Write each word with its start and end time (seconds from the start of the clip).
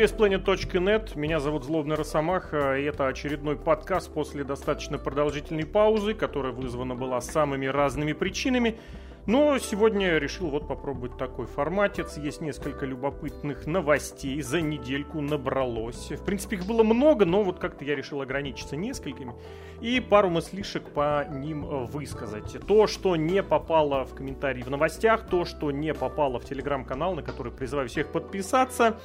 VSPlanet.net, 0.00 1.18
меня 1.18 1.40
зовут 1.40 1.64
Злобный 1.64 1.94
Росомаха, 1.94 2.78
и 2.78 2.84
это 2.84 3.06
очередной 3.06 3.56
подкаст 3.56 4.10
после 4.10 4.44
достаточно 4.44 4.96
продолжительной 4.96 5.66
паузы, 5.66 6.14
которая 6.14 6.52
вызвана 6.52 6.94
была 6.94 7.20
самыми 7.20 7.66
разными 7.66 8.14
причинами. 8.14 8.78
Но 9.26 9.58
сегодня 9.58 10.16
решил 10.16 10.48
вот 10.48 10.66
попробовать 10.66 11.18
такой 11.18 11.44
форматец. 11.44 12.16
Есть 12.16 12.40
несколько 12.40 12.86
любопытных 12.86 13.66
новостей. 13.66 14.40
За 14.40 14.62
недельку 14.62 15.20
набралось. 15.20 16.10
В 16.10 16.24
принципе, 16.24 16.56
их 16.56 16.64
было 16.64 16.82
много, 16.82 17.26
но 17.26 17.42
вот 17.42 17.58
как-то 17.58 17.84
я 17.84 17.94
решил 17.94 18.22
ограничиться 18.22 18.76
несколькими. 18.76 19.34
И 19.82 20.00
пару 20.00 20.30
мыслишек 20.30 20.88
по 20.88 21.26
ним 21.30 21.84
высказать. 21.84 22.56
То, 22.66 22.86
что 22.86 23.16
не 23.16 23.42
попало 23.42 24.06
в 24.06 24.14
комментарии 24.14 24.62
в 24.62 24.70
новостях, 24.70 25.28
то, 25.28 25.44
что 25.44 25.70
не 25.70 25.92
попало 25.92 26.40
в 26.40 26.46
телеграм-канал, 26.46 27.14
на 27.14 27.22
который 27.22 27.52
призываю 27.52 27.90
всех 27.90 28.10
подписаться 28.10 28.98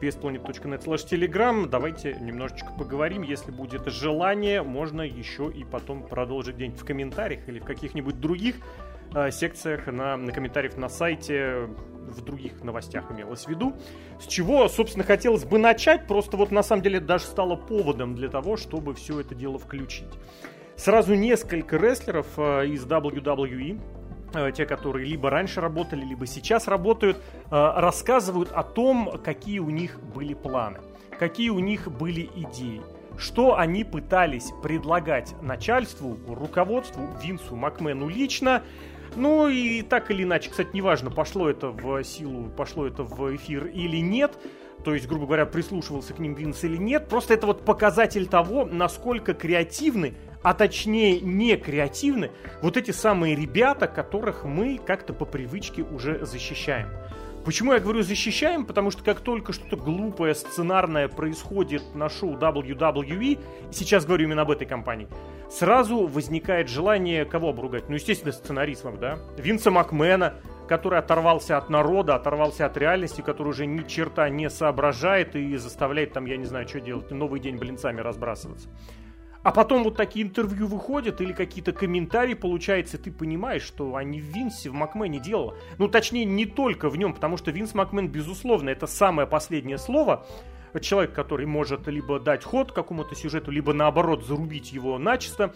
psplanet.net 0.00 0.84
slash 0.84 1.06
telegram. 1.06 1.66
Давайте 1.66 2.14
немножечко 2.20 2.72
поговорим. 2.78 3.22
Если 3.22 3.50
будет 3.50 3.86
желание, 3.86 4.62
можно 4.62 5.02
еще 5.02 5.50
и 5.50 5.64
потом 5.64 6.02
продолжить 6.02 6.56
где-нибудь 6.56 6.80
в 6.80 6.84
комментариях 6.84 7.48
или 7.48 7.58
в 7.58 7.64
каких-нибудь 7.64 8.18
других 8.18 8.56
э, 9.14 9.30
секциях 9.30 9.86
на, 9.86 10.16
на 10.16 10.32
комментариях 10.32 10.76
на 10.76 10.88
сайте 10.88 11.68
в 12.08 12.22
других 12.24 12.64
новостях 12.64 13.10
имелось 13.10 13.44
в 13.44 13.48
виду. 13.48 13.74
С 14.20 14.26
чего, 14.26 14.68
собственно, 14.68 15.04
хотелось 15.04 15.44
бы 15.44 15.58
начать, 15.58 16.06
просто 16.06 16.36
вот 16.36 16.50
на 16.50 16.62
самом 16.62 16.82
деле 16.82 17.00
даже 17.00 17.24
стало 17.24 17.56
поводом 17.56 18.14
для 18.14 18.28
того, 18.28 18.56
чтобы 18.56 18.94
все 18.94 19.20
это 19.20 19.34
дело 19.34 19.58
включить. 19.58 20.12
Сразу 20.76 21.14
несколько 21.14 21.76
рестлеров 21.76 22.26
э, 22.38 22.66
из 22.68 22.84
WWE 22.86 23.78
Э, 23.78 23.99
те, 24.54 24.66
которые 24.66 25.06
либо 25.06 25.30
раньше 25.30 25.60
работали, 25.60 26.04
либо 26.04 26.26
сейчас 26.26 26.68
работают, 26.68 27.16
э, 27.16 27.20
рассказывают 27.50 28.50
о 28.52 28.62
том, 28.62 29.20
какие 29.22 29.58
у 29.58 29.70
них 29.70 30.00
были 30.00 30.34
планы, 30.34 30.80
какие 31.18 31.50
у 31.50 31.58
них 31.58 31.90
были 31.90 32.28
идеи, 32.34 32.82
что 33.18 33.58
они 33.58 33.84
пытались 33.84 34.50
предлагать 34.62 35.34
начальству, 35.42 36.18
руководству, 36.26 37.08
Винсу 37.22 37.56
Макмену 37.56 38.08
лично, 38.08 38.62
ну 39.16 39.48
и 39.48 39.82
так 39.82 40.10
или 40.10 40.22
иначе, 40.22 40.50
кстати, 40.50 40.70
неважно, 40.72 41.10
пошло 41.10 41.48
это 41.48 41.68
в 41.70 42.02
силу, 42.04 42.48
пошло 42.50 42.86
это 42.86 43.02
в 43.02 43.34
эфир 43.36 43.66
или 43.66 43.98
нет, 43.98 44.38
то 44.84 44.94
есть, 44.94 45.06
грубо 45.06 45.26
говоря, 45.26 45.46
прислушивался 45.46 46.14
к 46.14 46.18
ним 46.18 46.34
Винс 46.34 46.64
или 46.64 46.76
нет, 46.76 47.08
просто 47.08 47.34
это 47.34 47.46
вот 47.46 47.64
показатель 47.64 48.26
того, 48.26 48.64
насколько 48.64 49.34
креативны 49.34 50.14
а 50.42 50.54
точнее 50.54 51.20
не 51.20 51.56
креативны, 51.56 52.30
вот 52.62 52.76
эти 52.76 52.90
самые 52.92 53.36
ребята, 53.36 53.86
которых 53.86 54.44
мы 54.44 54.80
как-то 54.84 55.12
по 55.12 55.24
привычке 55.24 55.82
уже 55.82 56.24
защищаем. 56.24 56.88
Почему 57.44 57.72
я 57.72 57.80
говорю 57.80 58.02
защищаем? 58.02 58.66
Потому 58.66 58.90
что 58.90 59.02
как 59.02 59.20
только 59.20 59.52
что-то 59.54 59.76
глупое, 59.76 60.34
сценарное 60.34 61.08
происходит 61.08 61.82
на 61.94 62.10
шоу 62.10 62.36
WWE, 62.36 63.38
сейчас 63.72 64.04
говорю 64.04 64.24
именно 64.24 64.42
об 64.42 64.50
этой 64.50 64.66
компании, 64.66 65.08
сразу 65.50 66.06
возникает 66.06 66.68
желание 66.68 67.24
кого 67.24 67.48
обругать? 67.48 67.88
Ну, 67.88 67.94
естественно, 67.94 68.32
сценаристов, 68.32 69.00
да? 69.00 69.18
Винса 69.38 69.70
Макмена, 69.70 70.34
который 70.70 71.00
оторвался 71.00 71.58
от 71.58 71.68
народа, 71.68 72.14
оторвался 72.14 72.64
от 72.64 72.76
реальности, 72.76 73.22
который 73.22 73.48
уже 73.48 73.66
ни 73.66 73.82
черта 73.88 74.28
не 74.28 74.48
соображает 74.48 75.34
и 75.34 75.56
заставляет 75.56 76.12
там, 76.12 76.26
я 76.26 76.36
не 76.36 76.44
знаю, 76.44 76.68
что 76.68 76.80
делать, 76.80 77.10
новый 77.10 77.40
день 77.40 77.56
блинцами 77.56 78.00
разбрасываться. 78.00 78.68
А 79.42 79.50
потом 79.50 79.82
вот 79.82 79.96
такие 79.96 80.24
интервью 80.24 80.68
выходят 80.68 81.20
или 81.20 81.32
какие-то 81.32 81.72
комментарии 81.72 82.34
получается, 82.34 82.98
ты 82.98 83.10
понимаешь, 83.10 83.62
что 83.62 83.96
они 83.96 84.20
в 84.20 84.26
Винсе, 84.26 84.70
в 84.70 84.74
Макмене 84.74 85.18
делали. 85.18 85.58
Ну, 85.78 85.88
точнее, 85.88 86.24
не 86.24 86.46
только 86.46 86.88
в 86.88 86.96
нем, 86.96 87.14
потому 87.14 87.36
что 87.36 87.50
Винс 87.50 87.74
Макмен, 87.74 88.06
безусловно, 88.06 88.70
это 88.70 88.86
самое 88.86 89.26
последнее 89.26 89.78
слово. 89.78 90.24
Человек, 90.80 91.12
который 91.14 91.46
может 91.46 91.88
либо 91.88 92.20
дать 92.20 92.44
ход 92.44 92.70
какому-то 92.70 93.16
сюжету, 93.16 93.50
либо 93.50 93.72
наоборот 93.72 94.24
зарубить 94.24 94.72
его 94.72 94.98
начисто. 94.98 95.52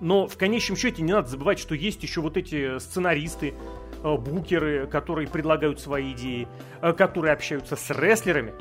Но 0.00 0.26
в 0.26 0.36
конечном 0.36 0.76
счете 0.76 1.02
не 1.02 1.12
надо 1.12 1.28
забывать, 1.28 1.58
что 1.58 1.76
есть 1.76 2.02
еще 2.02 2.20
вот 2.20 2.36
эти 2.36 2.78
сценаристы, 2.78 3.54
букеры, 4.02 4.86
которые 4.86 5.28
предлагают 5.28 5.80
свои 5.80 6.12
идеи, 6.12 6.48
э, 6.82 6.92
которые 6.92 7.32
общаются 7.32 7.76
с 7.76 7.90
рестлерами, 7.90 8.54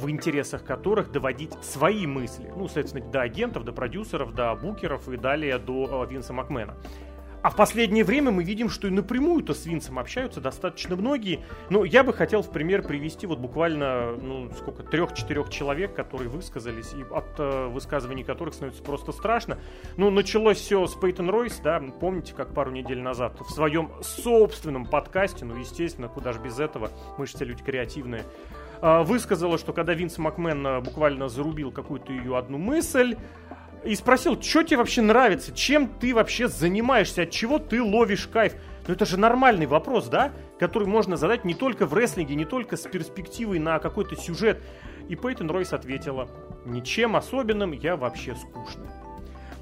в 0.00 0.08
интересах 0.08 0.64
которых 0.64 1.10
доводить 1.12 1.52
свои 1.62 2.06
мысли. 2.06 2.52
Ну, 2.56 2.66
соответственно, 2.66 3.10
до 3.10 3.22
агентов, 3.22 3.64
до 3.64 3.72
продюсеров, 3.72 4.34
до 4.34 4.54
букеров 4.54 5.08
и 5.08 5.16
далее 5.16 5.58
до 5.58 6.04
э, 6.04 6.10
Винса 6.10 6.32
Макмена. 6.32 6.76
А 7.42 7.48
в 7.48 7.56
последнее 7.56 8.04
время 8.04 8.30
мы 8.30 8.44
видим, 8.44 8.68
что 8.68 8.86
и 8.86 8.90
напрямую-то 8.90 9.54
с 9.54 9.64
Винсом 9.64 9.98
общаются 9.98 10.40
достаточно 10.40 10.94
многие. 10.96 11.40
Но 11.70 11.84
я 11.84 12.04
бы 12.04 12.12
хотел 12.12 12.42
в 12.42 12.50
пример 12.50 12.82
привести 12.82 13.26
вот 13.26 13.38
буквально, 13.38 14.12
ну, 14.12 14.50
сколько, 14.58 14.82
трех-четырех 14.82 15.48
человек, 15.48 15.94
которые 15.94 16.28
высказались, 16.28 16.92
и 16.92 17.02
от 17.14 17.38
э, 17.38 17.68
высказываний 17.68 18.24
которых 18.24 18.54
становится 18.54 18.82
просто 18.82 19.12
страшно. 19.12 19.58
Ну, 19.96 20.10
началось 20.10 20.58
все 20.58 20.86
с 20.86 20.94
Пейтон 20.94 21.30
Ройс, 21.30 21.60
да, 21.64 21.80
помните, 21.98 22.34
как 22.34 22.52
пару 22.52 22.70
недель 22.70 23.00
назад 23.00 23.40
в 23.40 23.50
своем 23.50 23.90
собственном 24.02 24.84
подкасте, 24.84 25.44
ну, 25.44 25.56
естественно, 25.56 26.08
куда 26.08 26.32
же 26.32 26.40
без 26.40 26.58
этого, 26.58 26.90
мы 27.16 27.26
же 27.26 27.34
все 27.34 27.46
люди 27.46 27.62
креативные, 27.62 28.24
э, 28.82 29.02
высказала, 29.02 29.56
что 29.56 29.72
когда 29.72 29.94
Винс 29.94 30.18
Макмен 30.18 30.66
э, 30.66 30.80
буквально 30.80 31.28
зарубил 31.28 31.72
какую-то 31.72 32.12
ее 32.12 32.36
одну 32.36 32.58
мысль, 32.58 33.16
и 33.84 33.94
спросил, 33.94 34.40
что 34.40 34.62
тебе 34.62 34.78
вообще 34.78 35.02
нравится, 35.02 35.52
чем 35.52 35.88
ты 35.88 36.14
вообще 36.14 36.48
занимаешься, 36.48 37.22
от 37.22 37.30
чего 37.30 37.58
ты 37.58 37.82
ловишь 37.82 38.26
кайф. 38.26 38.54
Ну 38.86 38.94
это 38.94 39.06
же 39.06 39.16
нормальный 39.16 39.66
вопрос, 39.66 40.08
да? 40.08 40.32
Который 40.58 40.88
можно 40.88 41.16
задать 41.16 41.44
не 41.44 41.54
только 41.54 41.86
в 41.86 41.94
рестлинге, 41.94 42.34
не 42.34 42.44
только 42.44 42.76
с 42.76 42.82
перспективой 42.82 43.58
на 43.58 43.78
какой-то 43.78 44.16
сюжет. 44.16 44.60
И 45.08 45.16
Пейтон 45.16 45.50
Ройс 45.50 45.72
ответила, 45.72 46.28
ничем 46.64 47.16
особенным 47.16 47.72
я 47.72 47.96
вообще 47.96 48.34
скучный. 48.34 48.88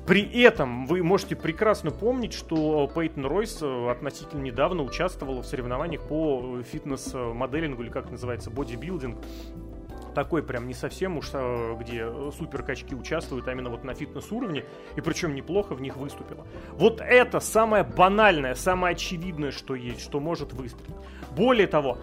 При 0.07 0.23
этом 0.41 0.87
вы 0.87 1.03
можете 1.03 1.37
прекрасно 1.37 1.91
помнить, 1.91 2.33
что 2.33 2.91
Пейтон 2.95 3.27
Ройс 3.27 3.59
э, 3.61 3.91
относительно 3.91 4.41
недавно 4.41 4.83
участвовала 4.83 5.43
в 5.43 5.47
соревнованиях 5.47 6.01
по 6.09 6.63
фитнес-моделингу, 6.63 7.83
или 7.83 7.91
как 7.91 8.11
называется, 8.11 8.51
бодибилдинг 8.51 9.19
такой 10.15 10.43
прям 10.43 10.67
не 10.67 10.75
совсем 10.75 11.17
уж, 11.19 11.31
а, 11.33 11.77
где 11.77 12.07
супер 12.33 12.63
качки 12.63 12.95
участвуют, 12.95 13.49
а 13.49 13.53
именно 13.53 13.71
вот 13.71 13.85
на 13.85 13.95
фитнес-уровне, 13.95 14.65
и 14.97 15.01
причем 15.01 15.35
неплохо 15.35 15.75
в 15.75 15.81
них 15.81 15.97
выступила. 15.97 16.47
Вот 16.73 17.01
это 17.01 17.41
самое 17.41 17.85
банальное, 17.85 18.55
самое 18.55 18.93
очевидное, 18.95 19.51
что 19.51 19.75
есть, 19.75 20.01
что 20.01 20.21
может 20.21 20.53
выстрелить. 20.53 20.97
Более 21.31 21.67
того, 21.67 21.99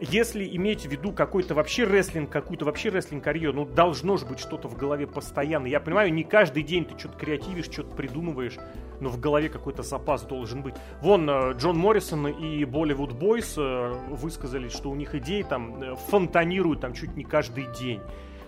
если 0.00 0.48
иметь 0.56 0.86
в 0.86 0.90
виду 0.90 1.12
какой-то 1.12 1.54
вообще 1.54 1.84
рестлинг, 1.84 2.30
какую-то 2.30 2.64
вообще 2.64 2.88
рестлинг-карьеру, 2.88 3.52
ну, 3.52 3.64
должно 3.66 4.16
же 4.16 4.26
быть 4.26 4.38
что-то 4.38 4.68
в 4.68 4.76
голове 4.76 5.06
постоянно. 5.06 5.66
Я 5.66 5.80
понимаю, 5.80 6.12
не 6.12 6.24
каждый 6.24 6.62
день 6.62 6.84
ты 6.84 6.98
что-то 6.98 7.18
креативишь, 7.18 7.66
что-то 7.66 7.94
придумываешь, 7.94 8.56
но 9.00 9.10
в 9.10 9.20
голове 9.20 9.48
какой-то 9.48 9.82
запас 9.82 10.22
должен 10.22 10.62
быть. 10.62 10.74
Вон, 11.02 11.28
э, 11.28 11.52
Джон 11.54 11.78
Моррисон 11.78 12.28
и 12.28 12.64
Bollywood 12.64 13.18
Boys 13.18 13.54
э, 13.58 14.14
высказались, 14.14 14.72
что 14.72 14.90
у 14.90 14.94
них 14.94 15.14
идеи 15.14 15.42
там 15.42 15.82
э, 15.82 15.96
фонтанируют 16.08 16.80
там 16.80 16.94
чуть 16.94 17.14
не 17.16 17.24
каждый 17.24 17.66
день. 17.78 18.00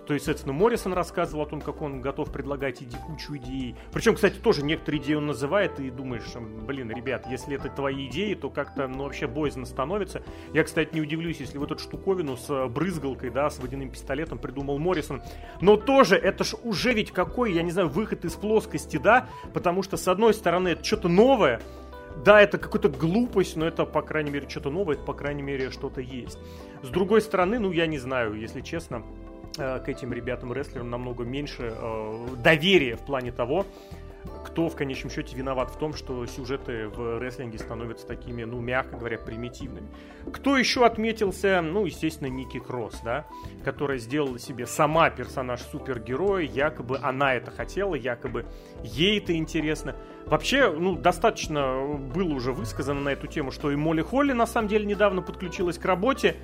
То 0.06 0.14
есть, 0.14 0.26
соответственно, 0.26 0.52
Моррисон 0.54 0.92
рассказывал 0.94 1.44
о 1.44 1.46
том, 1.46 1.60
как 1.60 1.80
он 1.80 2.00
готов 2.00 2.32
предлагать 2.32 2.82
иди 2.82 2.96
кучу 3.06 3.36
идей. 3.36 3.76
Причем, 3.92 4.14
кстати, 4.14 4.34
тоже 4.34 4.64
некоторые 4.64 5.00
идеи 5.00 5.14
он 5.14 5.26
называет, 5.26 5.78
и 5.78 5.90
думаешь, 5.90 6.24
блин, 6.34 6.90
ребят, 6.90 7.26
если 7.30 7.56
это 7.56 7.68
твои 7.68 8.06
идеи, 8.08 8.34
то 8.34 8.50
как-то, 8.50 8.88
ну, 8.88 9.04
вообще 9.04 9.26
боязно 9.26 9.64
становится. 9.64 10.22
Я, 10.52 10.64
кстати, 10.64 10.92
не 10.94 11.00
удивлюсь, 11.00 11.38
если 11.38 11.58
в 11.58 11.62
эту 11.62 11.78
штуковину 11.78 12.36
с 12.36 12.50
э, 12.50 12.66
брызгалкой, 12.66 13.30
да, 13.30 13.48
с 13.48 13.58
водяным 13.58 13.90
пистолетом 13.90 14.38
придумал 14.38 14.78
Моррисон. 14.78 15.22
Но 15.60 15.76
тоже, 15.76 16.16
это 16.16 16.42
ж 16.42 16.54
уже 16.64 16.92
ведь 16.92 17.12
какой, 17.12 17.52
я 17.52 17.62
не 17.62 17.70
знаю, 17.70 17.88
выход 17.88 18.24
из 18.24 18.32
плоскости, 18.32 18.96
да, 18.96 19.28
потому 19.52 19.82
что, 19.82 19.96
с 19.96 20.08
одной 20.08 20.34
стороны, 20.34 20.68
это 20.68 20.84
что-то 20.84 21.08
новое, 21.08 21.60
да, 22.24 22.40
это 22.40 22.58
какая-то 22.58 22.88
глупость, 22.88 23.56
но 23.56 23.66
это, 23.66 23.84
по 23.84 24.02
крайней 24.02 24.30
мере, 24.30 24.48
что-то 24.48 24.70
новое, 24.70 24.96
это, 24.96 25.04
по 25.04 25.14
крайней 25.14 25.42
мере, 25.42 25.70
что-то 25.70 26.00
есть. 26.00 26.38
С 26.82 26.88
другой 26.88 27.20
стороны, 27.20 27.58
ну, 27.58 27.72
я 27.72 27.86
не 27.86 27.98
знаю, 27.98 28.34
если 28.34 28.60
честно, 28.60 29.02
к 29.56 29.88
этим 29.88 30.12
ребятам-рестлерам 30.12 30.90
намного 30.90 31.24
меньше 31.24 31.74
э, 31.76 32.26
доверия 32.42 32.96
в 32.96 33.04
плане 33.04 33.32
того, 33.32 33.66
кто 34.44 34.68
в 34.68 34.76
конечном 34.76 35.10
счете 35.10 35.36
виноват 35.36 35.70
в 35.70 35.78
том, 35.78 35.94
что 35.94 36.26
сюжеты 36.26 36.88
в 36.88 37.18
рестлинге 37.18 37.58
становятся 37.58 38.06
такими, 38.06 38.44
ну, 38.44 38.60
мягко 38.60 38.96
говоря, 38.96 39.18
примитивными. 39.18 39.88
Кто 40.32 40.56
еще 40.56 40.84
отметился? 40.84 41.60
Ну, 41.62 41.86
естественно, 41.86 42.28
Ники 42.28 42.58
Кросс, 42.58 43.00
да, 43.02 43.26
которая 43.64 43.98
сделала 43.98 44.38
себе 44.38 44.66
сама 44.66 45.10
персонаж 45.10 45.60
супергероя, 45.62 46.44
якобы 46.44 46.98
она 47.02 47.34
это 47.34 47.50
хотела, 47.50 47.94
якобы 47.94 48.46
ей 48.82 49.18
это 49.18 49.34
интересно. 49.34 49.96
Вообще, 50.26 50.70
ну, 50.70 50.96
достаточно 50.96 51.84
было 51.84 52.32
уже 52.34 52.52
высказано 52.52 53.00
на 53.00 53.08
эту 53.10 53.26
тему, 53.26 53.50
что 53.50 53.70
и 53.70 53.76
Молли 53.76 54.02
Холли 54.02 54.32
на 54.32 54.46
самом 54.46 54.68
деле 54.68 54.86
недавно 54.86 55.22
подключилась 55.22 55.78
к 55.78 55.84
работе, 55.84 56.36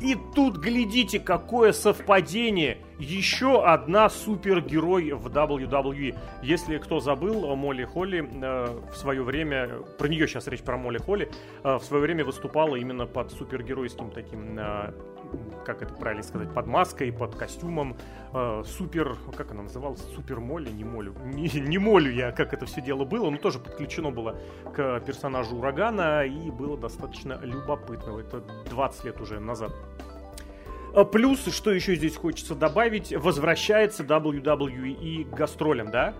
и 0.00 0.16
тут, 0.34 0.58
глядите, 0.58 1.18
какое 1.18 1.72
совпадение! 1.72 2.78
Еще 3.00 3.64
одна 3.64 4.08
супергерой 4.08 5.12
в 5.12 5.26
WWE. 5.28 6.16
Если 6.42 6.78
кто 6.78 7.00
забыл, 7.00 7.54
Молли 7.56 7.84
Холли 7.84 8.20
э, 8.20 8.80
в 8.92 8.96
свое 8.96 9.22
время, 9.22 9.70
про 9.98 10.08
нее 10.08 10.26
сейчас 10.26 10.46
речь 10.48 10.62
про 10.62 10.76
Молли 10.76 10.98
Холли, 10.98 11.30
э, 11.62 11.76
в 11.76 11.82
свое 11.82 12.02
время 12.02 12.24
выступала 12.24 12.76
именно 12.76 13.06
под 13.06 13.30
супергеройским 13.32 14.10
таким 14.10 14.58
э, 14.58 14.92
как 15.64 15.82
это 15.82 15.94
правильно 15.94 16.22
сказать, 16.22 16.52
под 16.52 16.66
маской, 16.66 17.12
под 17.12 17.34
костюмом, 17.34 17.96
э, 18.32 18.62
супер, 18.66 19.16
как 19.36 19.50
она 19.50 19.62
называлась, 19.62 20.00
супер 20.14 20.40
Молли, 20.40 20.70
не 20.70 20.84
Молю, 20.84 21.14
не, 21.24 21.48
не 21.60 21.78
Молю 21.78 22.10
я, 22.10 22.32
как 22.32 22.52
это 22.52 22.66
все 22.66 22.80
дело 22.80 23.04
было, 23.04 23.30
но 23.30 23.38
тоже 23.38 23.58
подключено 23.58 24.10
было 24.10 24.36
к 24.74 25.00
персонажу 25.00 25.56
Урагана, 25.56 26.24
и 26.24 26.50
было 26.50 26.76
достаточно 26.76 27.38
любопытно, 27.42 28.18
это 28.18 28.42
20 28.70 29.04
лет 29.04 29.20
уже 29.20 29.40
назад. 29.40 29.72
А 30.94 31.04
плюс, 31.04 31.44
что 31.54 31.70
еще 31.70 31.94
здесь 31.96 32.16
хочется 32.16 32.54
добавить, 32.54 33.12
возвращается 33.12 34.04
WWE 34.04 35.30
к 35.30 35.34
гастролям, 35.34 35.90
да? 35.90 36.14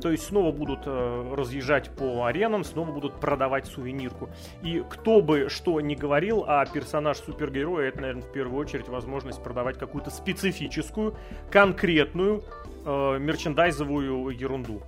То 0.00 0.10
есть 0.10 0.24
снова 0.24 0.52
будут 0.52 0.80
э, 0.86 1.34
разъезжать 1.34 1.90
по 1.90 2.24
аренам, 2.24 2.64
снова 2.64 2.90
будут 2.90 3.20
продавать 3.20 3.66
сувенирку. 3.66 4.30
И 4.62 4.82
кто 4.88 5.20
бы 5.20 5.48
что 5.48 5.80
ни 5.80 5.94
говорил, 5.94 6.44
а 6.46 6.64
персонаж 6.66 7.18
супергероя, 7.18 7.88
это, 7.88 8.00
наверное, 8.00 8.22
в 8.22 8.32
первую 8.32 8.60
очередь 8.60 8.88
возможность 8.88 9.42
продавать 9.42 9.78
какую-то 9.78 10.10
специфическую, 10.10 11.14
конкретную 11.50 12.42
э, 12.84 13.18
мерчендайзовую 13.18 14.30
ерунду 14.30 14.82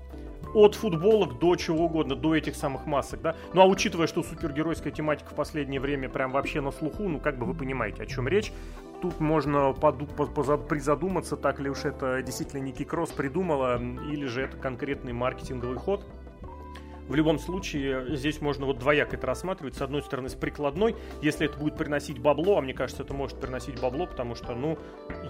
от 0.55 0.75
футболок 0.75 1.39
до 1.39 1.57
чего 1.57 1.87
угодно, 1.87 2.15
до 2.15 2.35
этих 2.35 2.57
самых 2.57 2.87
масок, 2.87 3.23
да. 3.23 3.37
Ну 3.55 3.63
а 3.63 3.67
учитывая, 3.67 4.07
что 4.07 4.23
супергеройская 4.23 4.93
тематика 4.93 5.31
в 5.31 5.35
последнее 5.35 5.81
время 5.81 6.09
прям 6.09 6.31
вообще 6.33 6.61
на 6.61 6.71
слуху, 6.73 7.05
ну 7.05 7.21
как 7.21 7.39
бы 7.39 7.47
вы 7.47 7.55
понимаете, 7.55 8.03
о 8.03 8.07
чем 8.07 8.29
речь. 8.29 8.53
Тут 9.03 9.19
можно 9.19 9.73
призадуматься, 9.73 11.37
так 11.37 11.59
ли 11.59 11.69
уж 11.69 11.85
это 11.85 12.23
действительно 12.23 12.61
Ники 12.61 12.85
Кросс 12.85 13.11
придумала, 13.11 13.83
или 13.83 14.27
же 14.27 14.43
это 14.43 14.57
конкретный 14.57 15.13
маркетинговый 15.13 15.77
ход 15.77 16.07
в 17.09 17.15
любом 17.15 17.39
случае, 17.39 18.17
здесь 18.17 18.41
можно 18.41 18.67
вот 18.67 18.79
двояко 18.79 19.17
это 19.17 19.27
рассматривать. 19.27 19.75
С 19.75 19.83
одной 19.83 20.03
стороны, 20.03 20.29
с 20.29 20.35
прикладной, 20.35 20.97
если 21.21 21.47
это 21.47 21.59
будет 21.59 21.77
приносить 21.77 22.19
бабло, 22.19 22.59
а 22.59 22.61
мне 22.61 22.75
кажется, 22.75 23.03
это 23.03 23.15
может 23.15 23.41
приносить 23.41 23.81
бабло, 23.81 24.07
потому 24.07 24.35
что, 24.35 24.55
ну, 24.55 24.79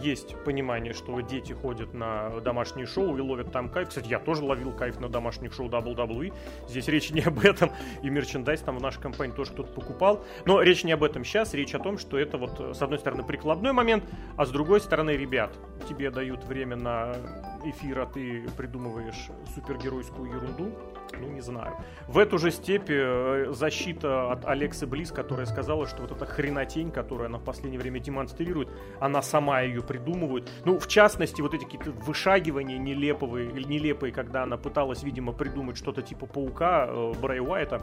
есть 0.00 0.36
понимание, 0.44 0.92
что 0.92 1.20
дети 1.20 1.52
ходят 1.52 1.94
на 1.94 2.40
домашние 2.40 2.86
шоу 2.86 3.16
и 3.16 3.20
ловят 3.20 3.52
там 3.52 3.68
кайф. 3.68 3.88
Кстати, 3.88 4.08
я 4.08 4.18
тоже 4.18 4.44
ловил 4.44 4.72
кайф 4.72 5.00
на 5.00 5.08
домашних 5.08 5.52
шоу 5.52 5.68
WWE. 5.68 6.32
Здесь 6.68 6.88
речь 6.88 7.10
не 7.10 7.20
об 7.22 7.38
этом, 7.40 7.70
и 8.02 8.10
мерчендайз 8.10 8.60
там 8.60 8.78
в 8.78 8.82
нашей 8.82 9.00
компании 9.00 9.34
тоже 9.34 9.52
кто-то 9.52 9.72
покупал. 9.72 10.24
Но 10.46 10.60
речь 10.62 10.84
не 10.84 10.92
об 10.92 11.02
этом 11.02 11.24
сейчас, 11.24 11.54
речь 11.54 11.74
о 11.74 11.78
том, 11.78 11.98
что 11.98 12.18
это 12.18 12.38
вот, 12.38 12.76
с 12.76 12.82
одной 12.82 12.98
стороны, 12.98 13.22
прикладной 13.22 13.72
момент, 13.72 14.04
а 14.36 14.46
с 14.46 14.50
другой 14.50 14.80
стороны, 14.80 15.10
ребят, 15.12 15.56
тебе 15.88 16.10
дают 16.10 16.44
время 16.44 16.76
на 16.76 17.16
эфир, 17.64 18.00
а 18.00 18.06
ты 18.06 18.48
придумываешь 18.56 19.28
супергеройскую 19.54 20.30
ерунду, 20.30 20.72
ну, 21.20 21.28
не 21.28 21.40
знаю. 21.40 21.76
В 22.06 22.18
эту 22.18 22.38
же 22.38 22.50
степь 22.50 22.90
э, 22.90 23.52
защита 23.52 24.30
от 24.32 24.44
Алексы 24.46 24.86
Близ, 24.86 25.12
которая 25.12 25.46
сказала, 25.46 25.86
что 25.86 26.02
вот 26.02 26.12
эта 26.12 26.26
хренотень, 26.26 26.90
которую 26.90 27.26
она 27.26 27.38
в 27.38 27.44
последнее 27.44 27.80
время 27.80 28.00
демонстрирует, 28.00 28.68
она 29.00 29.22
сама 29.22 29.60
ее 29.60 29.82
придумывает. 29.82 30.50
Ну, 30.64 30.78
в 30.78 30.88
частности, 30.88 31.40
вот 31.40 31.54
эти 31.54 31.64
какие-то 31.64 31.90
вышагивания 31.90 32.78
нелепые, 32.78 33.52
нелепые, 33.52 34.12
когда 34.12 34.42
она 34.42 34.56
пыталась, 34.56 35.02
видимо, 35.02 35.32
придумать 35.32 35.76
что-то 35.76 36.02
типа 36.02 36.26
паука 36.26 36.86
э, 36.88 37.12
Брэй 37.20 37.40
Уайта, 37.40 37.82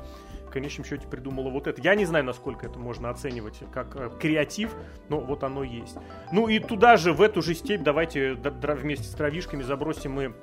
в 0.49 0.51
конечном 0.51 0.85
счете 0.85 1.07
придумала 1.07 1.49
вот 1.49 1.67
это. 1.67 1.81
Я 1.81 1.95
не 1.95 2.05
знаю, 2.05 2.25
насколько 2.25 2.65
это 2.65 2.79
можно 2.79 3.09
оценивать 3.09 3.59
как 3.71 3.95
э, 3.95 4.09
креатив, 4.19 4.75
но 5.07 5.19
вот 5.19 5.43
оно 5.43 5.63
есть. 5.63 5.97
Ну 6.31 6.47
и 6.47 6.59
туда 6.59 6.97
же, 6.97 7.13
в 7.13 7.21
эту 7.21 7.41
же 7.41 7.53
степь, 7.53 7.83
давайте 7.83 8.33
вместе 8.33 9.05
с 9.05 9.11
травишками 9.11 9.61
забросим 9.61 10.11
мы 10.11 10.33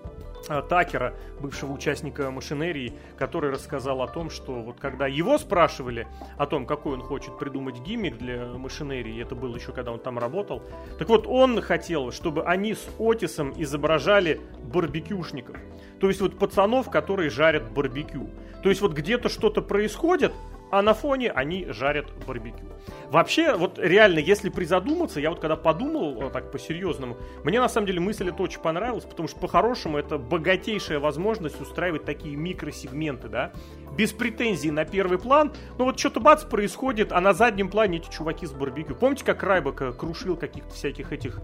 Такера, 0.68 1.14
бывшего 1.40 1.72
участника 1.72 2.30
машинерии, 2.30 2.92
который 3.18 3.50
рассказал 3.50 4.02
о 4.02 4.08
том, 4.08 4.30
что 4.30 4.52
вот 4.54 4.78
когда 4.80 5.06
его 5.06 5.38
спрашивали 5.38 6.06
о 6.36 6.46
том, 6.46 6.66
какой 6.66 6.94
он 6.94 7.02
хочет 7.02 7.38
придумать 7.38 7.80
гиммик 7.80 8.18
для 8.18 8.46
машинерии, 8.46 9.20
это 9.20 9.34
было 9.34 9.56
еще 9.56 9.72
когда 9.72 9.92
он 9.92 9.98
там 9.98 10.18
работал, 10.18 10.62
так 10.98 11.08
вот 11.08 11.26
он 11.26 11.60
хотел, 11.60 12.12
чтобы 12.12 12.44
они 12.44 12.74
с 12.74 12.88
Отисом 12.98 13.52
изображали 13.56 14.40
барбекюшников. 14.62 15.56
То 16.00 16.08
есть 16.08 16.20
вот 16.20 16.38
пацанов, 16.38 16.90
которые 16.90 17.30
жарят 17.30 17.70
барбекю. 17.72 18.30
То 18.62 18.68
есть 18.68 18.80
вот 18.80 18.92
где-то 18.92 19.28
что-то 19.28 19.62
происходит, 19.62 20.32
а 20.70 20.82
на 20.82 20.94
фоне 20.94 21.30
они 21.30 21.66
жарят 21.68 22.06
барбекю. 22.26 22.66
Вообще, 23.10 23.56
вот 23.56 23.78
реально, 23.78 24.18
если 24.18 24.48
призадуматься, 24.48 25.20
я 25.20 25.30
вот 25.30 25.40
когда 25.40 25.56
подумал 25.56 26.14
вот 26.14 26.32
так 26.32 26.50
по-серьезному, 26.50 27.16
мне 27.44 27.60
на 27.60 27.68
самом 27.68 27.86
деле 27.86 28.00
мысль 28.00 28.28
это 28.28 28.42
очень 28.42 28.60
понравилась, 28.60 29.04
потому 29.04 29.28
что 29.28 29.38
по-хорошему 29.38 29.98
это 29.98 30.18
богатейшая 30.18 30.98
возможность 30.98 31.60
устраивать 31.60 32.04
такие 32.04 32.36
микросегменты, 32.36 33.28
да, 33.28 33.52
без 33.96 34.12
претензий 34.12 34.70
на 34.70 34.84
первый 34.84 35.18
план, 35.18 35.52
ну 35.78 35.84
вот 35.84 35.98
что-то 35.98 36.20
бац 36.20 36.44
происходит, 36.44 37.12
а 37.12 37.20
на 37.20 37.32
заднем 37.32 37.70
плане 37.70 37.98
эти 37.98 38.10
чуваки 38.10 38.46
с 38.46 38.52
барбекю. 38.52 38.94
Помните, 38.94 39.24
как 39.24 39.42
Райбек 39.42 39.96
крушил 39.96 40.36
каких-то 40.36 40.74
всяких 40.74 41.12
этих 41.12 41.40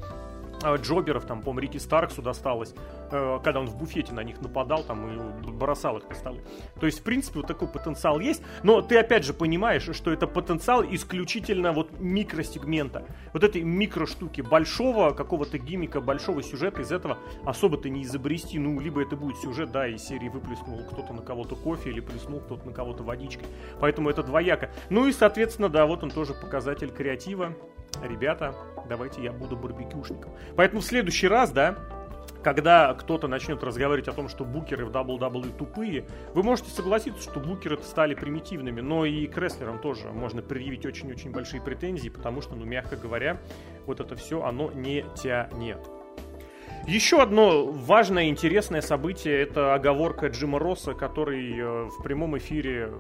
джоберов, 0.77 1.25
там, 1.25 1.43
по 1.43 1.59
Рики 1.59 1.79
Старксу 1.79 2.23
досталось, 2.23 2.75
э, 3.11 3.39
когда 3.43 3.61
он 3.61 3.67
в 3.67 3.77
буфете 3.77 4.13
на 4.13 4.23
них 4.23 4.41
нападал 4.41 4.83
там 4.85 5.07
и 5.07 5.51
бросал 5.51 5.99
их 5.99 6.09
на 6.09 6.15
столы. 6.15 6.41
То 6.81 6.87
есть, 6.87 7.01
в 7.01 7.03
принципе, 7.03 7.41
вот 7.41 7.47
такой 7.47 7.69
потенциал 7.69 8.21
есть, 8.21 8.43
но 8.63 8.81
ты 8.83 8.99
опять 8.99 9.25
же 9.25 9.35
понимаешь, 9.35 9.89
что 9.93 10.13
это 10.13 10.27
потенциал 10.27 10.85
исключительно 10.85 11.73
вот 11.73 12.01
микросегмента. 12.01 13.05
Вот 13.33 13.45
этой 13.45 13.63
микроштуки 13.63 14.41
большого 14.41 15.11
какого-то 15.11 15.59
гиммика, 15.59 16.01
большого 16.01 16.43
сюжета 16.43 16.83
из 16.83 16.93
этого 16.93 17.19
особо 17.45 17.77
ты 17.77 17.91
не 17.91 18.03
изобрести. 18.03 18.59
Ну, 18.59 18.81
либо 18.81 19.03
это 19.03 19.17
будет 19.17 19.37
сюжет, 19.39 19.73
да, 19.73 19.87
из 19.87 20.03
серии 20.03 20.29
выплеснул 20.29 20.83
кто-то 20.91 21.13
на 21.13 21.23
кого-то 21.23 21.57
кофе 21.57 21.91
или 21.91 22.01
плеснул 22.01 22.41
кто-то 22.41 22.67
на 22.67 22.73
кого-то 22.73 23.03
водичкой. 23.03 23.47
Поэтому 23.81 24.11
это 24.11 24.23
двояко. 24.23 24.71
Ну 24.91 25.07
и, 25.07 25.13
соответственно, 25.13 25.69
да, 25.69 25.87
вот 25.87 26.03
он 26.03 26.11
тоже 26.11 26.35
показатель 26.35 26.91
креатива 26.91 27.55
ребята, 28.03 28.55
давайте 28.89 29.23
я 29.23 29.33
буду 29.33 29.57
барбекюшником. 29.57 30.33
Поэтому 30.57 30.81
в 30.81 30.85
следующий 30.85 31.29
раз, 31.29 31.51
да, 31.53 31.77
когда 32.43 32.93
кто-то 32.95 33.29
начнет 33.29 33.63
разговаривать 33.63 34.09
о 34.09 34.13
том, 34.13 34.29
что 34.29 34.45
букеры 34.45 34.85
в 34.85 34.91
WWE 34.91 35.57
тупые, 35.57 36.05
вы 36.35 36.43
можете 36.43 36.71
согласиться, 36.71 37.23
что 37.23 37.41
букеры 37.41 37.79
стали 37.83 38.15
примитивными, 38.15 38.81
но 38.81 39.05
и 39.05 39.27
к 39.27 39.39
рестлерам 39.39 39.79
тоже 39.79 40.11
можно 40.11 40.43
предъявить 40.43 40.85
очень-очень 40.85 41.31
большие 41.31 41.63
претензии, 41.63 42.09
потому 42.09 42.43
что, 42.43 42.55
ну, 42.55 42.65
мягко 42.65 42.97
говоря, 42.97 43.39
вот 43.87 44.01
это 44.01 44.17
все, 44.17 44.43
оно 44.43 44.71
не 44.73 45.05
тянет. 45.15 45.79
Еще 46.87 47.23
одно 47.23 47.67
важное 47.67 48.29
интересное 48.29 48.81
событие– 48.81 49.41
это 49.43 49.75
оговорка 49.75 50.27
Джима 50.27 50.59
Росса, 50.59 50.95
который 50.95 51.57
э, 51.57 51.85
в 51.85 52.03
прямом 52.03 52.37
эфире 52.39 52.91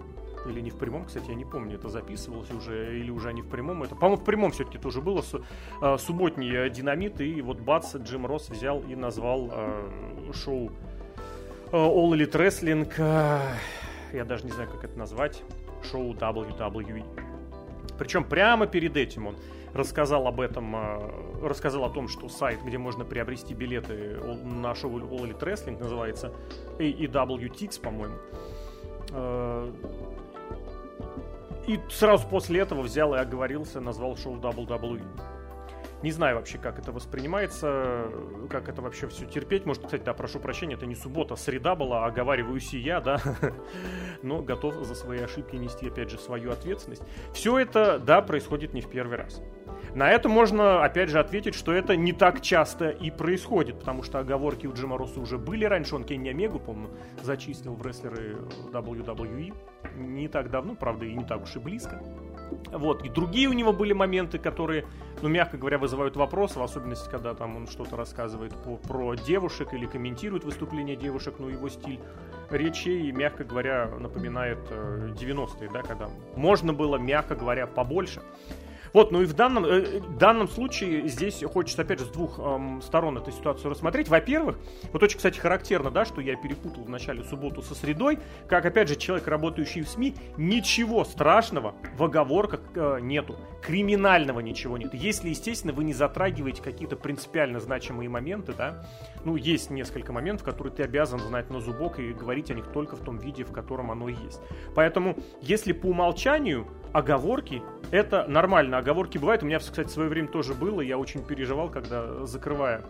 или 0.46 0.60
не 0.60 0.70
в 0.70 0.76
прямом, 0.76 1.04
кстати, 1.04 1.30
я 1.30 1.34
не 1.34 1.44
помню, 1.44 1.76
это 1.76 1.88
записывалось 1.88 2.50
уже, 2.50 2.98
или 2.98 3.10
уже 3.10 3.28
они 3.28 3.42
в 3.42 3.48
прямом. 3.48 3.82
Это, 3.82 3.94
по-моему, 3.94 4.20
в 4.20 4.24
прямом 4.24 4.52
все-таки 4.52 4.78
тоже 4.78 5.00
было. 5.00 5.22
Су, 5.22 5.44
э, 5.80 5.96
субботний 5.98 6.52
э, 6.54 6.70
динамит, 6.70 7.20
и 7.20 7.40
вот 7.42 7.60
бац, 7.60 7.94
Джим 7.96 8.26
Росс 8.26 8.48
взял 8.50 8.80
и 8.80 8.94
назвал 8.94 9.50
э, 9.52 10.32
шоу 10.32 10.70
э, 11.70 11.76
All 11.76 12.10
Elite 12.10 12.32
Wrestling, 12.32 12.92
э, 12.96 14.16
я 14.16 14.24
даже 14.24 14.44
не 14.44 14.52
знаю, 14.52 14.70
как 14.70 14.84
это 14.84 14.98
назвать, 14.98 15.42
шоу 15.90 16.12
WWE. 16.14 17.04
Причем 17.98 18.24
прямо 18.24 18.66
перед 18.66 18.96
этим 18.96 19.28
он 19.28 19.36
рассказал 19.74 20.26
об 20.26 20.40
этом, 20.40 20.74
э, 20.76 21.46
рассказал 21.46 21.84
о 21.84 21.90
том, 21.90 22.08
что 22.08 22.28
сайт, 22.28 22.60
где 22.64 22.78
можно 22.78 23.04
приобрести 23.04 23.54
билеты 23.54 24.18
на 24.44 24.74
шоу 24.74 24.98
All 24.98 25.22
Elite 25.22 25.40
Wrestling, 25.40 25.78
называется 25.78 26.32
AEW 26.78 27.80
по-моему 27.80 28.14
э, 29.12 29.72
и 31.66 31.80
сразу 31.90 32.26
после 32.26 32.60
этого 32.60 32.82
взял 32.82 33.14
и 33.14 33.18
оговорился, 33.18 33.80
назвал 33.80 34.16
шоу 34.16 34.36
WWE. 34.36 35.02
Не 36.02 36.10
знаю 36.10 36.36
вообще, 36.36 36.58
как 36.58 36.80
это 36.80 36.90
воспринимается, 36.90 38.08
как 38.50 38.68
это 38.68 38.82
вообще 38.82 39.06
все 39.06 39.24
терпеть. 39.24 39.64
Может, 39.66 39.84
кстати, 39.84 40.02
да, 40.02 40.12
прошу 40.14 40.40
прощения, 40.40 40.74
это 40.74 40.84
не 40.84 40.96
суббота, 40.96 41.36
среда 41.36 41.76
была, 41.76 42.04
оговариваюсь 42.06 42.74
и 42.74 42.78
я, 42.80 43.00
да, 43.00 43.20
но 44.22 44.42
готов 44.42 44.74
за 44.84 44.96
свои 44.96 45.20
ошибки 45.20 45.54
нести, 45.54 45.86
опять 45.86 46.10
же, 46.10 46.18
свою 46.18 46.50
ответственность. 46.50 47.02
Все 47.32 47.56
это, 47.56 48.00
да, 48.00 48.20
происходит 48.20 48.74
не 48.74 48.80
в 48.80 48.88
первый 48.88 49.16
раз. 49.16 49.40
На 49.94 50.10
это 50.10 50.28
можно, 50.28 50.84
опять 50.84 51.10
же, 51.10 51.18
ответить, 51.18 51.54
что 51.54 51.72
это 51.72 51.96
не 51.96 52.12
так 52.12 52.40
часто 52.40 52.90
и 52.90 53.10
происходит, 53.10 53.78
потому 53.78 54.02
что 54.02 54.18
оговорки 54.18 54.66
у 54.66 54.72
Джима 54.72 54.98
Росса 54.98 55.20
уже 55.20 55.38
были 55.38 55.64
раньше, 55.64 55.94
он 55.94 56.04
Кенни 56.04 56.30
Омегу, 56.30 56.58
помню, 56.58 56.90
зачислил 57.22 57.74
в 57.74 57.86
рестлеры 57.86 58.38
WWE 58.72 59.52
не 59.96 60.28
так 60.28 60.50
давно, 60.50 60.74
правда, 60.74 61.04
и 61.04 61.14
не 61.14 61.24
так 61.24 61.42
уж 61.42 61.56
и 61.56 61.58
близко. 61.58 62.02
Вот, 62.70 63.04
и 63.04 63.08
другие 63.08 63.48
у 63.48 63.52
него 63.52 63.72
были 63.72 63.92
моменты, 63.92 64.38
которые, 64.38 64.86
ну, 65.20 65.28
мягко 65.28 65.56
говоря, 65.56 65.78
вызывают 65.78 66.16
вопросы, 66.16 66.58
в 66.58 66.62
особенности, 66.62 67.08
когда 67.10 67.34
там 67.34 67.56
он 67.56 67.66
что-то 67.66 67.96
рассказывает 67.96 68.54
по, 68.62 68.76
про 68.76 69.14
девушек 69.14 69.72
или 69.72 69.86
комментирует 69.86 70.44
выступления 70.44 70.96
девушек, 70.96 71.34
ну, 71.38 71.48
его 71.48 71.68
стиль 71.68 72.00
речей, 72.50 73.10
мягко 73.12 73.44
говоря, 73.44 73.88
напоминает 73.98 74.58
90-е, 74.70 75.68
э, 75.68 75.72
да, 75.72 75.82
когда 75.82 76.08
можно 76.36 76.72
было, 76.72 76.96
мягко 76.96 77.34
говоря, 77.34 77.66
побольше. 77.66 78.22
Вот, 78.92 79.10
ну 79.10 79.22
и 79.22 79.24
в 79.24 79.32
данном, 79.32 79.64
э, 79.64 80.00
данном 80.18 80.48
случае 80.48 81.08
здесь 81.08 81.42
хочется, 81.42 81.82
опять 81.82 82.00
же, 82.00 82.04
с 82.04 82.08
двух 82.08 82.38
эм, 82.38 82.82
сторон 82.82 83.16
эту 83.16 83.32
ситуацию 83.32 83.70
рассмотреть. 83.70 84.08
Во-первых, 84.08 84.58
вот 84.92 85.02
очень, 85.02 85.16
кстати, 85.16 85.38
характерно, 85.38 85.90
да, 85.90 86.04
что 86.04 86.20
я 86.20 86.36
перепутал 86.36 86.84
в 86.84 86.90
начале 86.90 87.24
субботу 87.24 87.62
со 87.62 87.74
средой, 87.74 88.18
как, 88.48 88.66
опять 88.66 88.88
же, 88.88 88.96
человек, 88.96 89.26
работающий 89.28 89.82
в 89.82 89.88
СМИ, 89.88 90.14
ничего 90.36 91.04
страшного 91.04 91.74
в 91.96 92.04
оговорках 92.04 92.60
э, 92.74 92.98
нету. 93.00 93.36
Криминального 93.62 94.40
ничего 94.40 94.76
нет. 94.76 94.92
Если, 94.92 95.30
естественно, 95.30 95.72
вы 95.72 95.84
не 95.84 95.94
затрагиваете 95.94 96.62
какие-то 96.62 96.96
принципиально 96.96 97.60
значимые 97.60 98.08
моменты, 98.08 98.52
да, 98.52 98.86
ну, 99.24 99.36
есть 99.36 99.70
несколько 99.70 100.12
моментов, 100.12 100.44
которые 100.44 100.72
ты 100.72 100.82
обязан 100.82 101.18
знать 101.20 101.48
на 101.48 101.60
зубок 101.60 101.98
и 101.98 102.12
говорить 102.12 102.50
о 102.50 102.54
них 102.54 102.66
только 102.72 102.96
в 102.96 103.00
том 103.00 103.18
виде, 103.18 103.44
в 103.44 103.52
котором 103.52 103.90
оно 103.90 104.08
есть. 104.08 104.40
Поэтому, 104.74 105.16
если 105.40 105.72
по 105.72 105.86
умолчанию 105.86 106.66
оговорки 106.92 107.62
это 107.90 108.24
нормально. 108.26 108.78
Оговорки 108.78 109.18
бывают. 109.18 109.42
У 109.42 109.46
меня, 109.46 109.58
кстати, 109.58 109.88
в 109.88 109.90
свое 109.90 110.08
время 110.08 110.28
тоже 110.28 110.54
было. 110.54 110.80
Я 110.80 110.96
очень 110.98 111.22
переживал, 111.24 111.68
когда, 111.68 112.24
закрывая 112.24 112.82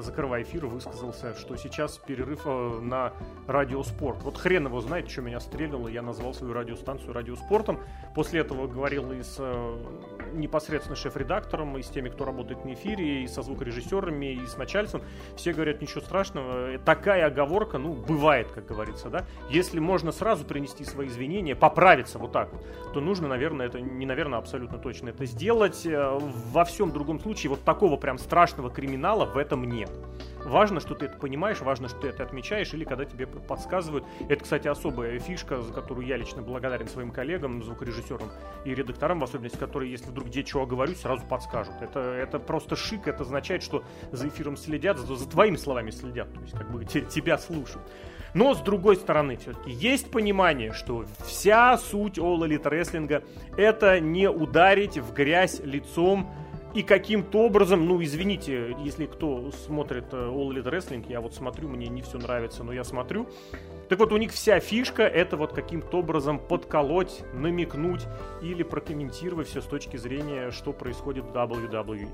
закрывая 0.00 0.42
эфир, 0.42 0.66
высказался, 0.66 1.34
что 1.34 1.56
сейчас 1.56 1.98
перерыв 1.98 2.42
э, 2.44 2.80
на 2.80 3.12
радиоспорт. 3.46 4.22
Вот 4.22 4.36
хрен 4.36 4.66
его 4.66 4.80
знает, 4.80 5.10
что 5.10 5.22
меня 5.22 5.40
стрельнуло, 5.40 5.88
я 5.88 6.02
назвал 6.02 6.34
свою 6.34 6.52
радиостанцию 6.52 7.12
радиоспортом. 7.12 7.80
После 8.14 8.40
этого 8.40 8.66
говорил 8.66 9.10
и 9.12 9.22
с 9.22 9.36
э, 9.38 9.76
непосредственно 10.34 10.96
шеф-редактором, 10.96 11.78
и 11.78 11.82
с 11.82 11.88
теми, 11.88 12.10
кто 12.10 12.24
работает 12.24 12.64
на 12.64 12.74
эфире, 12.74 13.22
и 13.22 13.26
со 13.26 13.42
звукорежиссерами, 13.42 14.34
и 14.34 14.46
с 14.46 14.56
начальством. 14.56 15.02
Все 15.36 15.52
говорят, 15.52 15.80
ничего 15.80 16.00
страшного. 16.02 16.78
Такая 16.78 17.26
оговорка, 17.26 17.78
ну, 17.78 17.94
бывает, 17.94 18.48
как 18.54 18.66
говорится, 18.66 19.08
да. 19.08 19.24
Если 19.50 19.78
можно 19.78 20.12
сразу 20.12 20.44
принести 20.44 20.84
свои 20.84 21.08
извинения, 21.08 21.56
поправиться 21.56 22.18
вот 22.18 22.32
так 22.32 22.52
вот, 22.52 22.92
то 22.92 23.00
нужно, 23.00 23.28
наверное, 23.28 23.66
это 23.66 23.80
не, 23.80 24.06
наверное, 24.06 24.38
абсолютно 24.38 24.78
точно 24.78 25.10
это 25.10 25.24
сделать. 25.24 25.86
Э, 25.86 26.18
во 26.52 26.64
всем 26.64 26.92
другом 26.92 27.20
случае 27.20 27.50
вот 27.50 27.62
такого 27.64 27.96
прям 27.96 28.18
страшного 28.18 28.70
криминала 28.70 29.24
в 29.24 29.38
этом 29.38 29.64
нет 29.64 29.77
нет. 29.78 29.90
Важно, 30.44 30.80
что 30.80 30.94
ты 30.94 31.06
это 31.06 31.18
понимаешь, 31.18 31.60
важно, 31.60 31.88
что 31.88 32.00
ты 32.00 32.08
это 32.08 32.22
отмечаешь, 32.22 32.72
или 32.72 32.84
когда 32.84 33.04
тебе 33.04 33.26
подсказывают. 33.26 34.04
Это, 34.28 34.42
кстати, 34.42 34.68
особая 34.68 35.18
фишка, 35.18 35.60
за 35.60 35.72
которую 35.72 36.06
я 36.06 36.16
лично 36.16 36.42
благодарен 36.42 36.88
своим 36.88 37.10
коллегам, 37.10 37.62
звукорежиссерам 37.62 38.30
и 38.64 38.74
редакторам, 38.74 39.20
в 39.20 39.24
особенности, 39.24 39.58
которые, 39.58 39.90
если 39.90 40.06
вдруг 40.10 40.28
где 40.28 40.44
чего 40.44 40.64
говорю, 40.64 40.94
сразу 40.94 41.26
подскажут. 41.26 41.74
Это, 41.80 42.00
это 42.00 42.38
просто 42.38 42.76
шик, 42.76 43.08
это 43.08 43.24
означает, 43.24 43.62
что 43.62 43.84
за 44.12 44.28
эфиром 44.28 44.56
следят, 44.56 44.98
за, 44.98 45.16
за 45.16 45.28
твоими 45.28 45.56
словами 45.56 45.90
следят, 45.90 46.32
то 46.32 46.40
есть 46.40 46.56
как 46.56 46.70
бы 46.70 46.84
те, 46.92 47.02
тебя 47.02 47.36
слушают. 47.38 47.84
Но 48.34 48.54
с 48.54 48.60
другой 48.60 48.96
стороны, 48.96 49.36
все-таки 49.36 49.70
есть 49.70 50.10
понимание, 50.10 50.72
что 50.72 51.04
вся 51.26 51.76
суть 51.78 52.18
All 52.18 52.38
Elite 52.38 52.62
Wrestling 52.62 53.24
это 53.56 54.00
не 54.00 54.28
ударить 54.30 54.98
в 54.98 55.12
грязь 55.12 55.60
лицом 55.60 56.30
и 56.74 56.82
каким-то 56.82 57.44
образом, 57.44 57.86
ну, 57.86 58.02
извините, 58.02 58.76
если 58.84 59.06
кто 59.06 59.50
смотрит 59.66 60.06
э, 60.12 60.16
All 60.16 60.48
Elite 60.50 60.70
Wrestling, 60.70 61.04
я 61.08 61.20
вот 61.20 61.34
смотрю, 61.34 61.68
мне 61.68 61.88
не 61.88 62.02
все 62.02 62.18
нравится, 62.18 62.62
но 62.62 62.72
я 62.72 62.84
смотрю. 62.84 63.26
Так 63.88 63.98
вот, 63.98 64.12
у 64.12 64.16
них 64.18 64.32
вся 64.32 64.60
фишка 64.60 65.02
это 65.02 65.36
вот 65.36 65.52
каким-то 65.52 65.98
образом 65.98 66.38
подколоть, 66.38 67.22
намекнуть 67.32 68.02
или 68.42 68.62
прокомментировать 68.62 69.48
все 69.48 69.62
с 69.62 69.64
точки 69.64 69.96
зрения, 69.96 70.50
что 70.50 70.72
происходит 70.72 71.24
в 71.24 71.32
WWE. 71.32 72.08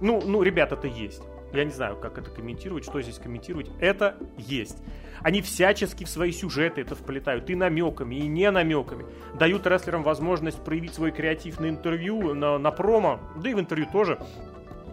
Ну, 0.00 0.20
ну, 0.26 0.42
ребят, 0.42 0.72
это 0.72 0.88
есть. 0.88 1.22
Я 1.52 1.64
не 1.64 1.70
знаю, 1.70 1.96
как 1.96 2.18
это 2.18 2.30
комментировать, 2.30 2.84
что 2.84 3.00
здесь 3.00 3.18
комментировать. 3.18 3.70
Это 3.78 4.16
есть. 4.36 4.82
Они 5.22 5.40
всячески 5.40 6.04
в 6.04 6.08
свои 6.08 6.32
сюжеты 6.32 6.80
это 6.80 6.94
вплетают. 6.94 7.48
И 7.50 7.54
намеками, 7.54 8.16
и 8.16 8.26
не 8.26 8.50
намеками. 8.50 9.04
Дают 9.38 9.66
рестлерам 9.66 10.02
возможность 10.02 10.62
проявить 10.62 10.94
свой 10.94 11.12
креатив 11.12 11.60
на 11.60 11.68
интервью, 11.68 12.34
на, 12.34 12.58
на 12.58 12.70
промо, 12.70 13.20
да 13.36 13.50
и 13.50 13.54
в 13.54 13.60
интервью 13.60 13.86
тоже. 13.92 14.18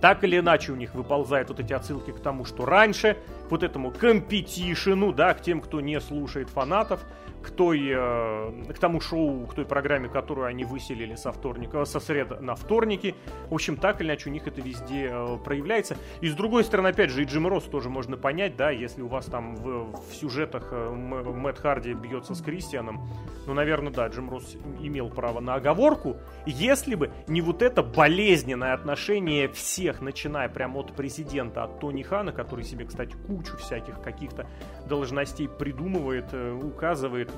Так 0.01 0.23
или 0.23 0.39
иначе 0.39 0.71
у 0.71 0.75
них 0.75 0.93
выползают 0.95 1.49
вот 1.49 1.59
эти 1.59 1.73
отсылки 1.73 2.11
к 2.11 2.19
тому, 2.19 2.45
что 2.45 2.65
раньше, 2.65 3.17
к 3.47 3.51
вот 3.51 3.63
этому 3.63 3.91
компетишену, 3.91 5.11
да, 5.11 5.33
к 5.33 5.41
тем, 5.41 5.59
кто 5.59 5.81
не 5.81 5.99
слушает 5.99 6.49
фанатов, 6.49 7.01
к, 7.41 7.51
той, 7.51 7.91
э, 7.91 8.73
к 8.73 8.79
тому 8.79 9.01
шоу, 9.01 9.45
к 9.47 9.53
той 9.53 9.65
программе, 9.65 10.09
которую 10.09 10.47
они 10.47 10.63
выселили 10.63 11.15
со 11.15 11.31
вторника, 11.31 11.85
со 11.85 11.99
среды 11.99 12.35
на 12.39 12.55
вторники. 12.55 13.15
В 13.49 13.53
общем, 13.53 13.77
так 13.77 14.01
или 14.01 14.09
иначе 14.09 14.29
у 14.29 14.33
них 14.33 14.47
это 14.47 14.61
везде 14.61 15.09
э, 15.11 15.37
проявляется. 15.43 15.97
И 16.21 16.27
с 16.27 16.35
другой 16.35 16.63
стороны, 16.63 16.89
опять 16.89 17.11
же, 17.11 17.23
и 17.23 17.25
Джим 17.25 17.47
Росс 17.47 17.63
тоже 17.65 17.89
можно 17.89 18.17
понять, 18.17 18.55
да, 18.55 18.71
если 18.71 19.01
у 19.01 19.07
вас 19.07 19.25
там 19.25 19.55
в, 19.55 19.93
в 20.09 20.15
сюжетах 20.15 20.69
э, 20.71 20.89
Мэтт 20.89 21.59
Харди 21.59 21.93
бьется 21.93 22.35
с 22.35 22.41
Кристианом, 22.41 23.07
ну, 23.47 23.53
наверное, 23.53 23.91
да, 23.91 24.07
Джим 24.07 24.29
Росс 24.29 24.55
имел 24.81 25.09
право 25.09 25.39
на 25.39 25.55
оговорку, 25.55 26.17
если 26.45 26.95
бы 26.95 27.11
не 27.27 27.41
вот 27.41 27.61
это 27.61 27.83
болезненное 27.83 28.73
отношение 28.73 29.47
всех, 29.47 30.01
начиная 30.01 30.49
прямо 30.49 30.79
от 30.79 30.93
президента, 30.93 31.63
от 31.63 31.79
Тони 31.79 32.03
Хана, 32.03 32.31
который 32.31 32.63
себе, 32.65 32.85
кстати, 32.85 33.15
кучу 33.27 33.57
всяких 33.57 34.01
каких-то 34.01 34.47
должностей 34.87 35.47
придумывает, 35.47 36.33
указывает, 36.33 37.28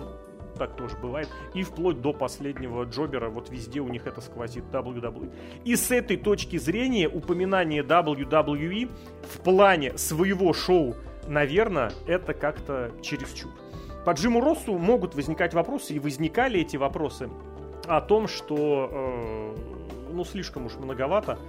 так 0.58 0.76
тоже 0.76 0.96
бывает. 0.98 1.28
И 1.56 1.64
вплоть 1.64 2.02
до 2.02 2.14
последнего 2.14 2.84
Джобера, 2.84 3.30
вот 3.30 3.50
везде 3.50 3.80
у 3.80 3.88
них 3.88 4.06
это 4.06 4.22
сквозит 4.22 4.66
WWE. 4.72 5.34
И 5.66 5.76
с 5.76 5.90
этой 5.90 6.18
точки 6.18 6.58
зрения 6.58 7.10
упоминание 7.10 7.82
WWE 7.82 8.92
в 9.24 9.40
плане 9.40 9.98
своего 9.98 10.54
шоу, 10.54 10.96
наверное, 11.28 11.92
это 12.06 12.34
как-то 12.34 12.92
чересчур. 13.02 13.52
По 14.06 14.12
Джиму 14.12 14.42
Россу 14.42 14.78
могут 14.78 15.16
возникать 15.16 15.54
вопросы, 15.54 15.94
и 15.94 16.00
возникали 16.00 16.60
эти 16.60 16.78
вопросы 16.78 17.30
о 17.88 18.02
том, 18.02 18.28
что 18.28 18.90
э, 18.92 19.56
ну 20.12 20.24
слишком 20.26 20.66
уж 20.66 20.76
многовато 20.76 21.40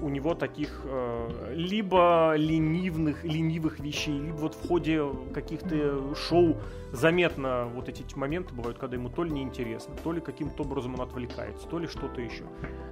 у 0.00 0.08
него 0.08 0.34
таких 0.34 0.80
э, 0.84 1.52
либо 1.54 2.34
ленивых, 2.36 3.24
ленивых 3.24 3.80
вещей, 3.80 4.18
либо 4.18 4.36
вот 4.36 4.54
в 4.54 4.68
ходе 4.68 5.02
каких-то 5.32 6.14
шоу 6.14 6.56
заметно 6.92 7.66
вот 7.74 7.88
эти 7.88 8.04
моменты 8.16 8.54
бывают, 8.54 8.78
когда 8.78 8.96
ему 8.96 9.10
то 9.10 9.24
ли 9.24 9.30
неинтересно, 9.30 9.94
то 10.02 10.12
ли 10.12 10.20
каким-то 10.20 10.62
образом 10.62 10.94
он 10.94 11.02
отвлекается, 11.02 11.66
то 11.68 11.78
ли 11.78 11.86
что-то 11.86 12.20
еще. 12.20 12.44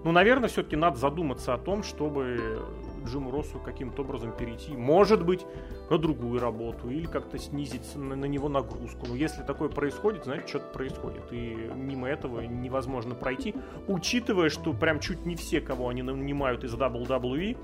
Ну, 0.04 0.12
наверное, 0.12 0.48
все-таки 0.48 0.76
надо 0.76 0.98
задуматься 0.98 1.54
о 1.54 1.58
том, 1.58 1.82
чтобы 1.82 2.60
Джиму 3.06 3.30
Россу 3.30 3.58
каким-то 3.58 4.02
образом 4.02 4.32
перейти, 4.36 4.76
может 4.76 5.24
быть, 5.24 5.46
на 5.90 5.98
другую 5.98 6.40
работу 6.40 6.90
или 6.90 7.06
как-то 7.06 7.38
снизить 7.38 7.96
на, 7.96 8.16
на 8.16 8.24
него 8.26 8.48
нагрузку. 8.48 9.06
Но 9.08 9.14
если 9.14 9.42
такое 9.42 9.68
происходит, 9.68 10.24
значит, 10.24 10.48
что-то 10.48 10.72
происходит. 10.72 11.22
И 11.30 11.70
мимо 11.74 12.08
этого 12.08 12.40
невозможно 12.40 13.14
пройти, 13.14 13.54
учитывая, 13.86 14.48
что 14.50 14.72
прям 14.72 15.00
чуть 15.00 15.24
не 15.24 15.36
все, 15.36 15.60
кого 15.60 15.88
они 15.88 16.02
нанимают 16.02 16.64
из 16.64 16.74
WWE, 16.74 17.56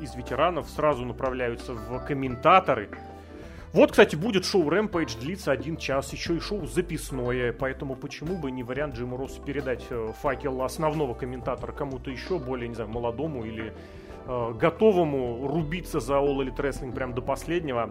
из 0.00 0.14
ветеранов, 0.14 0.68
сразу 0.70 1.04
направляются 1.04 1.74
в 1.74 2.04
комментаторы, 2.06 2.90
вот, 3.74 3.90
кстати, 3.90 4.14
будет 4.14 4.44
шоу 4.44 4.70
Rampage, 4.70 5.18
длится 5.18 5.50
один 5.50 5.76
час, 5.76 6.12
еще 6.12 6.36
и 6.36 6.40
шоу 6.40 6.64
записное, 6.64 7.52
поэтому 7.52 7.96
почему 7.96 8.36
бы 8.36 8.52
не 8.52 8.62
вариант 8.62 8.94
Джиму 8.94 9.16
Россу 9.16 9.42
передать 9.42 9.84
э, 9.90 10.12
факел 10.22 10.62
основного 10.62 11.14
комментатора 11.14 11.72
кому-то 11.72 12.08
еще, 12.08 12.38
более, 12.38 12.68
не 12.68 12.76
знаю, 12.76 12.88
молодому 12.90 13.44
или 13.44 13.74
э, 14.26 14.52
готовому 14.54 15.48
рубиться 15.48 15.98
за 15.98 16.14
All 16.14 16.36
Elite 16.36 16.56
Wrestling 16.56 16.92
прям 16.92 17.14
до 17.14 17.20
последнего, 17.20 17.90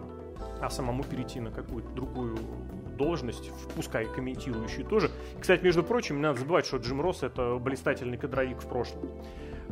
а 0.62 0.70
самому 0.70 1.04
перейти 1.04 1.38
на 1.40 1.50
какую-то 1.50 1.90
другую 1.90 2.38
должность, 2.96 3.50
пускай 3.76 4.06
комментирующую 4.06 4.86
тоже. 4.86 5.10
Кстати, 5.38 5.62
между 5.62 5.82
прочим, 5.82 6.16
не 6.16 6.22
надо 6.22 6.40
забывать, 6.40 6.64
что 6.64 6.78
Джим 6.78 7.02
Росс 7.02 7.22
это 7.22 7.58
блистательный 7.58 8.16
кадровик 8.16 8.62
в 8.62 8.68
прошлом. 8.68 9.10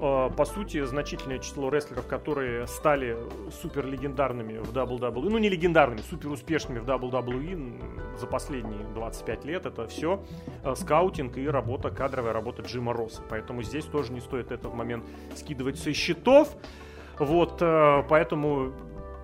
Э, 0.03 0.31
по 0.37 0.45
сути, 0.45 0.85
значительное 0.85 1.39
число 1.39 1.69
рестлеров, 1.71 2.09
которые 2.09 2.67
стали 2.67 3.17
супер 3.63 3.87
легендарными 3.87 4.59
в 4.59 4.73
WWE, 4.73 5.29
ну 5.31 5.39
не 5.39 5.49
легендарными, 5.49 6.01
супер 6.01 6.29
успешными 6.29 6.81
в 6.81 6.85
WWE 6.85 8.19
за 8.19 8.27
последние 8.27 8.85
25 8.95 9.45
лет, 9.45 9.65
это 9.65 9.87
все 9.87 10.25
э, 10.65 10.75
скаутинг 10.75 11.39
и 11.39 11.47
работа, 11.47 11.91
кадровая 11.91 12.33
работа 12.33 12.63
Джима 12.63 12.93
Росса. 12.93 13.23
Поэтому 13.29 13.63
здесь 13.63 13.85
тоже 13.85 14.13
не 14.13 14.21
стоит 14.21 14.51
этот 14.51 14.75
момент 14.75 15.05
скидывать 15.37 15.79
со 15.79 15.93
счетов. 15.93 16.49
Вот, 17.21 17.59
э, 17.61 18.03
поэтому 18.09 18.73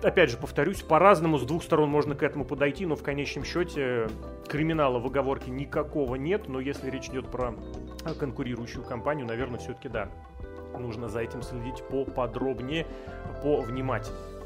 опять 0.01 0.29
же, 0.29 0.37
повторюсь, 0.37 0.81
по-разному 0.81 1.39
с 1.39 1.43
двух 1.43 1.61
сторон 1.61 1.89
можно 1.89 2.15
к 2.15 2.23
этому 2.23 2.45
подойти, 2.45 2.85
но 2.85 2.95
в 2.95 3.03
конечном 3.03 3.43
счете 3.43 4.07
криминала 4.47 4.97
в 4.99 5.05
оговорке 5.05 5.51
никакого 5.51 6.15
нет, 6.15 6.47
но 6.47 6.61
если 6.61 6.89
речь 6.89 7.09
идет 7.09 7.29
про 7.29 7.53
конкурирующую 8.17 8.85
компанию, 8.85 9.27
наверное, 9.27 9.59
все-таки 9.59 9.89
да 9.89 10.09
нужно 10.79 11.07
за 11.07 11.19
этим 11.19 11.41
следить 11.41 11.83
поподробнее, 11.83 12.87
повнимательнее. 13.43 14.39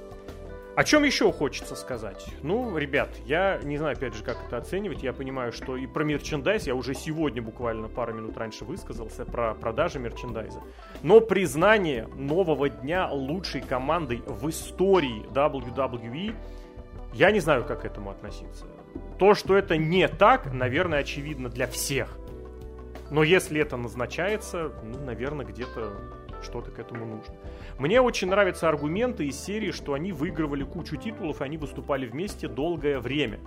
О 0.75 0.83
чем 0.83 1.03
еще 1.03 1.31
хочется 1.31 1.75
сказать? 1.75 2.25
Ну, 2.41 2.75
ребят, 2.75 3.09
я 3.27 3.59
не 3.61 3.77
знаю, 3.77 3.95
опять 3.95 4.15
же, 4.15 4.23
как 4.23 4.37
это 4.47 4.57
оценивать. 4.57 5.03
Я 5.03 5.13
понимаю, 5.13 5.51
что 5.51 5.77
и 5.77 5.85
про 5.85 6.03
мерчендайз 6.03 6.65
я 6.65 6.73
уже 6.73 6.95
сегодня 6.95 7.43
буквально 7.43 7.89
пару 7.89 8.15
минут 8.15 8.35
раньше 8.37 8.65
высказался 8.65 9.23
про 9.23 9.53
продажи 9.53 9.99
мерчендайза. 9.99 10.61
Но 11.03 11.21
признание 11.21 12.07
нового 12.15 12.69
дня 12.69 13.07
лучшей 13.11 13.61
командой 13.61 14.23
в 14.25 14.49
истории 14.49 15.23
WWE, 15.31 16.33
я 17.13 17.31
не 17.31 17.39
знаю, 17.39 17.65
как 17.65 17.81
к 17.81 17.85
этому 17.85 18.09
относиться. 18.09 18.65
То, 19.19 19.35
что 19.35 19.55
это 19.55 19.77
не 19.77 20.07
так, 20.07 20.51
наверное, 20.51 20.99
очевидно 20.99 21.49
для 21.49 21.67
всех. 21.67 22.17
Но 23.11 23.21
если 23.21 23.61
это 23.61 23.77
назначается, 23.77 24.71
ну, 24.83 25.05
наверное, 25.05 25.45
где-то 25.45 25.93
что-то 26.43 26.71
к 26.71 26.79
этому 26.79 27.05
нужно. 27.05 27.33
Мне 27.79 28.01
очень 28.01 28.29
нравятся 28.29 28.69
аргументы 28.69 29.27
из 29.27 29.39
серии, 29.39 29.71
что 29.71 29.93
они 29.93 30.11
выигрывали 30.11 30.63
кучу 30.63 30.97
титулов, 30.97 31.41
и 31.41 31.43
они 31.43 31.57
выступали 31.57 32.05
вместе 32.05 32.47
долгое 32.47 32.99
время. 32.99 33.39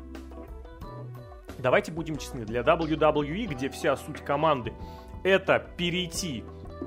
Давайте 1.59 1.93
будем 1.93 2.17
честны, 2.17 2.45
для 2.45 2.61
WWE, 2.61 3.47
где 3.47 3.69
вся 3.69 3.97
суть 3.97 4.21
команды 4.21 4.73
это 5.25 5.65
перейти 5.77 6.45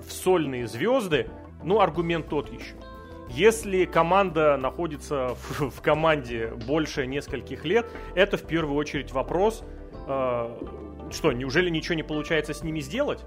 в 0.08 0.12
сольные 0.12 0.68
звезды, 0.68 1.30
ну, 1.64 1.82
аргумент 1.82 2.30
тот 2.30 2.52
еще. 2.52 2.76
Если 3.30 3.86
команда 3.86 4.58
находится 4.58 5.36
в, 5.36 5.70
в 5.78 5.82
команде 5.82 6.54
больше 6.68 7.06
нескольких 7.06 7.66
лет, 7.66 7.86
это 8.16 8.38
в 8.38 8.44
первую 8.44 8.76
очередь 8.76 9.12
вопрос, 9.12 9.64
э, 10.08 10.58
что, 11.12 11.32
неужели 11.32 11.70
ничего 11.70 11.96
не 11.96 12.04
получается 12.04 12.54
с 12.54 12.64
ними 12.64 12.80
сделать? 12.80 13.24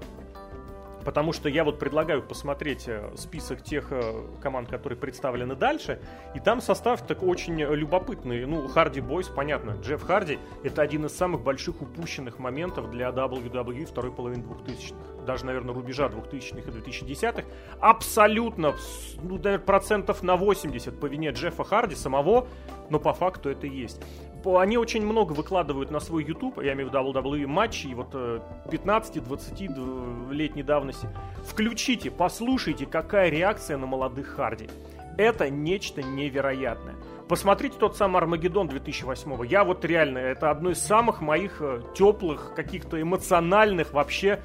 Потому 1.03 1.33
что 1.33 1.49
я 1.49 1.63
вот 1.63 1.79
предлагаю 1.79 2.21
посмотреть 2.21 2.87
э, 2.87 3.11
список 3.15 3.63
тех 3.63 3.87
э, 3.91 4.25
команд, 4.41 4.69
которые 4.69 4.97
представлены 4.97 5.55
дальше, 5.55 5.99
и 6.35 6.39
там 6.39 6.61
состав 6.61 7.05
так 7.05 7.23
очень 7.23 7.59
любопытный. 7.59 8.45
Ну, 8.45 8.67
Харди 8.67 9.01
Бойс, 9.01 9.27
понятно, 9.27 9.77
Джефф 9.81 10.01
Харди— 10.03 10.39
это 10.63 10.81
один 10.81 11.05
из 11.05 11.15
самых 11.15 11.41
больших 11.41 11.81
упущенных 11.81 12.39
моментов 12.39 12.89
для 12.91 13.09
WWE 13.09 13.85
второй 13.85 14.11
половины 14.11 14.43
2000-х. 14.43 15.25
Даже, 15.25 15.45
наверное, 15.45 15.73
рубежа 15.73 16.07
2000-х 16.07 16.69
и 16.69 16.73
2010-х. 16.73 17.43
Абсолютно, 17.79 18.75
ну, 19.21 19.37
наверное, 19.37 19.59
процентов 19.59 20.23
на 20.23 20.35
80 20.35 20.99
по 20.99 21.05
вине 21.05 21.31
Джеффа 21.31 21.63
Харди 21.63 21.95
самого, 21.95 22.47
но 22.89 22.99
по 22.99 23.13
факту 23.13 23.49
это 23.49 23.67
и 23.67 23.69
есть 23.69 24.01
они 24.45 24.77
очень 24.77 25.05
много 25.05 25.33
выкладывают 25.33 25.91
на 25.91 25.99
свой 25.99 26.23
YouTube, 26.23 26.61
я 26.61 26.73
имею 26.73 26.89
в 26.89 26.93
виду 26.93 27.11
WWE 27.11 27.47
матчи, 27.47 27.87
и 27.87 27.93
вот 27.93 28.13
15-20 28.13 30.29
э, 30.29 30.33
летней 30.33 30.63
давности. 30.63 31.07
Включите, 31.45 32.11
послушайте, 32.11 32.85
какая 32.85 33.29
реакция 33.29 33.77
на 33.77 33.85
молодых 33.85 34.27
Харди. 34.27 34.69
Это 35.17 35.49
нечто 35.49 36.01
невероятное. 36.01 36.95
Посмотрите 37.27 37.77
тот 37.79 37.95
самый 37.95 38.17
Армагеддон 38.17 38.67
2008 38.67 39.47
Я 39.47 39.63
вот 39.63 39.85
реально, 39.85 40.17
это 40.17 40.51
одно 40.51 40.71
из 40.71 40.79
самых 40.79 41.21
моих 41.21 41.61
э, 41.61 41.81
теплых, 41.95 42.53
каких-то 42.55 43.01
эмоциональных 43.01 43.93
вообще 43.93 44.39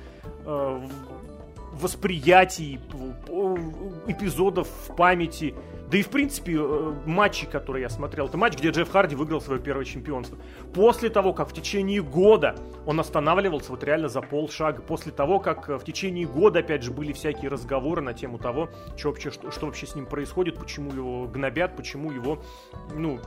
э, 0.44 0.80
восприятий, 1.80 2.80
эпизодов 4.06 4.68
в 4.88 4.96
памяти 4.96 5.54
да 5.90 5.96
и, 5.96 6.02
в 6.02 6.10
принципе, 6.10 6.56
э, 6.58 6.94
матчи, 7.06 7.46
которые 7.46 7.82
я 7.82 7.88
смотрел, 7.88 8.26
это 8.26 8.36
матч, 8.36 8.58
где 8.58 8.68
Джефф 8.68 8.90
Харди 8.90 9.16
выиграл 9.16 9.40
свое 9.40 9.58
первое 9.58 9.86
чемпионство. 9.86 10.36
После 10.74 11.08
того, 11.08 11.32
как 11.32 11.48
в 11.48 11.54
течение 11.54 12.02
года 12.02 12.56
он 12.84 13.00
останавливался 13.00 13.70
вот 13.70 13.82
реально 13.84 14.08
за 14.08 14.20
полшага, 14.20 14.82
после 14.82 15.12
того, 15.12 15.40
как 15.40 15.70
э, 15.70 15.78
в 15.78 15.84
течение 15.84 16.26
года, 16.26 16.58
опять 16.58 16.82
же, 16.82 16.90
были 16.90 17.12
всякие 17.12 17.50
разговоры 17.50 18.02
на 18.02 18.12
тему 18.12 18.38
того, 18.38 18.68
что 18.98 19.08
вообще, 19.08 19.30
что, 19.30 19.50
что 19.50 19.66
вообще 19.66 19.86
с 19.86 19.94
ним 19.94 20.04
происходит, 20.04 20.58
почему 20.58 20.92
его 20.92 21.26
гнобят, 21.26 21.74
почему 21.74 22.12
его, 22.12 22.42
ну, 22.94 23.20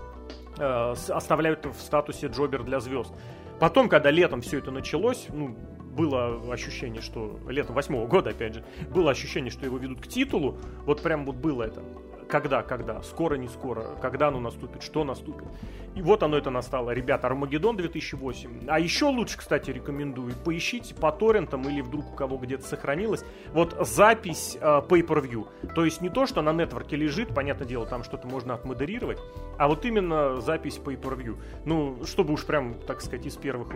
э, 0.60 0.96
оставляют 1.10 1.66
в 1.66 1.82
статусе 1.82 2.28
джобер 2.28 2.62
для 2.64 2.80
звезд. 2.80 3.12
Потом, 3.60 3.90
когда 3.90 4.12
летом 4.12 4.42
все 4.42 4.60
это 4.60 4.70
началось, 4.70 5.28
ну, 5.34 5.56
было 5.92 6.52
ощущение, 6.52 7.02
что 7.02 7.40
летом 7.48 7.76
восьмого 7.76 8.08
года, 8.08 8.32
опять 8.32 8.56
же, 8.56 8.66
было 8.94 9.12
ощущение, 9.12 9.52
что 9.52 9.66
его 9.66 9.78
ведут 9.78 10.02
к 10.02 10.08
титулу. 10.08 10.58
Вот 10.86 11.02
прям 11.02 11.26
вот 11.26 11.36
было 11.36 11.64
это 11.64 11.84
когда, 12.32 12.64
когда, 12.64 13.04
скоро, 13.04 13.36
не 13.36 13.50
скоро, 13.50 13.98
когда 14.02 14.30
оно 14.30 14.40
наступит, 14.40 14.82
что 14.82 15.04
наступит. 15.04 15.48
И 15.96 16.02
вот 16.02 16.24
оно 16.24 16.38
это 16.38 16.50
настало. 16.50 16.92
Ребята, 16.92 17.28
Армагеддон 17.28 17.76
2008. 17.76 18.68
А 18.68 18.80
еще 18.80 19.06
лучше, 19.06 19.38
кстати, 19.38 19.70
рекомендую, 19.70 20.34
поищите 20.46 20.96
по 20.96 21.12
торрентам 21.12 21.68
или 21.68 21.82
вдруг 21.82 22.14
у 22.14 22.16
кого 22.16 22.38
где-то 22.38 22.66
сохранилось. 22.66 23.26
Вот 23.52 23.76
запись 23.82 24.58
э, 24.60 24.66
pay-per-view. 24.66 25.74
То 25.76 25.84
есть 25.84 26.02
не 26.02 26.10
то, 26.10 26.26
что 26.26 26.42
на 26.42 26.54
нетворке 26.54 26.96
лежит, 26.96 27.36
понятное 27.36 27.68
дело, 27.68 27.86
там 27.86 28.04
что-то 28.04 28.28
можно 28.28 28.54
отмодерировать, 28.54 29.20
а 29.58 29.68
вот 29.68 29.84
именно 29.86 30.40
запись 30.40 30.80
pay-per-view. 30.84 31.38
Ну, 31.66 32.06
чтобы 32.06 32.34
уж 32.34 32.46
прям, 32.46 32.76
так 32.76 33.02
сказать, 33.02 33.26
из 33.26 33.36
первых 33.36 33.74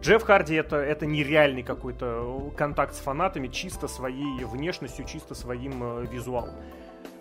Джефф 0.00 0.22
Харди 0.22 0.54
это, 0.54 0.76
это 0.76 1.04
нереальный 1.04 1.64
какой-то 1.64 2.52
контакт 2.56 2.94
с 2.94 2.98
фанатами, 2.98 3.48
чисто 3.48 3.88
своей 3.88 4.44
внешностью, 4.44 5.04
чисто 5.04 5.34
своим 5.34 5.82
э, 5.82 6.06
визуалом. 6.06 6.54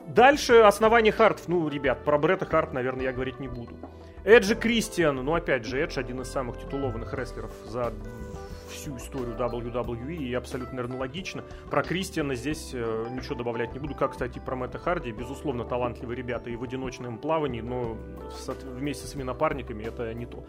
Дальше 0.08 0.60
основание 0.60 1.12
Хартов. 1.12 1.48
Ну, 1.48 1.68
ребят, 1.68 2.04
про 2.04 2.18
Бретта 2.18 2.46
Харт, 2.46 2.74
наверное, 2.74 3.06
я 3.06 3.12
говорить 3.12 3.40
не 3.40 3.48
буду. 3.48 3.76
Эджи 4.24 4.56
Кристиан, 4.56 5.16
ну, 5.16 5.36
опять 5.36 5.66
же, 5.66 5.80
Эдж 5.80 6.00
один 6.00 6.22
из 6.22 6.32
самых 6.32 6.60
титулованных 6.60 7.14
рестлеров 7.14 7.52
за 7.66 7.94
всю 8.76 8.96
историю 8.98 9.36
WWE 9.36 10.16
и 10.16 10.34
абсолютно, 10.34 10.76
наверное, 10.76 11.00
логично. 11.00 11.44
Про 11.70 11.84
Кристиана 11.84 12.36
здесь 12.36 12.72
э, 12.74 13.08
ничего 13.12 13.36
добавлять 13.36 13.74
не 13.74 13.80
буду. 13.80 13.96
Как, 13.96 14.12
кстати, 14.12 14.40
про 14.40 14.56
Мэтта 14.56 14.78
Харди. 14.78 15.12
Безусловно, 15.12 15.64
талантливые 15.64 16.18
ребята 16.18 16.50
и 16.50 16.56
в 16.56 16.64
одиночном 16.64 17.18
плавании, 17.18 17.62
но 17.62 17.98
вместе 18.64 19.08
с 19.08 19.12
своими 19.12 19.26
напарниками 19.26 19.84
это 19.84 20.14
не 20.14 20.26
то 20.26 20.46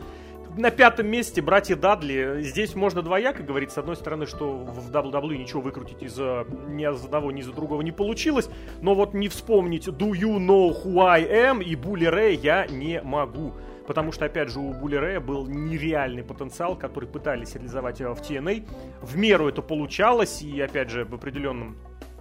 на 0.56 0.70
пятом 0.70 1.06
месте 1.08 1.42
братья 1.42 1.76
Дадли. 1.76 2.40
Здесь 2.40 2.74
можно 2.74 3.02
двояко 3.02 3.42
говорить. 3.42 3.70
С 3.72 3.78
одной 3.78 3.96
стороны, 3.96 4.26
что 4.26 4.56
в 4.56 4.90
WWE 4.90 5.36
ничего 5.36 5.60
выкрутить 5.60 6.02
из 6.02 6.16
ни 6.16 6.82
из 6.82 7.04
одного, 7.04 7.30
ни 7.30 7.40
из 7.40 7.48
другого 7.48 7.82
не 7.82 7.92
получилось. 7.92 8.48
Но 8.80 8.94
вот 8.94 9.14
не 9.14 9.28
вспомнить 9.28 9.88
Do 9.88 10.12
You 10.12 10.38
Know 10.38 10.74
Who 10.84 11.04
I 11.04 11.24
Am 11.24 11.62
и 11.62 11.74
Булли 11.76 12.06
Рэй 12.06 12.36
я 12.36 12.66
не 12.66 13.00
могу. 13.02 13.54
Потому 13.86 14.12
что, 14.12 14.24
опять 14.24 14.50
же, 14.50 14.58
у 14.58 14.72
Булли 14.72 14.96
Рэя 14.96 15.20
был 15.20 15.46
нереальный 15.46 16.24
потенциал, 16.24 16.76
который 16.76 17.08
пытались 17.08 17.54
реализовать 17.54 18.00
в 18.00 18.04
TNA. 18.04 18.68
В 19.02 19.16
меру 19.16 19.48
это 19.48 19.62
получалось, 19.62 20.42
и, 20.42 20.60
опять 20.60 20.90
же, 20.90 21.04
в 21.04 21.14
определенном 21.14 21.76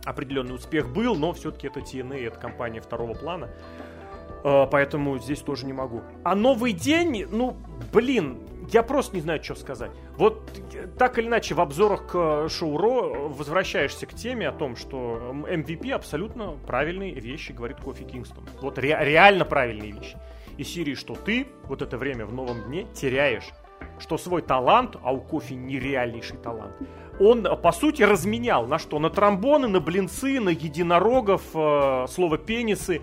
определенный 0.05 0.55
успех 0.55 0.87
был, 0.93 1.15
но 1.15 1.33
все-таки 1.33 1.67
это 1.67 1.79
TNA, 1.79 2.27
это 2.27 2.39
компания 2.39 2.79
второго 2.81 3.13
плана. 3.13 3.49
А, 4.43 4.67
поэтому 4.67 5.17
здесь 5.17 5.39
тоже 5.39 5.65
не 5.65 5.73
могу. 5.73 6.03
А 6.23 6.35
новый 6.35 6.71
день, 6.71 7.25
ну, 7.31 7.57
блин, 7.91 8.37
я 8.71 8.83
просто 8.83 9.15
не 9.15 9.21
знаю, 9.21 9.43
что 9.43 9.55
сказать. 9.55 9.91
Вот 10.17 10.47
так 10.99 11.17
или 11.17 11.27
иначе 11.27 11.55
в 11.55 11.61
обзорах 11.61 12.05
к 12.07 12.47
шоу 12.49 12.77
Ро 12.77 13.29
возвращаешься 13.29 14.05
к 14.05 14.13
теме 14.13 14.47
о 14.47 14.51
том, 14.51 14.75
что 14.75 15.33
MVP 15.49 15.91
абсолютно 15.91 16.51
правильные 16.67 17.15
вещи, 17.15 17.51
говорит 17.51 17.77
Кофи 17.77 18.03
Кингстон. 18.03 18.45
Вот 18.61 18.77
ре- 18.77 18.97
реально 19.01 19.45
правильные 19.45 19.91
вещи. 19.91 20.17
И 20.57 20.63
серии, 20.63 20.95
что 20.95 21.15
ты 21.15 21.47
вот 21.67 21.81
это 21.81 21.97
время 21.97 22.25
в 22.25 22.33
новом 22.33 22.63
дне 22.63 22.87
теряешь. 22.93 23.49
Что 23.99 24.17
свой 24.17 24.41
талант, 24.41 24.95
а 25.03 25.13
у 25.13 25.19
Кофи 25.19 25.53
нереальнейший 25.53 26.37
талант, 26.37 26.73
он, 27.19 27.43
по 27.61 27.71
сути, 27.71 28.03
разменял 28.03 28.67
на 28.67 28.77
что? 28.77 28.99
На 28.99 29.09
тромбоны, 29.09 29.67
на 29.67 29.79
блинцы, 29.79 30.39
на 30.39 30.49
единорогов, 30.49 31.43
э, 31.53 32.05
слово 32.09 32.37
пенисы 32.37 33.01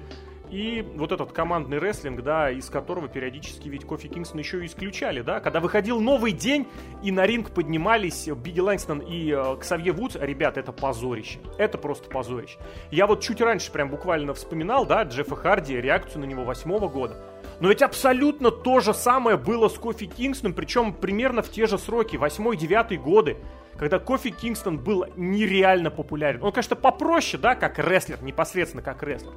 и 0.53 0.87
вот 0.97 1.13
этот 1.13 1.33
командный 1.33 1.79
рестлинг, 1.79 2.23
да, 2.23 2.51
из 2.51 2.69
которого 2.69 3.09
периодически 3.09 3.71
ведь 3.71 3.87
Кофи 3.87 4.09
Кингстон 4.09 4.39
еще 4.39 4.63
и 4.63 4.67
исключали, 4.67 5.23
да, 5.23 5.41
когда 5.41 5.61
выходил 5.61 5.99
новый 5.99 6.33
день, 6.33 6.69
и 7.03 7.11
на 7.11 7.27
ринг 7.27 7.53
поднимались 7.53 8.29
Биг 8.29 8.53
И 8.53 8.61
Лэнгстон 8.61 8.99
и 9.01 9.33
э, 9.33 9.57
Ксавье 9.59 9.93
Вудс, 9.93 10.17
ребят, 10.17 10.59
это 10.59 10.71
позорище, 10.71 11.39
это 11.57 11.79
просто 11.79 12.11
позорище. 12.11 12.59
Я 12.91 13.07
вот 13.07 13.23
чуть 13.23 13.41
раньше 13.41 13.73
прям 13.73 13.89
буквально 13.89 14.35
вспоминал, 14.35 14.85
да, 14.85 15.05
Джеффа 15.05 15.37
Харди, 15.37 15.81
реакцию 15.81 16.21
на 16.21 16.27
него 16.27 16.45
восьмого 16.45 16.87
года, 16.87 17.17
но 17.61 17.71
ведь 17.71 17.81
абсолютно 17.81 18.51
то 18.51 18.81
же 18.81 18.93
самое 18.93 19.39
было 19.39 19.69
с 19.69 19.79
Кофи 19.79 20.05
Кингстоном, 20.05 20.53
причем 20.53 20.93
примерно 20.93 21.41
в 21.41 21.49
те 21.49 21.67
же 21.67 21.79
сроки, 21.79 22.17
восьмой-девятый 22.17 22.99
годы 22.99 23.39
когда 23.79 23.99
Кофи 23.99 24.31
Кингстон 24.31 24.79
был 24.79 25.07
нереально 25.17 25.91
популярен. 25.91 26.43
Он, 26.43 26.53
конечно, 26.53 26.77
попроще, 26.77 27.41
да, 27.43 27.55
как 27.57 27.79
рестлер, 27.79 28.23
непосредственно 28.23 28.83
как 28.83 29.03
рестлер. 29.03 29.33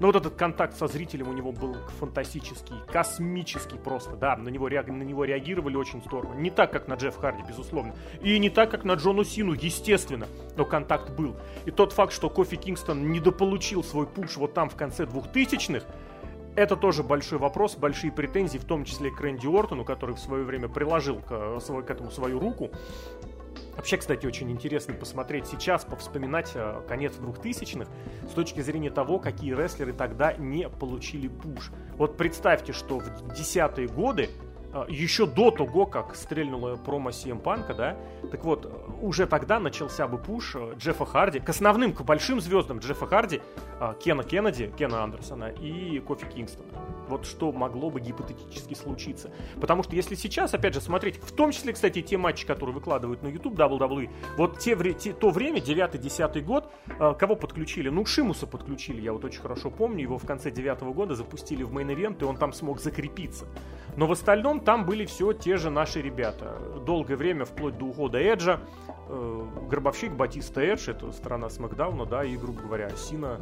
Но 0.00 0.08
вот 0.08 0.16
этот 0.16 0.34
контакт 0.34 0.76
со 0.76 0.86
зрителем 0.86 1.28
у 1.28 1.32
него 1.32 1.52
был 1.52 1.76
фантастический, 1.98 2.76
космический 2.90 3.78
просто, 3.78 4.16
да, 4.16 4.36
на 4.36 4.48
него, 4.48 4.68
на 4.68 5.02
него 5.02 5.24
реагировали 5.24 5.76
очень 5.76 6.02
здорово. 6.02 6.34
Не 6.34 6.50
так, 6.50 6.72
как 6.72 6.88
на 6.88 6.94
Джефф 6.94 7.16
Харди, 7.16 7.42
безусловно. 7.46 7.94
И 8.20 8.38
не 8.38 8.50
так, 8.50 8.70
как 8.70 8.84
на 8.84 8.94
Джону 8.94 9.24
Сину, 9.24 9.52
естественно, 9.52 10.26
но 10.56 10.64
контакт 10.64 11.10
был. 11.10 11.36
И 11.64 11.70
тот 11.70 11.92
факт, 11.92 12.12
что 12.12 12.28
Кофи 12.30 12.56
Кингстон 12.56 13.10
недополучил 13.10 13.84
свой 13.84 14.06
пуш 14.06 14.36
вот 14.36 14.54
там 14.54 14.68
в 14.68 14.76
конце 14.76 15.04
2000-х, 15.04 15.86
это 16.56 16.76
тоже 16.76 17.02
большой 17.02 17.38
вопрос, 17.38 17.76
большие 17.76 18.12
претензии, 18.12 18.58
в 18.58 18.64
том 18.64 18.84
числе 18.84 19.10
к 19.10 19.20
Рэнди 19.20 19.46
Ортону, 19.46 19.84
который 19.84 20.14
в 20.14 20.20
свое 20.20 20.44
время 20.44 20.68
приложил 20.68 21.16
к, 21.16 21.60
к 21.60 21.90
этому 21.90 22.10
свою 22.10 22.38
руку. 22.38 22.70
Вообще, 23.76 23.96
кстати, 23.96 24.26
очень 24.26 24.50
интересно 24.50 24.94
посмотреть 24.94 25.46
сейчас, 25.46 25.84
повспоминать 25.84 26.52
э, 26.54 26.82
конец 26.88 27.14
2000-х 27.14 27.90
с 28.28 28.32
точки 28.32 28.60
зрения 28.60 28.90
того, 28.90 29.18
какие 29.18 29.54
рестлеры 29.54 29.92
тогда 29.92 30.32
не 30.34 30.68
получили 30.68 31.28
пуш. 31.28 31.70
Вот 31.96 32.16
представьте, 32.16 32.72
что 32.72 32.98
в 32.98 33.34
десятые 33.34 33.88
годы 33.88 34.30
еще 34.88 35.26
до 35.26 35.50
того, 35.50 35.86
как 35.86 36.16
стрельнула 36.16 36.76
промо 36.76 37.10
CM 37.10 37.40
Панка, 37.40 37.74
да, 37.74 37.96
так 38.30 38.44
вот, 38.44 38.70
уже 39.00 39.26
тогда 39.26 39.60
начался 39.60 40.08
бы 40.08 40.18
пуш 40.18 40.56
э, 40.56 40.74
Джеффа 40.76 41.04
Харди 41.04 41.40
к 41.40 41.48
основным, 41.48 41.92
к 41.92 42.02
большим 42.02 42.40
звездам 42.40 42.78
Джеффа 42.78 43.06
Харди, 43.06 43.40
а, 43.80 43.94
Кена 43.94 44.24
Кеннеди, 44.24 44.72
Кена 44.76 45.02
Андерсона 45.04 45.50
и 45.50 46.00
Кофи 46.00 46.26
Кингстона. 46.26 46.68
Вот 47.08 47.26
что 47.26 47.52
могло 47.52 47.90
бы 47.90 48.00
гипотетически 48.00 48.74
случиться. 48.74 49.30
Потому 49.60 49.82
что 49.82 49.94
если 49.94 50.14
сейчас, 50.14 50.54
опять 50.54 50.74
же, 50.74 50.80
смотреть, 50.80 51.22
в 51.22 51.32
том 51.32 51.52
числе, 51.52 51.72
кстати, 51.72 52.00
те 52.00 52.16
матчи, 52.16 52.46
которые 52.46 52.74
выкладывают 52.74 53.22
на 53.22 53.28
YouTube 53.28 53.54
WWE, 53.58 54.10
вот 54.38 54.58
те, 54.58 54.76
те, 54.94 55.12
то 55.12 55.30
время, 55.30 55.58
9-10 55.60 56.40
год, 56.40 56.70
э, 56.98 57.14
кого 57.18 57.36
подключили? 57.36 57.90
Ну, 57.90 58.06
Шимуса 58.06 58.46
подключили, 58.46 59.00
я 59.00 59.12
вот 59.12 59.24
очень 59.24 59.40
хорошо 59.40 59.70
помню, 59.70 60.02
его 60.02 60.18
в 60.18 60.26
конце 60.26 60.50
9 60.50 60.80
года 60.94 61.14
запустили 61.14 61.62
в 61.62 61.72
main 61.72 61.92
event, 61.92 62.22
и 62.22 62.24
он 62.24 62.36
там 62.36 62.52
смог 62.52 62.80
закрепиться. 62.80 63.46
Но 63.96 64.06
в 64.06 64.12
остальном 64.12 64.60
там 64.64 64.84
были 64.84 65.04
все 65.06 65.32
те 65.32 65.56
же 65.56 65.70
наши 65.70 66.00
ребята. 66.00 66.58
Долгое 66.84 67.16
время, 67.16 67.44
вплоть 67.44 67.76
до 67.78 67.86
ухода 67.86 68.18
Эджа, 68.18 68.60
э, 69.08 69.46
Гробовщик, 69.68 70.12
Батиста 70.12 70.60
Эдж, 70.62 70.88
это 70.88 71.12
страна 71.12 71.48
Смакдауна, 71.48 72.06
да, 72.06 72.24
и, 72.24 72.36
грубо 72.36 72.62
говоря, 72.62 72.90
Сина, 72.90 73.40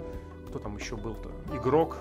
кто 0.49 0.59
там 0.59 0.77
еще 0.77 0.97
был-то? 0.97 1.31
Игрок, 1.55 1.99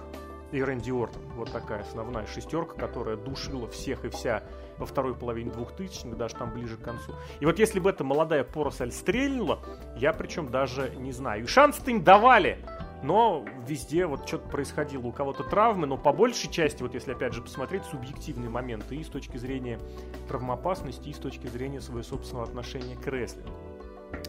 и 0.51 0.61
Рэнди 0.61 0.91
Ортон. 0.91 1.21
Вот 1.35 1.51
такая 1.51 1.81
основная 1.81 2.25
шестерка, 2.27 2.75
которая 2.75 3.15
душила 3.15 3.67
всех 3.67 4.05
и 4.05 4.09
вся 4.09 4.43
во 4.77 4.85
второй 4.85 5.15
половине 5.15 5.51
двухтысячных, 5.51 6.17
даже 6.17 6.35
там 6.35 6.51
ближе 6.51 6.77
к 6.77 6.81
концу. 6.81 7.13
И 7.39 7.45
вот 7.45 7.59
если 7.59 7.79
бы 7.79 7.89
эта 7.89 8.03
молодая 8.03 8.43
поросль 8.43 8.91
стрельнула, 8.91 9.59
я 9.95 10.13
причем 10.13 10.49
даже 10.49 10.89
не 10.97 11.11
знаю. 11.11 11.43
И 11.43 11.47
шанс-то 11.47 11.91
им 11.91 12.03
давали, 12.03 12.57
но 13.03 13.45
везде 13.67 14.05
вот 14.05 14.27
что-то 14.27 14.47
происходило. 14.49 15.07
У 15.07 15.11
кого-то 15.11 15.43
травмы, 15.43 15.87
но 15.87 15.97
по 15.97 16.13
большей 16.13 16.49
части, 16.49 16.83
вот 16.83 16.93
если 16.93 17.11
опять 17.11 17.33
же 17.33 17.41
посмотреть, 17.41 17.83
субъективные 17.85 18.49
моменты 18.49 18.95
и 18.95 19.03
с 19.03 19.07
точки 19.07 19.37
зрения 19.37 19.79
травмоопасности, 20.27 21.09
и 21.09 21.13
с 21.13 21.17
точки 21.17 21.47
зрения 21.47 21.81
своего 21.81 22.03
собственного 22.03 22.47
отношения 22.47 22.95
к 22.95 23.07
рестлингу. 23.07 23.51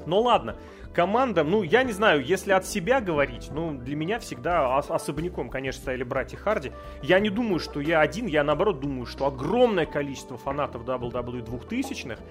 Ну 0.07 0.21
ладно, 0.21 0.57
команда, 0.95 1.45
ну 1.45 1.63
я 1.63 1.83
не 1.83 1.93
знаю, 1.93 2.25
если 2.25 2.53
от 2.53 2.67
себя 2.67 3.01
говорить, 3.01 3.51
ну 3.51 3.77
для 3.77 3.97
меня 3.97 4.19
всегда 4.19 4.79
ос- 4.79 4.91
особняком, 4.91 5.51
конечно, 5.51 5.83
стояли 5.83 6.05
братья 6.05 6.37
Харди. 6.37 6.73
Я 7.03 7.21
не 7.21 7.31
думаю, 7.31 7.61
что 7.61 7.81
я 7.81 8.01
один, 8.01 8.27
я 8.27 8.45
наоборот 8.45 8.81
думаю, 8.81 9.07
что 9.07 9.27
огромное 9.27 9.87
количество 9.87 10.37
фанатов 10.37 10.85
WWE 10.85 11.45
2000-х 11.45 12.23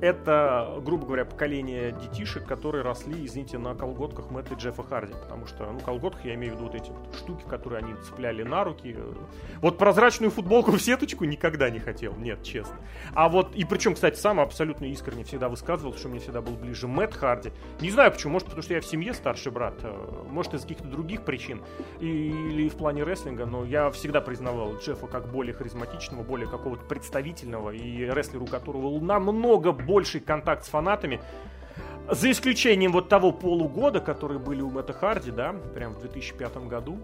это, 0.00 0.80
грубо 0.84 1.06
говоря, 1.06 1.24
поколение 1.24 1.92
детишек, 1.92 2.46
которые 2.46 2.82
росли, 2.82 3.26
извините, 3.26 3.58
на 3.58 3.74
колготках 3.74 4.30
Мэтта 4.30 4.54
и 4.54 4.56
Джеффа 4.56 4.82
Харди. 4.82 5.12
Потому 5.12 5.46
что, 5.46 5.70
ну, 5.70 5.80
колготках 5.80 6.24
я 6.24 6.34
имею 6.34 6.52
в 6.52 6.56
виду 6.56 6.66
вот 6.66 6.74
эти 6.74 6.90
вот 6.90 7.14
штуки, 7.16 7.44
которые 7.48 7.82
они 7.82 7.94
цепляли 8.06 8.42
на 8.42 8.64
руки. 8.64 8.96
Вот 9.60 9.78
прозрачную 9.78 10.30
футболку 10.30 10.70
в 10.70 10.80
сеточку 10.80 11.24
никогда 11.24 11.70
не 11.70 11.78
хотел, 11.78 12.14
нет, 12.16 12.42
честно. 12.42 12.76
А 13.14 13.28
вот, 13.28 13.54
и 13.54 13.64
причем, 13.64 13.94
кстати, 13.94 14.18
сам 14.18 14.40
абсолютно 14.40 14.86
искренне 14.86 15.24
всегда 15.24 15.48
высказывал, 15.48 15.94
что 15.94 16.08
мне 16.08 16.18
всегда 16.18 16.40
был 16.40 16.54
ближе 16.54 16.86
Мэтт 16.88 17.14
Харди. 17.14 17.52
Не 17.80 17.90
знаю 17.90 18.10
почему, 18.12 18.32
может, 18.32 18.46
потому 18.46 18.62
что 18.62 18.74
я 18.74 18.80
в 18.80 18.86
семье 18.86 19.12
старший 19.14 19.52
брат, 19.52 19.74
э, 19.82 20.24
может, 20.28 20.54
из 20.54 20.62
каких-то 20.62 20.88
других 20.88 21.24
причин, 21.24 21.62
или 22.00 22.68
в 22.68 22.76
плане 22.76 23.04
рестлинга, 23.04 23.46
но 23.46 23.64
я 23.64 23.90
всегда 23.90 24.20
признавал 24.20 24.76
Джеффа 24.76 25.06
как 25.06 25.30
более 25.30 25.54
харизматичного, 25.54 26.22
более 26.22 26.48
какого-то 26.48 26.84
представительного, 26.84 27.70
и 27.70 28.04
рестлеру, 28.04 28.46
которого 28.46 28.98
намного 29.00 29.72
больший 29.90 30.20
контакт 30.20 30.64
с 30.64 30.68
фанатами. 30.68 31.20
За 32.08 32.30
исключением 32.30 32.92
вот 32.92 33.08
того 33.08 33.32
полугода, 33.32 34.00
которые 34.00 34.38
были 34.38 34.62
у 34.62 34.70
Мэтта 34.70 34.92
Харди, 34.92 35.32
да, 35.32 35.52
прям 35.74 35.94
в 35.94 36.00
2005 36.00 36.68
году, 36.68 36.98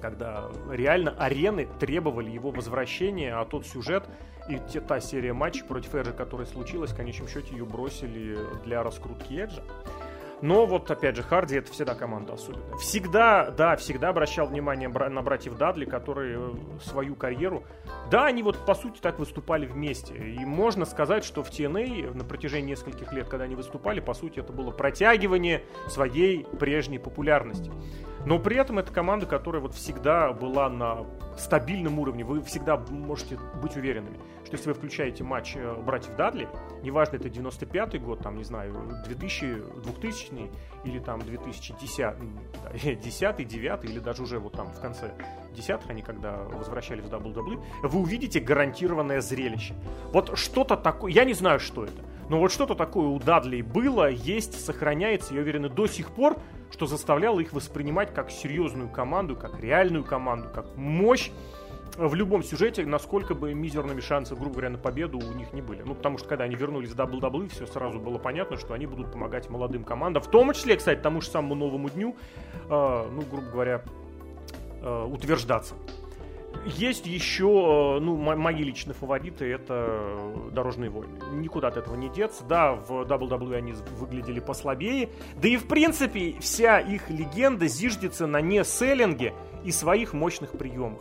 когда 0.00 0.48
реально 0.70 1.14
арены 1.18 1.66
требовали 1.80 2.30
его 2.30 2.50
возвращения, 2.50 3.34
а 3.34 3.44
тот 3.44 3.66
сюжет 3.66 4.04
и 4.48 4.60
те, 4.72 4.80
та 4.80 5.00
серия 5.00 5.32
матчей 5.32 5.64
против 5.64 5.94
Эджа, 5.94 6.12
которая 6.12 6.46
случилась, 6.46 6.92
в 6.92 6.96
конечном 6.96 7.28
счете 7.28 7.52
ее 7.52 7.64
бросили 7.64 8.38
для 8.64 8.82
раскрутки 8.82 9.34
Эджа. 9.34 9.62
Но 10.40 10.66
вот, 10.66 10.90
опять 10.90 11.16
же, 11.16 11.22
Харди 11.22 11.56
это 11.56 11.72
всегда 11.72 11.94
команда 11.94 12.34
особенная. 12.34 12.76
Всегда, 12.76 13.50
да, 13.50 13.76
всегда 13.76 14.10
обращал 14.10 14.46
внимание 14.46 14.88
на 14.88 15.22
братьев 15.22 15.56
Дадли, 15.56 15.84
которые 15.84 16.38
э, 16.38 16.54
свою 16.82 17.16
карьеру... 17.16 17.64
Да, 18.10 18.26
они 18.26 18.42
вот, 18.42 18.64
по 18.64 18.74
сути, 18.74 19.00
так 19.00 19.18
выступали 19.18 19.66
вместе. 19.66 20.14
И 20.14 20.44
можно 20.44 20.84
сказать, 20.84 21.24
что 21.24 21.42
в 21.42 21.50
TNA 21.50 22.16
на 22.16 22.24
протяжении 22.24 22.70
нескольких 22.70 23.12
лет, 23.12 23.28
когда 23.28 23.44
они 23.44 23.54
выступали, 23.54 24.00
по 24.00 24.14
сути, 24.14 24.40
это 24.40 24.52
было 24.52 24.70
протягивание 24.70 25.64
своей 25.88 26.44
прежней 26.44 26.98
популярности. 26.98 27.72
Но 28.24 28.38
при 28.38 28.56
этом 28.56 28.78
это 28.78 28.92
команда, 28.92 29.26
которая 29.26 29.62
вот 29.62 29.74
всегда 29.74 30.32
была 30.32 30.68
на 30.68 31.06
стабильном 31.38 31.98
уровне. 31.98 32.24
Вы 32.24 32.42
всегда 32.42 32.76
можете 32.76 33.38
быть 33.62 33.76
уверенными, 33.76 34.18
что 34.48 34.56
если 34.56 34.70
вы 34.70 34.74
включаете 34.74 35.24
матч 35.24 35.56
э, 35.56 35.74
братьев 35.74 36.16
Дадли, 36.16 36.48
неважно, 36.82 37.16
это 37.16 37.28
95-й 37.28 37.98
год, 37.98 38.20
там, 38.20 38.38
не 38.38 38.44
знаю, 38.44 38.72
2000, 39.04 39.82
2000 39.82 40.50
или 40.84 40.98
там 41.00 41.20
2010, 41.20 43.00
10 43.00 43.48
9 43.48 43.84
или 43.84 43.98
даже 43.98 44.22
уже 44.22 44.38
вот 44.38 44.54
там 44.54 44.72
в 44.72 44.80
конце 44.80 45.12
десятых 45.54 45.90
они 45.90 46.00
когда 46.00 46.36
возвращались 46.36 47.04
в 47.04 47.12
WWE, 47.12 47.62
вы 47.82 48.00
увидите 48.00 48.40
гарантированное 48.40 49.20
зрелище. 49.20 49.74
Вот 50.12 50.38
что-то 50.38 50.76
такое, 50.76 51.12
я 51.12 51.24
не 51.24 51.34
знаю, 51.34 51.60
что 51.60 51.84
это, 51.84 52.02
но 52.30 52.38
вот 52.38 52.50
что-то 52.50 52.74
такое 52.74 53.08
у 53.08 53.18
Дадли 53.18 53.60
было, 53.60 54.10
есть, 54.10 54.64
сохраняется, 54.64 55.34
я 55.34 55.42
уверен, 55.42 55.66
и 55.66 55.68
до 55.68 55.86
сих 55.86 56.10
пор, 56.10 56.38
что 56.70 56.86
заставляло 56.86 57.40
их 57.40 57.52
воспринимать 57.52 58.14
как 58.14 58.30
серьезную 58.30 58.88
команду, 58.88 59.36
как 59.36 59.60
реальную 59.60 60.04
команду, 60.04 60.48
как 60.54 60.74
мощь 60.74 61.30
в 61.98 62.14
любом 62.14 62.44
сюжете, 62.44 62.86
насколько 62.86 63.34
бы 63.34 63.52
мизерными 63.54 64.00
шансы, 64.00 64.36
грубо 64.36 64.52
говоря, 64.52 64.70
на 64.70 64.78
победу 64.78 65.18
у 65.18 65.32
них 65.34 65.52
не 65.52 65.60
были. 65.60 65.82
Ну, 65.82 65.96
потому 65.96 66.16
что 66.16 66.28
когда 66.28 66.44
они 66.44 66.54
вернулись 66.54 66.90
в 66.90 66.96
WWE, 66.96 67.48
все 67.48 67.66
сразу 67.66 67.98
было 67.98 68.18
понятно, 68.18 68.56
что 68.56 68.74
они 68.74 68.86
будут 68.86 69.10
помогать 69.10 69.50
молодым 69.50 69.82
командам, 69.82 70.22
в 70.22 70.28
том 70.28 70.52
числе, 70.52 70.76
кстати, 70.76 71.00
тому 71.00 71.20
же 71.20 71.28
самому 71.28 71.56
новому 71.56 71.90
дню, 71.90 72.16
э, 72.68 72.68
ну, 72.68 73.22
грубо 73.22 73.50
говоря, 73.50 73.82
э, 74.80 75.04
утверждаться. 75.10 75.74
Есть 76.64 77.06
еще, 77.06 77.96
э, 77.98 78.00
ну, 78.00 78.16
мои 78.16 78.62
личные 78.62 78.94
фавориты, 78.94 79.44
это 79.50 80.16
Дорожные 80.52 80.90
войны. 80.90 81.18
Никуда 81.32 81.68
от 81.68 81.76
этого 81.76 81.96
не 81.96 82.08
деться. 82.08 82.44
Да, 82.44 82.74
в 82.74 83.02
WWE 83.02 83.56
они 83.56 83.72
выглядели 83.72 84.40
послабее. 84.40 85.10
Да 85.36 85.48
и, 85.48 85.56
в 85.56 85.66
принципе, 85.66 86.36
вся 86.40 86.78
их 86.78 87.10
легенда 87.10 87.66
зиждется 87.66 88.26
на 88.26 88.40
не-селлинге 88.40 89.34
и 89.64 89.72
своих 89.72 90.12
мощных 90.12 90.52
приемах 90.52 91.00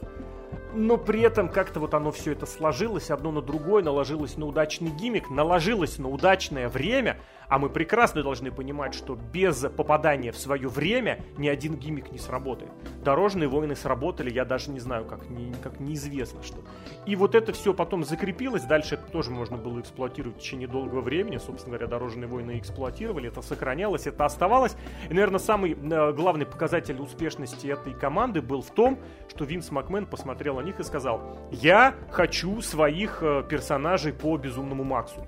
но 0.73 0.97
при 0.97 1.21
этом 1.21 1.49
как-то 1.49 1.79
вот 1.79 1.93
оно 1.93 2.11
все 2.11 2.33
это 2.33 2.45
сложилось 2.45 3.09
одно 3.11 3.31
на 3.31 3.41
другое, 3.41 3.83
наложилось 3.83 4.37
на 4.37 4.45
удачный 4.45 4.89
гиммик, 4.89 5.29
наложилось 5.29 5.97
на 5.97 6.09
удачное 6.09 6.69
время, 6.69 7.17
а 7.49 7.59
мы 7.59 7.69
прекрасно 7.69 8.23
должны 8.23 8.51
понимать, 8.51 8.93
что 8.93 9.15
без 9.15 9.65
попадания 9.75 10.31
в 10.31 10.37
свое 10.37 10.67
время 10.67 11.19
ни 11.37 11.47
один 11.47 11.75
гиммик 11.75 12.11
не 12.11 12.17
сработает. 12.17 12.71
Дорожные 13.03 13.47
войны 13.47 13.75
сработали, 13.75 14.29
я 14.29 14.45
даже 14.45 14.71
не 14.71 14.79
знаю, 14.79 15.05
как, 15.05 15.29
не, 15.29 15.53
как 15.63 15.79
неизвестно 15.79 16.43
что. 16.43 16.57
И 17.05 17.15
вот 17.15 17.35
это 17.35 17.53
все 17.53 17.73
потом 17.73 18.03
закрепилось, 18.03 18.63
дальше 18.63 18.95
это 18.95 19.11
тоже 19.11 19.31
можно 19.31 19.57
было 19.57 19.79
эксплуатировать 19.79 20.37
в 20.37 20.39
течение 20.39 20.67
долгого 20.67 21.01
времени. 21.01 21.37
Собственно 21.37 21.77
говоря, 21.77 21.87
дорожные 21.87 22.27
войны 22.27 22.57
эксплуатировали, 22.57 23.29
это 23.29 23.41
сохранялось, 23.41 24.07
это 24.07 24.25
оставалось. 24.25 24.75
И, 25.09 25.13
наверное, 25.13 25.39
самый 25.39 25.73
э, 25.73 26.11
главный 26.13 26.45
показатель 26.45 26.99
успешности 26.99 27.67
этой 27.67 27.93
команды 27.93 28.41
был 28.41 28.61
в 28.61 28.71
том, 28.71 28.99
что 29.29 29.45
Винс 29.45 29.71
Макмен 29.71 30.05
посмотрел 30.05 30.55
на 30.55 30.61
них 30.61 30.79
и 30.79 30.83
сказал, 30.83 31.37
я 31.51 31.95
хочу 32.11 32.61
своих 32.61 33.19
э, 33.21 33.43
персонажей 33.47 34.13
по 34.13 34.37
Безумному 34.37 34.83
Максу. 34.83 35.25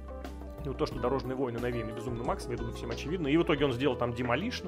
Ну, 0.70 0.76
то, 0.76 0.86
что 0.86 1.00
«Дорожные 1.00 1.36
войны» 1.36 1.58
навеяны 1.60 1.90
«Безумным 1.90 2.28
Максом», 2.28 2.52
я 2.52 2.58
думаю, 2.58 2.76
всем 2.76 2.92
очевидно. 2.92 3.28
И 3.28 3.36
в 3.38 3.42
итоге 3.42 3.66
он 3.66 3.74
сделал 3.74 3.96
там 3.96 4.14
«Демолишн». 4.14 4.68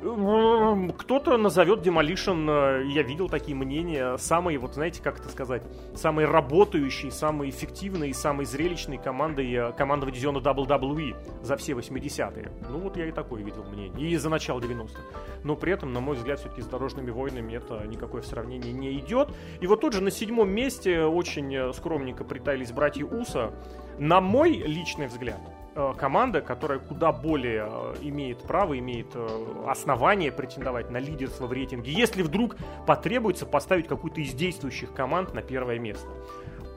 Кто-то 0.00 1.36
назовет 1.36 1.86
Demolition, 1.86 2.82
э, 2.82 2.86
я 2.88 3.02
видел 3.02 3.28
такие 3.28 3.56
мнения, 3.56 4.16
самой, 4.18 4.56
вот 4.58 4.74
знаете, 4.74 5.02
как 5.02 5.20
это 5.20 5.28
сказать, 5.28 5.62
самой 5.94 6.26
работающей, 6.26 7.10
самой 7.10 7.50
эффективной, 7.50 8.12
самой 8.12 8.44
зрелищной 8.44 8.98
командой 8.98 9.52
э, 9.52 9.72
командного 9.72 10.12
дивизиона 10.12 10.38
WWE 10.38 11.16
за 11.42 11.56
все 11.56 11.72
80-е. 11.72 12.52
Ну 12.70 12.78
вот 12.78 12.96
я 12.96 13.06
и 13.06 13.12
такое 13.12 13.42
видел 13.42 13.64
мнение. 13.64 14.10
И 14.10 14.16
за 14.16 14.28
начало 14.28 14.60
90-х. 14.60 15.00
Но 15.44 15.56
при 15.56 15.72
этом, 15.72 15.92
на 15.92 16.00
мой 16.00 16.16
взгляд, 16.16 16.40
все-таки 16.40 16.62
с 16.62 16.66
Дорожными 16.66 17.10
войнами 17.10 17.54
это 17.54 17.86
никакое 17.86 18.22
в 18.22 18.26
сравнении 18.26 18.72
не 18.72 18.98
идет. 18.98 19.30
И 19.60 19.66
вот 19.66 19.80
тут 19.80 19.92
же 19.92 20.02
на 20.02 20.10
седьмом 20.10 20.50
месте 20.50 21.04
очень 21.04 21.54
э, 21.54 21.72
скромненько 21.72 22.24
притаились 22.24 22.72
братья 22.72 23.04
Уса. 23.04 23.52
На 23.98 24.20
мой 24.20 24.52
личный 24.52 25.06
взгляд, 25.06 25.40
команда, 25.98 26.40
которая 26.40 26.78
куда 26.78 27.12
более 27.12 27.68
э, 27.68 27.94
имеет 28.02 28.42
право, 28.42 28.78
имеет 28.78 29.08
э, 29.14 29.64
основание 29.66 30.32
претендовать 30.32 30.90
на 30.90 30.98
лидерство 30.98 31.46
в 31.46 31.52
рейтинге, 31.52 31.92
если 31.92 32.22
вдруг 32.22 32.56
потребуется 32.86 33.46
поставить 33.46 33.86
какую-то 33.86 34.20
из 34.20 34.32
действующих 34.32 34.92
команд 34.92 35.34
на 35.34 35.42
первое 35.42 35.78
место. 35.78 36.08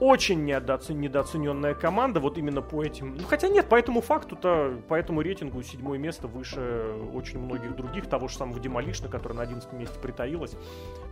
Очень 0.00 0.46
недооцененная 0.46 1.74
команда, 1.74 2.20
вот 2.20 2.38
именно 2.38 2.62
по 2.62 2.82
этим... 2.82 3.16
Ну, 3.16 3.24
хотя 3.28 3.48
нет, 3.48 3.68
по 3.68 3.74
этому 3.74 4.00
факту-то, 4.00 4.80
по 4.88 4.94
этому 4.94 5.20
рейтингу 5.20 5.62
седьмое 5.62 5.98
место 5.98 6.26
выше 6.26 6.94
очень 7.12 7.38
многих 7.38 7.76
других, 7.76 8.06
того 8.06 8.26
же 8.28 8.36
самого 8.38 8.58
Демолишна, 8.58 9.08
который 9.08 9.34
на 9.34 9.42
11 9.42 9.70
месте 9.74 9.98
притаилась. 10.00 10.56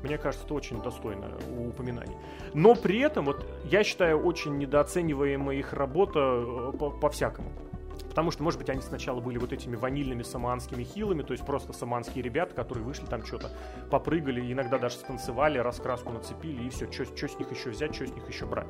Мне 0.02 0.16
кажется, 0.16 0.46
это 0.46 0.54
очень 0.54 0.80
достойно 0.82 1.26
упоминаний. 1.58 2.16
Но 2.54 2.74
при 2.74 3.00
этом, 3.00 3.26
вот 3.26 3.46
я 3.64 3.84
считаю, 3.84 4.22
очень 4.22 4.56
недооцениваемая 4.56 5.56
их 5.56 5.74
работа 5.74 6.20
э, 6.20 6.72
по-всякому. 6.98 7.50
По 7.50 7.77
Потому 8.04 8.30
что, 8.30 8.42
может 8.42 8.58
быть, 8.58 8.68
они 8.70 8.80
сначала 8.80 9.20
были 9.20 9.38
вот 9.38 9.52
этими 9.52 9.76
ванильными 9.76 10.22
саманскими 10.22 10.84
хилами, 10.84 11.22
то 11.22 11.32
есть 11.32 11.44
просто 11.44 11.72
саманские 11.72 12.22
ребята, 12.22 12.54
которые 12.54 12.84
вышли 12.84 13.06
там 13.06 13.24
что-то, 13.24 13.50
попрыгали, 13.90 14.52
иногда 14.52 14.78
даже 14.78 14.96
станцевали, 14.96 15.58
раскраску 15.58 16.10
нацепили, 16.12 16.64
и 16.64 16.68
все, 16.70 16.90
что 16.90 17.04
с 17.04 17.38
них 17.38 17.50
еще 17.50 17.70
взять, 17.70 17.94
что 17.94 18.06
с 18.06 18.12
них 18.12 18.28
еще 18.28 18.46
брать 18.46 18.68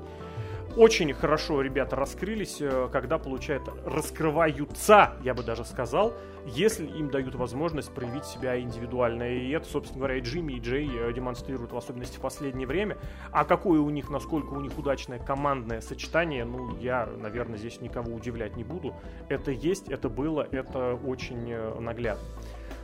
очень 0.77 1.13
хорошо 1.13 1.61
ребята 1.61 1.97
раскрылись, 1.97 2.59
э, 2.61 2.89
когда, 2.93 3.19
получают, 3.19 3.69
раскрываются, 3.85 5.15
я 5.23 5.35
бы 5.35 5.43
даже 5.43 5.65
сказал, 5.65 6.15
если 6.47 6.87
им 6.87 7.11
дают 7.11 7.35
возможность 7.35 7.93
проявить 7.93 8.25
себя 8.25 8.59
индивидуально. 8.61 9.35
И 9.35 9.51
это, 9.51 9.69
собственно 9.69 10.01
говоря, 10.01 10.17
и 10.17 10.21
Джимми, 10.21 10.55
и 10.55 10.61
Джей 10.61 10.89
э, 10.89 11.13
демонстрируют, 11.13 11.73
в 11.73 11.77
особенности 11.77 12.19
в 12.19 12.21
последнее 12.21 12.67
время. 12.67 12.97
А 13.33 13.45
какое 13.45 13.81
у 13.81 13.91
них, 13.91 14.11
насколько 14.11 14.53
у 14.53 14.61
них 14.61 14.79
удачное 14.79 15.19
командное 15.19 15.81
сочетание, 15.81 16.45
ну, 16.45 16.77
я, 16.79 17.07
наверное, 17.07 17.59
здесь 17.59 17.81
никого 17.81 18.15
удивлять 18.15 18.57
не 18.57 18.65
буду. 18.65 18.95
Это 19.29 19.51
есть, 19.51 19.89
это 19.89 20.09
было, 20.09 20.47
это 20.51 20.95
очень 20.95 21.51
э, 21.51 21.81
наглядно. 21.81 22.23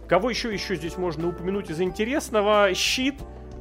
Кого 0.08 0.28
еще 0.28 0.52
еще 0.52 0.76
здесь 0.76 0.98
можно 0.98 1.28
упомянуть 1.28 1.70
из 1.70 1.80
интересного? 1.80 2.74
Щит 2.74 3.14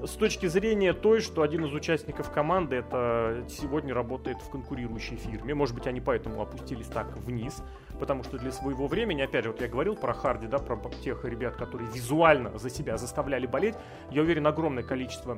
с 0.06 0.12
точки 0.12 0.48
зрения 0.48 0.94
той, 0.94 1.22
что 1.22 1.42
один 1.42 1.66
из 1.66 1.74
участников 1.74 2.32
команды 2.32 2.78
это 2.78 3.46
сегодня 3.50 3.94
работает 3.94 4.38
в 4.42 4.50
конкурирующей 4.50 5.18
фирме. 5.18 5.54
Может 5.54 5.76
быть, 5.76 5.88
они 5.88 6.02
поэтому 6.02 6.42
опустились 6.42 6.88
так 6.88 7.16
вниз, 7.18 7.64
потому 8.00 8.24
что 8.24 8.38
для 8.38 8.52
своего 8.52 8.88
времени, 8.88 9.22
опять 9.22 9.46
же, 9.46 9.52
вот 9.52 9.62
я 9.62 9.68
говорил 9.68 9.96
про 9.96 10.14
Харди, 10.14 10.48
да, 10.48 10.60
про 10.60 10.78
тех 11.04 11.24
ребят, 11.26 11.56
которые 11.56 11.90
визуально 11.92 12.58
за 12.58 12.70
себя 12.70 12.98
заставляли 12.98 13.48
болеть. 13.48 13.76
Я 14.12 14.22
уверен, 14.22 14.46
огромное 14.46 14.84
количество 14.84 15.38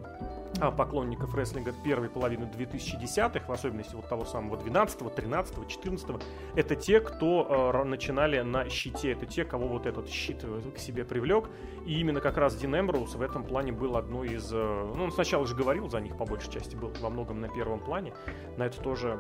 а, 0.60 0.72
поклонников 0.72 1.36
рестлинга 1.36 1.74
первой 1.84 2.10
половины 2.10 2.46
2010-х, 2.46 3.46
в 3.48 3.52
особенности 3.52 3.94
вот 3.94 4.08
того 4.08 4.26
самого 4.26 4.56
12-го, 4.56 5.10
13-го, 5.10 5.64
14-го, 5.64 6.20
это 6.56 6.76
те, 6.76 7.02
кто 7.02 7.72
э, 7.74 7.84
начинали 7.84 8.40
на 8.42 8.70
щите, 8.70 9.12
это 9.12 9.26
те, 9.26 9.44
кого 9.44 9.68
вот 9.68 9.86
этот 9.86 10.10
щит 10.10 10.40
э, 10.44 10.62
к 10.74 10.80
себе 10.80 11.04
привлек, 11.04 11.50
и 11.86 12.00
именно 12.00 12.22
как 12.22 12.38
раз 12.38 12.56
Дин 12.56 12.76
Эмброуз 12.76 13.16
в 13.16 13.22
этом 13.22 13.44
плане 13.44 13.72
был 13.72 13.98
одной 13.98 14.30
из... 14.30 14.52
Э, 14.56 14.94
ну, 14.96 15.04
он 15.04 15.12
сначала 15.12 15.46
же 15.46 15.56
говорил 15.56 15.90
за 15.90 16.00
них, 16.00 16.18
по 16.18 16.26
большей 16.26 16.52
части, 16.52 16.76
был 16.76 16.92
во 17.02 17.10
многом 17.10 17.42
на 17.42 17.50
первом 17.50 17.80
плане, 17.80 18.14
на 18.58 18.64
это 18.64 18.80
тоже 18.80 19.20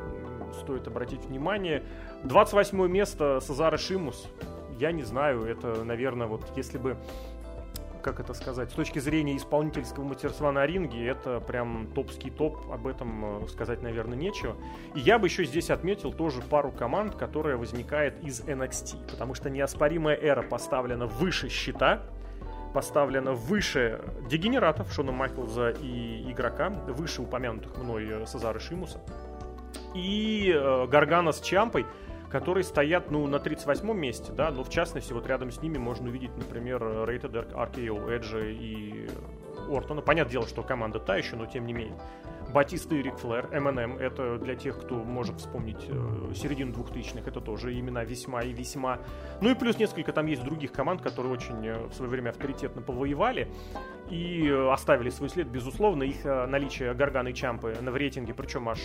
стоит 0.54 0.88
обратить 0.88 1.26
внимание. 1.26 1.84
28 2.24 2.88
место 2.88 3.39
Сазара 3.41 3.78
Шимус, 3.78 4.28
я 4.80 4.91
не 4.91 5.04
знаю, 5.04 5.43
это, 5.43 5.84
наверное, 5.84 6.28
вот 6.28 6.52
если 6.56 6.78
бы 6.78 6.98
как 8.06 8.19
это 8.19 8.36
сказать, 8.36 8.69
с 8.69 8.74
точки 8.74 9.00
зрения 9.00 9.36
исполнительского 9.36 10.04
мастерства 10.04 10.52
на 10.52 10.63
ринге, 10.67 11.08
это 11.08 11.39
прям 11.39 11.88
топский 11.95 12.30
топ, 12.30 12.71
об 12.71 12.86
этом 12.86 13.43
э, 13.43 13.48
сказать, 13.48 13.82
наверное, 13.82 14.15
нечего. 14.15 14.56
И 14.93 15.00
я 15.00 15.17
бы 15.17 15.26
еще 15.26 15.43
здесь 15.43 15.71
отметил 15.71 16.13
тоже 16.13 16.43
пару 16.43 16.71
команд, 16.71 17.15
которая 17.15 17.58
возникает 17.58 18.24
из 18.24 18.41
NXT, 18.41 19.10
потому 19.10 19.34
что 19.34 19.50
неоспоримая 19.50 20.15
эра 20.15 20.43
поставлена 20.43 21.08
выше 21.08 21.50
счета, 21.50 22.04
поставлена 22.75 23.31
выше 23.31 24.01
дегенератов 24.29 24.91
Шона 24.91 25.13
Майклза 25.13 25.69
и 25.69 26.29
игрока, 26.29 26.69
выше 26.69 27.21
упомянутых 27.21 27.77
мной 27.77 28.05
э, 28.05 28.25
Сазара 28.25 28.59
Шимуса. 28.59 28.99
И 29.93 30.53
э, 30.53 30.85
Гаргана 30.88 31.31
с 31.31 31.39
Чампой– 31.39 31.85
которые 32.35 32.65
стоят, 32.65 33.11
ну, 33.11 33.25
на 33.27 33.38
38-м 33.38 33.97
месте, 33.97 34.33
да, 34.33 34.51
но 34.51 34.65
в 34.65 34.69
частности, 34.69 35.13
вот 35.13 35.25
рядом 35.25 35.51
с 35.51 35.61
ними 35.61 35.77
можно 35.77 36.09
увидеть, 36.09 36.35
например, 36.35 36.83
Rated 36.83 37.53
RKO, 37.53 38.09
Эджи 38.09 38.53
и 38.53 39.09
Ортона. 39.69 40.01
Понятное 40.01 40.33
дело, 40.33 40.45
что 40.45 40.61
команда 40.61 40.99
та 40.99 41.15
еще, 41.15 41.38
но 41.38 41.45
тем 41.45 41.65
не 41.65 41.71
менее. 41.71 41.97
Батиста 42.55 42.95
и 42.95 43.01
Рик 43.01 43.17
Флэр, 43.17 43.49
МНМ, 43.51 43.97
это 43.97 44.37
для 44.37 44.55
тех, 44.55 44.79
кто 44.79 44.95
может 44.95 45.41
вспомнить 45.41 45.89
э, 45.89 46.33
середину 46.33 46.71
двухтысячных, 46.71 47.27
это 47.27 47.41
тоже 47.41 47.77
имена 47.77 48.05
весьма 48.05 48.43
и 48.43 48.53
весьма. 48.53 48.99
Ну 49.41 49.49
и 49.49 49.55
плюс 49.55 49.77
несколько 49.77 50.13
там 50.13 50.25
есть 50.27 50.41
других 50.41 50.71
команд, 50.71 51.01
которые 51.01 51.33
очень 51.33 51.67
э, 51.67 51.87
в 51.87 51.93
свое 51.93 52.09
время 52.09 52.29
авторитетно 52.29 52.81
повоевали 52.81 53.51
и 54.09 54.47
э, 54.47 54.71
оставили 54.71 55.09
свой 55.09 55.27
след, 55.27 55.49
безусловно, 55.49 56.03
их 56.03 56.23
наличие 56.23 56.93
Гарганы 56.93 57.31
и 57.31 57.33
Чампы 57.33 57.75
на 57.81 57.91
в 57.91 57.97
рейтинге, 57.97 58.33
причем 58.33 58.69
аж 58.69 58.79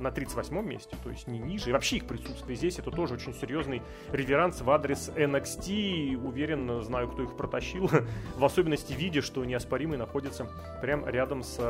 на 0.00 0.08
38-м 0.08 0.68
месте, 0.68 0.96
то 1.04 1.10
есть 1.10 1.28
не 1.28 1.38
ниже, 1.38 1.70
и 1.70 1.72
вообще 1.72 1.98
их 1.98 2.06
присутствие 2.08 2.56
здесь, 2.56 2.80
это 2.80 2.90
тоже 2.90 3.14
очень 3.14 3.34
серьезный 3.34 3.82
реверанс 4.10 4.62
в 4.62 4.68
адрес 4.68 5.12
NXT, 5.14 6.16
уверен, 6.16 6.82
знаю, 6.82 7.06
кто 7.08 7.22
их 7.22 7.36
протащил, 7.36 7.88
в 8.36 8.44
особенности 8.44 8.94
видя, 8.94 9.22
что 9.22 9.44
неоспоримый 9.44 9.96
находится 9.96 10.48
прямо 10.80 11.08
рядом 11.08 11.44
с, 11.44 11.60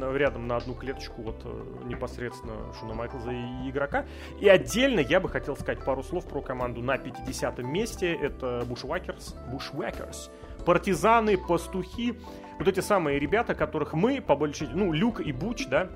рядом 0.00 0.48
на 0.48 0.63
одну 0.64 0.74
клеточку 0.74 1.22
вот 1.22 1.44
непосредственно 1.84 2.72
Шуна 2.78 2.94
Майклза 2.94 3.30
и 3.30 3.70
игрока, 3.70 4.06
и 4.40 4.48
отдельно 4.48 5.00
я 5.00 5.20
бы 5.20 5.28
хотел 5.28 5.56
сказать 5.56 5.84
пару 5.84 6.02
слов 6.02 6.26
про 6.26 6.40
команду 6.40 6.82
на 6.82 6.96
50-м 6.96 7.70
месте, 7.70 8.12
это 8.14 8.66
Bushwhackers, 8.66 9.34
Bushwhackers, 9.52 10.30
партизаны, 10.64 11.36
пастухи, 11.36 12.18
вот 12.58 12.68
эти 12.68 12.80
самые 12.80 13.18
ребята, 13.18 13.54
которых 13.54 13.92
мы, 13.92 14.20
по 14.20 14.36
большей 14.36 14.68
ну, 14.68 14.92
Люк 14.92 15.20
и 15.20 15.32
Буч, 15.32 15.66
да, 15.66 15.90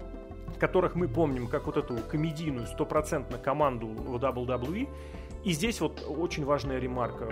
которых 0.58 0.94
мы 0.94 1.08
помним 1.08 1.46
как 1.48 1.66
вот 1.66 1.76
эту 1.76 1.96
комедийную 1.96 2.66
стопроцентно 2.66 3.38
команду 3.38 3.86
в 3.86 4.16
WWE. 4.16 4.88
И 5.44 5.52
здесь 5.52 5.80
вот 5.80 6.04
очень 6.06 6.44
важная 6.44 6.78
ремарка. 6.78 7.28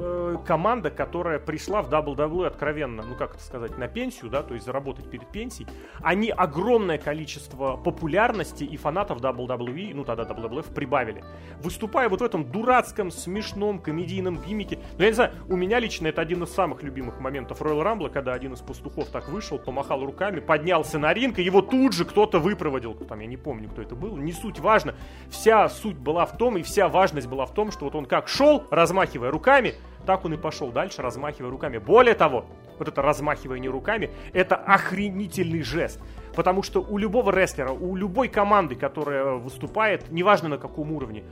Э, 0.00 0.36
команда, 0.46 0.90
которая 0.90 1.38
пришла 1.40 1.82
в 1.82 1.90
WWE 1.90 2.46
откровенно, 2.46 3.02
ну 3.02 3.16
как 3.16 3.34
это 3.34 3.42
сказать, 3.42 3.76
на 3.78 3.88
пенсию, 3.88 4.30
да, 4.30 4.42
то 4.42 4.54
есть 4.54 4.64
заработать 4.64 5.10
перед 5.10 5.26
пенсией, 5.26 5.68
они 6.02 6.30
огромное 6.30 6.98
количество 6.98 7.76
популярности 7.76 8.62
и 8.62 8.76
фанатов 8.76 9.20
WWE, 9.20 9.92
ну 9.94 10.04
тогда 10.04 10.22
WWF, 10.22 10.72
прибавили. 10.72 11.24
Выступая 11.60 12.08
вот 12.08 12.20
в 12.20 12.24
этом 12.24 12.44
дурацком, 12.44 13.10
смешном, 13.10 13.80
комедийном 13.80 14.40
гиммике, 14.40 14.78
ну 14.96 15.02
я 15.02 15.08
не 15.08 15.14
знаю, 15.14 15.32
у 15.48 15.56
меня 15.56 15.80
лично 15.80 16.06
это 16.06 16.20
один 16.20 16.44
из 16.44 16.50
самых 16.50 16.82
любимых 16.84 17.18
моментов 17.18 17.60
Royal 17.60 17.82
Rumble, 17.82 18.10
когда 18.10 18.34
один 18.34 18.52
из 18.52 18.60
пастухов 18.60 19.08
так 19.08 19.28
вышел, 19.28 19.58
помахал 19.58 20.04
руками, 20.04 20.38
поднялся 20.38 20.98
на 20.98 21.12
ринг, 21.12 21.40
и 21.40 21.42
его 21.42 21.60
тут 21.60 21.92
же 21.92 22.04
кто-то 22.04 22.38
выпроводил, 22.38 22.94
там, 22.94 23.18
я 23.18 23.26
не 23.26 23.36
помню, 23.36 23.68
кто 23.68 23.82
это 23.82 23.96
был, 23.96 24.16
не 24.16 24.32
суть 24.32 24.60
важно. 24.60 24.94
Вся 25.28 25.68
суть 25.68 25.96
была 25.96 26.24
в 26.24 26.36
том, 26.36 26.56
и 26.56 26.62
вся 26.62 26.88
важность 26.88 27.26
была 27.26 27.46
в 27.46 27.54
том, 27.54 27.72
что 27.72 27.86
вот 27.86 27.96
он 27.96 28.06
как 28.06 28.28
шел, 28.28 28.64
размахивая 28.70 29.30
руками, 29.32 29.74
так 30.08 30.24
он 30.24 30.32
и 30.32 30.38
пошел 30.38 30.72
дальше, 30.72 31.02
размахивая 31.02 31.50
руками. 31.50 31.76
Более 31.76 32.14
того, 32.14 32.46
вот 32.78 32.88
это 32.88 33.02
размахивание 33.02 33.70
руками, 33.70 34.08
это 34.32 34.56
охренительный 34.56 35.60
жест. 35.60 36.00
Потому 36.34 36.62
что 36.62 36.80
у 36.80 36.96
любого 36.96 37.30
рестлера, 37.30 37.72
у 37.72 37.94
любой 37.94 38.28
команды, 38.28 38.74
которая 38.74 39.34
выступает, 39.34 40.10
неважно 40.10 40.48
на 40.48 40.56
каком 40.56 40.92
уровне, 40.92 41.24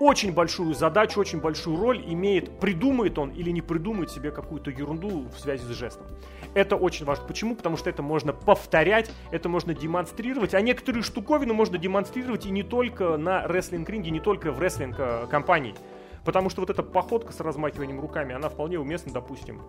очень 0.00 0.32
большую 0.32 0.72
задачу, 0.72 1.20
очень 1.20 1.40
большую 1.42 1.78
роль 1.78 2.02
имеет, 2.06 2.58
придумает 2.58 3.18
он 3.18 3.32
или 3.32 3.50
не 3.50 3.60
придумает 3.60 4.10
себе 4.10 4.30
какую-то 4.30 4.70
ерунду 4.70 5.28
в 5.28 5.38
связи 5.38 5.64
с 5.64 5.76
жестом. 5.76 6.06
Это 6.54 6.76
очень 6.76 7.04
важно. 7.04 7.26
Почему? 7.26 7.54
Потому 7.54 7.76
что 7.76 7.90
это 7.90 8.02
можно 8.02 8.32
повторять, 8.32 9.10
это 9.30 9.50
можно 9.50 9.74
демонстрировать, 9.74 10.54
а 10.54 10.62
некоторые 10.62 11.02
штуковины 11.02 11.52
можно 11.52 11.76
демонстрировать 11.76 12.46
и 12.46 12.50
не 12.50 12.62
только 12.62 13.18
на 13.18 13.46
рестлинг-ринге, 13.46 14.10
не 14.10 14.20
только 14.20 14.52
в 14.52 14.60
рестлинг-компании. 14.60 15.74
Потому 16.26 16.50
что 16.50 16.60
вот 16.60 16.70
эта 16.70 16.82
походка 16.82 17.32
с 17.32 17.38
размахиванием 17.38 18.00
руками, 18.00 18.34
она 18.34 18.48
вполне 18.48 18.80
уместна, 18.80 19.12
допустим, 19.12 19.62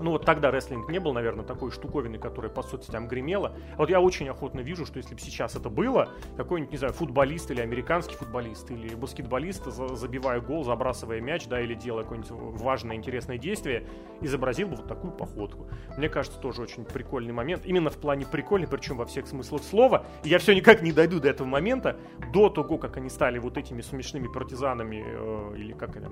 ну 0.00 0.12
вот 0.12 0.24
тогда 0.24 0.50
рестлинг 0.50 0.88
не 0.88 0.98
был, 0.98 1.12
наверное, 1.12 1.44
такой 1.44 1.70
штуковины, 1.70 2.18
которая 2.18 2.50
по 2.50 2.62
соцсетям 2.62 3.08
гремела. 3.08 3.56
Вот 3.76 3.90
я 3.90 4.00
очень 4.00 4.28
охотно 4.28 4.60
вижу, 4.60 4.86
что 4.86 4.98
если 4.98 5.14
бы 5.14 5.20
сейчас 5.20 5.56
это 5.56 5.70
было, 5.70 6.10
какой-нибудь, 6.36 6.72
не 6.72 6.78
знаю, 6.78 6.92
футболист 6.92 7.50
или 7.50 7.60
американский 7.60 8.14
футболист 8.16 8.70
или 8.70 8.94
баскетболист, 8.94 9.64
забивая 9.66 10.40
гол, 10.40 10.64
забрасывая 10.64 11.20
мяч, 11.20 11.46
да, 11.46 11.60
или 11.60 11.74
делая 11.74 12.04
какое-нибудь 12.04 12.30
важное, 12.60 12.96
интересное 12.96 13.38
действие, 13.38 13.86
изобразил 14.20 14.68
бы 14.68 14.76
вот 14.76 14.86
такую 14.86 15.12
походку. 15.12 15.68
Мне 15.96 16.08
кажется, 16.08 16.38
тоже 16.38 16.62
очень 16.62 16.84
прикольный 16.84 17.32
момент. 17.32 17.64
Именно 17.64 17.90
в 17.90 17.96
плане 17.96 18.26
прикольный, 18.26 18.68
причем 18.68 18.96
во 18.96 19.06
всех 19.06 19.26
смыслах 19.26 19.62
слова. 19.62 20.04
И 20.24 20.28
я 20.28 20.38
все 20.38 20.54
никак 20.54 20.82
не 20.82 20.92
дойду 20.92 21.20
до 21.20 21.28
этого 21.28 21.46
момента, 21.46 21.98
до 22.32 22.48
того, 22.48 22.78
как 22.78 22.96
они 22.96 23.08
стали 23.08 23.38
вот 23.38 23.56
этими 23.56 23.80
смешными 23.80 24.28
партизанами, 24.28 25.04
э, 25.06 25.56
или 25.56 25.72
как 25.72 25.96
они, 25.96 26.06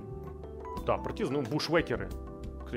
да, 0.87 0.97
партизаны, 0.99 1.42
ну, 1.42 1.49
бушвекеры, 1.49 2.09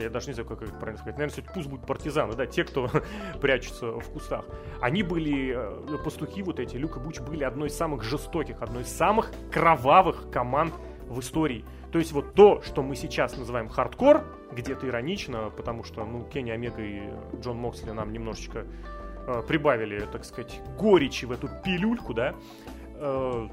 я 0.04 0.10
даже 0.10 0.28
не 0.28 0.34
знаю, 0.34 0.48
как 0.48 0.62
это 0.62 0.74
правильно 0.74 0.98
сказать, 0.98 1.18
наверное, 1.18 1.34
все 1.34 1.54
пусть 1.54 1.68
будут 1.68 1.86
партизаны, 1.86 2.34
да, 2.36 2.46
те, 2.46 2.64
кто 2.64 2.90
прячутся 3.42 3.92
в 3.92 4.10
кустах. 4.10 4.46
Они 4.82 5.04
были, 5.04 5.56
э, 5.56 5.98
пастухи 6.04 6.44
вот 6.44 6.60
эти, 6.60 6.78
Люк 6.78 6.98
и 6.98 7.00
Буч 7.00 7.20
были 7.20 7.44
одной 7.44 7.70
из 7.70 7.78
самых 7.78 8.04
жестоких, 8.04 8.62
одной 8.62 8.84
из 8.84 8.90
самых 8.90 9.32
кровавых 9.52 10.30
команд 10.32 10.74
в 11.08 11.20
истории. 11.20 11.66
То 11.92 12.00
есть 12.00 12.12
вот 12.12 12.34
то, 12.34 12.62
что 12.62 12.84
мы 12.84 12.96
сейчас 12.96 13.38
называем 13.38 13.70
хардкор, 13.70 14.24
где-то 14.52 14.88
иронично, 14.88 15.50
потому 15.56 15.84
что, 15.84 16.06
ну, 16.06 16.24
Кенни 16.26 16.52
Омега 16.52 16.82
и 16.82 17.02
Джон 17.40 17.58
Моксли 17.58 17.92
нам 17.92 18.12
немножечко 18.12 18.66
э, 19.28 19.44
прибавили, 19.48 20.00
так 20.12 20.26
сказать, 20.26 20.60
горечи 20.78 21.26
в 21.26 21.32
эту 21.32 21.50
пилюльку, 21.64 22.14
да, 22.14 22.36
э, 22.96 23.48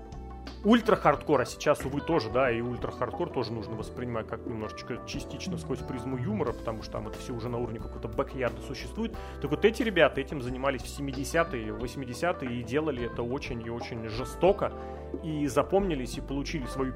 ультра-хардкор, 0.64 1.42
а 1.42 1.44
сейчас, 1.44 1.84
увы, 1.84 2.00
тоже, 2.00 2.30
да, 2.30 2.50
и 2.50 2.60
ультра-хардкор 2.60 3.30
тоже 3.30 3.52
нужно 3.52 3.74
воспринимать 3.74 4.26
как 4.26 4.46
немножечко 4.46 4.98
частично 5.06 5.58
сквозь 5.58 5.80
призму 5.80 6.16
юмора, 6.16 6.52
потому 6.52 6.82
что 6.82 6.92
там 6.92 7.08
это 7.08 7.18
все 7.18 7.32
уже 7.32 7.48
на 7.48 7.58
уровне 7.58 7.80
какого-то 7.80 8.08
backyard 8.08 8.54
а 8.54 8.60
существует. 8.62 9.16
Так 9.40 9.50
вот 9.50 9.64
эти 9.64 9.82
ребята 9.82 10.20
этим 10.20 10.40
занимались 10.40 10.82
в 10.82 10.98
70-е, 10.98 11.72
80-е 11.72 12.60
и 12.60 12.62
делали 12.62 13.06
это 13.06 13.22
очень 13.22 13.64
и 13.66 13.70
очень 13.70 14.08
жестоко, 14.08 14.72
и 15.22 15.46
запомнились, 15.46 16.16
и 16.18 16.20
получили 16.20 16.66
свою 16.66 16.94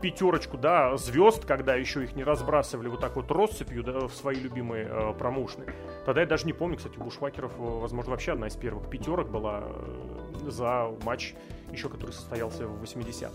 пятерочку, 0.00 0.56
да, 0.56 0.96
звезд, 0.96 1.44
когда 1.44 1.74
еще 1.74 2.04
их 2.04 2.14
не 2.14 2.24
разбрасывали 2.24 2.88
вот 2.88 3.00
так 3.00 3.16
вот 3.16 3.30
россыпью, 3.30 3.82
да, 3.82 4.06
в 4.06 4.14
свои 4.14 4.36
любимые 4.36 4.86
э, 4.88 5.14
промоушены. 5.18 5.66
Тогда 6.06 6.20
я 6.20 6.26
даже 6.26 6.46
не 6.46 6.52
помню, 6.52 6.76
кстати, 6.76 6.96
у 6.98 7.04
Бушвакеров, 7.04 7.52
э, 7.58 7.60
возможно, 7.60 8.12
вообще 8.12 8.32
одна 8.32 8.46
из 8.46 8.56
первых 8.56 8.88
пятерок 8.88 9.28
была 9.28 9.64
э, 9.64 10.17
за 10.46 10.90
матч, 11.04 11.34
еще 11.72 11.88
который 11.88 12.12
состоялся 12.12 12.66
в 12.66 12.82
80-х. 12.82 13.32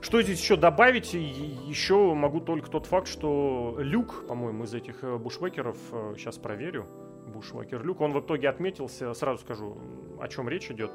Что 0.00 0.22
здесь 0.22 0.40
еще 0.40 0.56
добавить? 0.56 1.12
Еще 1.14 2.14
могу 2.14 2.40
только 2.40 2.70
тот 2.70 2.86
факт, 2.86 3.08
что 3.08 3.76
Люк, 3.78 4.26
по-моему, 4.28 4.64
из 4.64 4.72
этих 4.72 5.02
э, 5.02 5.16
бушвекеров, 5.16 5.76
сейчас 6.16 6.38
э, 6.38 6.40
проверю, 6.40 6.86
бушвекер 7.26 7.84
Люк, 7.84 8.00
он 8.00 8.12
в 8.12 8.20
итоге 8.20 8.48
отметился, 8.48 9.12
сразу 9.14 9.42
скажу, 9.42 9.76
о 10.20 10.28
чем 10.28 10.48
речь 10.48 10.70
идет, 10.70 10.92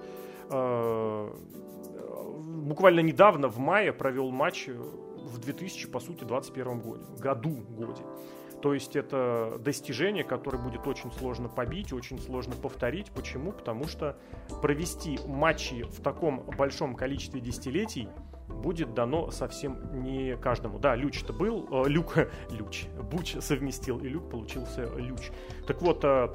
буквально 2.63 3.01
недавно, 3.01 3.49
в 3.49 3.59
мае, 3.59 3.93
провел 3.93 4.31
матч 4.31 4.67
в 4.67 5.39
2000, 5.39 5.87
по 5.87 5.99
сути, 5.99 6.23
21 6.23 6.79
году, 6.79 6.99
году, 7.19 7.49
годе. 7.69 8.01
То 8.63 8.73
есть 8.73 8.95
это 8.95 9.57
достижение, 9.59 10.23
которое 10.23 10.57
будет 10.57 10.87
очень 10.87 11.11
сложно 11.11 11.49
побить, 11.49 11.91
очень 11.91 12.17
сложно 12.17 12.55
повторить. 12.55 13.11
Почему? 13.11 13.51
Потому 13.51 13.87
что 13.87 14.15
провести 14.61 15.19
матчи 15.27 15.83
в 15.83 16.01
таком 16.01 16.45
большом 16.57 16.95
количестве 16.95 17.41
десятилетий 17.41 18.07
будет 18.47 18.93
дано 18.93 19.31
совсем 19.31 20.01
не 20.01 20.37
каждому. 20.37 20.79
Да, 20.79 20.95
Люч-то 20.95 21.33
был, 21.33 21.67
э, 21.71 21.89
Люк, 21.89 22.15
Люч, 22.51 22.85
Буч 23.11 23.35
совместил, 23.41 23.99
и 23.99 24.07
Люк 24.07 24.29
получился 24.29 24.85
Люч. 24.95 25.31
Так 25.67 25.81
вот, 25.81 25.99
э, 26.05 26.29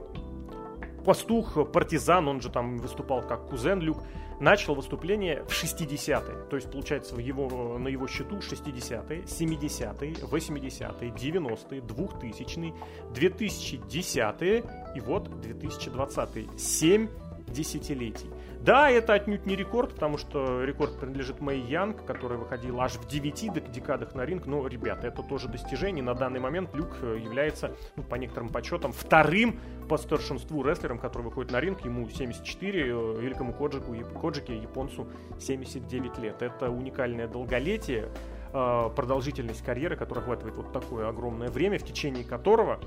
пастух, 1.06 1.72
партизан, 1.72 2.28
он 2.28 2.42
же 2.42 2.50
там 2.50 2.76
выступал 2.76 3.22
как 3.22 3.48
кузен 3.48 3.80
Люк, 3.80 4.02
начал 4.40 4.74
выступление 4.74 5.44
в 5.44 5.53
60-е. 5.53 6.48
То 6.48 6.57
есть, 6.57 6.70
получается, 6.70 7.14
в 7.14 7.18
его, 7.18 7.79
на 7.79 7.88
его 7.88 8.07
счету 8.07 8.38
60-е, 8.38 9.22
70-е, 9.22 10.12
80-е, 10.12 11.11
90-е, 11.11 11.81
2000-е, 11.81 12.74
2010-е 13.12 14.62
и 14.94 15.01
вот 15.01 15.29
2020-е. 15.29 16.46
7 16.57 17.09
десятилетий. 17.48 18.31
Да, 18.60 18.90
это 18.90 19.14
отнюдь 19.14 19.46
не 19.46 19.54
рекорд, 19.54 19.94
потому 19.94 20.18
что 20.18 20.64
рекорд 20.64 20.98
принадлежит 20.98 21.40
Мэй 21.40 21.60
Янг, 21.60 22.04
которая 22.04 22.38
выходила 22.38 22.84
аж 22.84 22.94
в 22.94 23.06
9 23.06 23.70
декадах 23.70 24.14
на 24.14 24.26
ринг. 24.26 24.46
Но, 24.46 24.66
ребята, 24.66 25.06
это 25.06 25.22
тоже 25.22 25.48
достижение. 25.48 26.02
На 26.02 26.14
данный 26.14 26.40
момент 26.40 26.74
Люк 26.74 26.96
э, 27.00 27.18
является, 27.22 27.72
ну, 27.94 28.02
по 28.02 28.16
некоторым 28.16 28.48
подсчетам, 28.48 28.92
вторым 28.92 29.60
по 29.88 29.96
старшинству 29.96 30.62
рестлером, 30.64 30.98
который 30.98 31.22
выходит 31.22 31.52
на 31.52 31.60
ринг. 31.60 31.84
Ему 31.84 32.08
74, 32.08 32.80
э, 32.80 33.20
великому 33.20 33.52
Коджику, 33.52 33.94
Коджике, 34.20 34.56
японцу 34.56 35.06
79 35.40 36.18
лет. 36.18 36.42
Это 36.42 36.68
уникальное 36.68 37.28
долголетие 37.28 38.08
э, 38.52 38.90
продолжительность 38.94 39.64
карьеры, 39.64 39.96
которая 39.96 40.24
охватывает 40.24 40.56
вот 40.56 40.72
такое 40.72 41.08
огромное 41.08 41.48
время, 41.48 41.78
в 41.78 41.84
течение 41.84 42.24
которого 42.24 42.80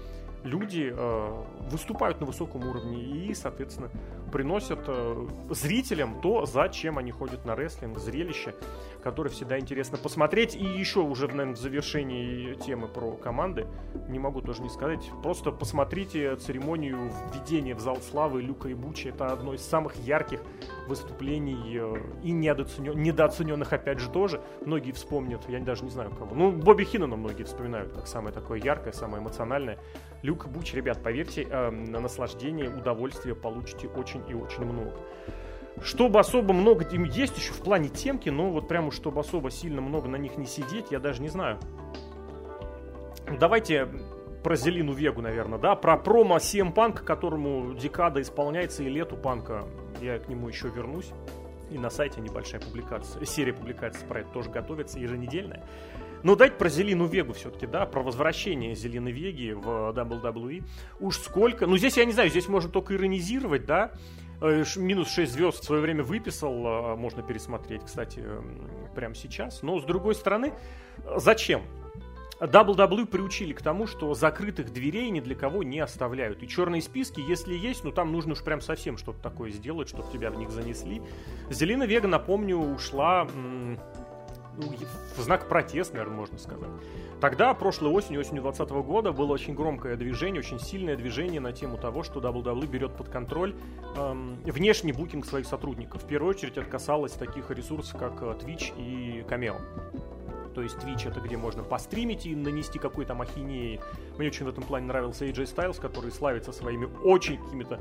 люди 0.44 0.94
э, 0.96 1.44
выступают 1.70 2.20
на 2.20 2.26
высоком 2.26 2.68
уровне 2.68 3.02
и, 3.02 3.34
соответственно, 3.34 3.90
приносят 4.32 4.80
э, 4.88 5.28
зрителям 5.50 6.22
то, 6.22 6.46
зачем 6.46 6.98
они 6.98 7.12
ходят 7.12 7.46
на 7.46 7.56
рестлинг, 7.56 7.98
зрелище, 8.00 8.56
которое 9.02 9.30
всегда 9.30 9.60
интересно 9.60 9.98
посмотреть. 9.98 10.56
И 10.56 10.64
еще 10.64 11.00
уже, 11.00 11.28
наверное, 11.28 11.56
в 11.56 11.58
завершении 11.58 12.54
темы 12.56 12.88
про 12.88 13.14
команды, 13.14 13.68
не 14.08 14.20
могу 14.20 14.42
тоже 14.42 14.62
не 14.62 14.70
сказать, 14.70 15.10
просто 15.24 15.52
посмотрите 15.52 16.36
церемонию 16.36 17.12
введения 17.34 17.76
в 17.76 17.80
зал 17.80 17.98
славы 17.98 18.42
Люка 18.42 18.70
и 18.70 18.74
Бучи. 18.74 19.10
Это 19.10 19.28
одно 19.28 19.54
из 19.54 19.62
самых 19.62 19.96
ярких 19.96 20.42
выступлений 20.88 21.78
э, 21.78 21.96
и 22.24 22.32
недооценен, 22.32 23.02
недооцененных, 23.02 23.72
опять 23.74 24.00
же, 24.00 24.10
тоже. 24.10 24.42
Многие 24.66 24.92
вспомнят, 24.92 25.42
я 25.48 25.60
даже 25.60 25.84
не 25.84 25.90
знаю 25.90 26.12
кого. 26.12 26.36
Ну, 26.36 26.52
Бобби 26.52 26.84
Хиннона 26.84 27.16
многие 27.16 27.44
вспоминают 27.44 27.94
как 27.94 28.08
самое 28.08 28.34
такое 28.34 28.60
яркое, 28.60 28.94
самое 28.94 29.24
эмоциональное. 29.24 29.78
Люк 30.22 30.48
Буч, 30.48 30.74
ребят, 30.74 31.02
поверьте, 31.02 31.48
э, 31.50 31.70
на 31.70 32.00
наслаждение, 32.00 32.70
удовольствие 32.70 33.36
получите 33.36 33.88
очень 33.88 34.24
и 34.30 34.34
очень 34.34 34.66
много. 34.66 34.94
Чтобы 35.82 36.20
особо 36.20 36.54
много 36.54 36.86
им 36.86 37.06
есть 37.06 37.38
еще 37.38 37.54
в 37.54 37.62
плане 37.62 37.90
темки, 37.90 38.30
но 38.30 38.50
вот 38.52 38.68
прямо 38.68 38.92
чтобы 38.92 39.22
особо 39.22 39.50
сильно 39.52 39.82
много 39.82 40.08
на 40.08 40.18
них 40.18 40.38
не 40.38 40.46
сидеть, 40.46 40.92
я 40.92 41.00
даже 41.00 41.22
не 41.22 41.30
знаю. 41.30 41.60
Давайте 43.40 43.88
про 44.44 44.56
Зелину 44.56 44.94
Вегу, 44.94 45.22
наверное, 45.22 45.60
да, 45.60 45.76
про 45.76 45.98
промо 45.98 46.38
CM 46.38 46.74
Punk, 46.74 47.04
которому 47.04 47.74
декада 47.74 48.22
исполняется, 48.22 48.84
и 48.84 48.90
лету 48.90 49.16
панка, 49.16 49.64
я 50.02 50.20
к 50.20 50.28
нему 50.28 50.48
еще 50.48 50.70
вернусь. 50.70 51.12
И 51.70 51.78
на 51.78 51.90
сайте 51.90 52.20
небольшая 52.20 52.60
публикация, 52.60 53.24
серия 53.26 53.54
публикаций 53.54 54.06
про 54.06 54.22
это 54.22 54.30
тоже 54.32 54.50
готовится, 54.50 55.00
еженедельная. 55.00 55.64
Но 56.24 56.36
дать 56.36 56.58
про 56.58 56.70
Зелину 56.70 57.06
Вегу 57.06 57.34
все-таки, 57.34 57.66
да, 57.66 57.86
про 57.86 58.04
возвращение 58.04 58.76
Зелены 58.76 59.10
Веги 59.10 59.54
в 59.54 59.92
WWE. 59.96 60.64
Уж 61.00 61.18
сколько, 61.18 61.66
ну 61.66 61.78
здесь 61.78 61.98
я 61.98 62.06
не 62.06 62.12
знаю, 62.12 62.30
здесь 62.30 62.48
можно 62.48 62.70
только 62.70 62.96
иронизировать, 62.96 63.66
да, 63.66 63.92
минус 64.42 65.10
6 65.12 65.32
звезд 65.32 65.62
в 65.62 65.64
свое 65.64 65.82
время 65.82 66.04
выписал, 66.04 66.54
а, 66.66 66.96
можно 66.96 67.22
пересмотреть, 67.22 67.84
кстати, 67.86 68.24
прямо 68.96 69.16
сейчас. 69.16 69.62
Но 69.62 69.80
с 69.80 69.84
другой 69.84 70.16
стороны, 70.16 70.54
зачем? 71.18 71.62
WWE 72.42 73.06
приучили 73.06 73.54
к 73.54 73.62
тому, 73.62 73.86
что 73.86 74.16
закрытых 74.16 74.74
дверей 74.74 75.12
ни 75.12 75.20
для 75.20 75.36
кого 75.36 75.62
не 75.62 75.80
оставляют. 75.80 76.42
И 76.42 76.48
черные 76.48 76.82
списки, 76.82 77.20
если 77.20 77.54
есть, 77.54 77.84
ну 77.84 77.92
там 77.92 78.12
нужно 78.12 78.34
уж 78.34 78.44
прям 78.44 78.62
совсем 78.62 78.98
что-то 78.98 79.22
такое 79.22 79.52
сделать, 79.52 79.90
чтобы 79.90 80.12
тебя 80.12 80.32
в 80.32 80.38
них 80.38 80.50
занесли. 80.50 81.04
Зелена 81.52 81.84
Вега, 81.84 82.08
напомню, 82.08 82.58
ушла 82.58 83.28
в 84.58 85.22
знак 85.22 85.48
протеста, 85.48 85.96
наверное, 85.96 86.18
можно 86.18 86.38
сказать. 86.38 86.70
Тогда, 87.20 87.54
прошлой 87.54 87.92
осенью, 87.92 88.22
осенью 88.22 88.42
2020 88.42 88.86
года, 88.86 89.12
было 89.12 89.32
очень 89.34 89.54
громкое 89.54 89.96
движение, 89.96 90.40
очень 90.40 90.60
сильное 90.60 90.96
движение 90.96 91.40
на 91.40 91.52
тему 91.52 91.78
того, 91.78 92.04
что 92.04 92.20
WWE 92.20 92.66
берет 92.68 92.96
под 92.96 93.10
контроль 93.10 93.56
эм, 93.96 94.38
внешний 94.44 94.92
букинг 94.92 95.26
своих 95.26 95.46
сотрудников. 95.46 96.04
В 96.04 96.08
первую 96.08 96.32
очередь 96.32 96.58
это 96.58 96.70
касалось 96.70 97.14
таких 97.14 97.50
ресурсов, 97.52 98.00
как 98.00 98.22
э, 98.22 98.36
Twitch 98.40 98.74
и 98.76 99.24
Cameo. 99.30 99.62
То 100.54 100.62
есть 100.62 100.78
Twitch 100.78 101.08
это 101.08 101.20
где 101.22 101.38
можно 101.38 101.64
постримить 101.64 102.26
и 102.26 102.36
нанести 102.36 102.80
какой-то 102.80 103.14
махинеи. 103.14 103.80
Мне 104.18 104.28
очень 104.28 104.46
в 104.46 104.50
этом 104.50 104.64
плане 104.64 104.88
нравился 104.88 105.26
AJ 105.26 105.56
Styles, 105.56 105.80
который 105.80 106.12
славится 106.12 106.52
своими 106.52 106.90
очень 107.04 107.38
какими-то 107.38 107.80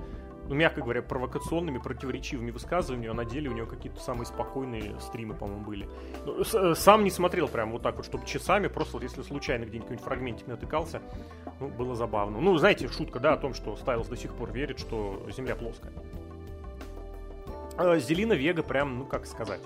ну, 0.51 0.57
мягко 0.57 0.81
говоря, 0.83 1.01
провокационными, 1.01 1.79
противоречивыми 1.79 2.51
высказываниями, 2.51 3.13
а 3.13 3.15
на 3.15 3.25
деле 3.25 3.49
у 3.51 3.53
него 3.53 3.69
какие-то 3.69 4.01
самые 4.01 4.27
спокойные 4.27 4.99
стримы, 4.99 5.35
по-моему, 5.35 5.65
были. 5.65 5.89
Ну, 6.27 6.41
э, 6.41 6.75
сам 6.75 7.05
не 7.05 7.11
смотрел 7.11 7.47
прям 7.47 7.71
вот 7.71 7.83
так 7.83 7.97
вот, 7.97 8.05
чтобы 8.05 8.27
часами, 8.27 8.67
просто 8.67 8.95
вот 8.95 9.05
если 9.05 9.23
случайно 9.23 9.65
где-нибудь 9.65 10.01
фрагментик 10.01 10.49
натыкался, 10.49 11.03
ну, 11.61 11.69
было 11.69 11.95
забавно. 11.95 12.41
Ну, 12.41 12.59
знаете, 12.59 12.89
шутка, 12.89 13.21
да, 13.21 13.35
о 13.35 13.37
том, 13.37 13.55
что 13.55 13.77
Стайлз 13.77 14.09
до 14.09 14.17
сих 14.17 14.35
пор 14.35 14.51
верит, 14.51 14.81
что 14.81 15.25
Земля 15.31 15.55
плоская. 15.55 15.93
А 17.77 17.97
Зелина 17.99 18.33
Вега 18.33 18.65
прям, 18.65 18.99
ну, 18.99 19.05
как 19.07 19.27
сказать 19.27 19.61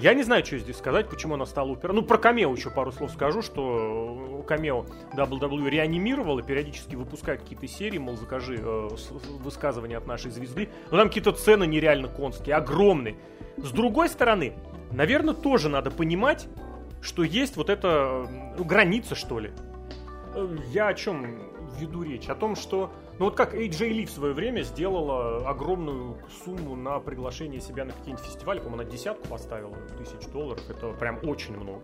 я 0.00 0.14
не 0.14 0.22
знаю, 0.22 0.44
что 0.44 0.58
здесь 0.58 0.76
сказать, 0.76 1.08
почему 1.08 1.34
она 1.34 1.44
стала 1.44 1.68
упер... 1.70 1.92
Ну, 1.92 2.02
про 2.02 2.16
Камео 2.16 2.52
еще 2.54 2.70
пару 2.70 2.90
слов 2.90 3.10
скажу, 3.10 3.42
что 3.42 4.44
Камео 4.48 4.86
WWE 5.12 6.40
и 6.40 6.42
периодически 6.42 6.96
выпускает 6.96 7.42
какие-то 7.42 7.68
серии, 7.68 7.98
мол, 7.98 8.16
закажи 8.16 8.56
э, 8.58 8.88
высказывания 9.40 9.98
от 9.98 10.06
нашей 10.06 10.30
звезды. 10.30 10.70
Но 10.90 10.96
там 10.96 11.08
какие-то 11.08 11.32
цены 11.32 11.66
нереально 11.66 12.08
конские, 12.08 12.56
огромные. 12.56 13.16
С 13.58 13.70
другой 13.72 14.08
стороны, 14.08 14.54
наверное, 14.90 15.34
тоже 15.34 15.68
надо 15.68 15.90
понимать, 15.90 16.48
что 17.02 17.22
есть 17.22 17.56
вот 17.56 17.68
эта 17.68 18.26
ну, 18.56 18.64
граница, 18.64 19.14
что 19.14 19.38
ли. 19.38 19.50
Э, 20.34 20.56
я 20.72 20.88
о 20.88 20.94
чем 20.94 21.38
веду 21.78 22.02
речь? 22.02 22.28
О 22.28 22.34
том, 22.34 22.56
что 22.56 22.90
ну 23.20 23.26
вот 23.26 23.36
как 23.36 23.54
AJ 23.54 23.90
Lee 23.90 24.06
в 24.06 24.10
свое 24.10 24.32
время 24.32 24.62
сделала 24.62 25.46
огромную 25.46 26.16
сумму 26.42 26.74
на 26.74 27.00
приглашение 27.00 27.60
себя 27.60 27.84
на 27.84 27.92
какие-нибудь 27.92 28.24
фестивали, 28.24 28.60
по-моему, 28.60 28.82
на 28.82 28.84
десятку 28.90 29.28
поставила 29.28 29.76
тысяч 29.98 30.26
долларов, 30.32 30.62
это 30.70 30.92
прям 30.92 31.18
очень 31.24 31.54
много. 31.54 31.82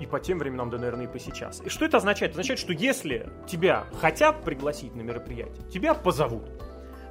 И 0.00 0.06
по 0.06 0.18
тем 0.18 0.38
временам, 0.38 0.70
да, 0.70 0.78
наверное, 0.78 1.04
и 1.04 1.08
по 1.12 1.18
сейчас. 1.18 1.60
И 1.60 1.68
что 1.68 1.84
это 1.84 1.98
означает? 1.98 2.30
Это 2.30 2.40
означает, 2.40 2.58
что 2.58 2.72
если 2.72 3.28
тебя 3.46 3.84
хотят 4.00 4.44
пригласить 4.44 4.94
на 4.94 5.02
мероприятие, 5.02 5.62
тебя 5.68 5.92
позовут. 5.92 6.48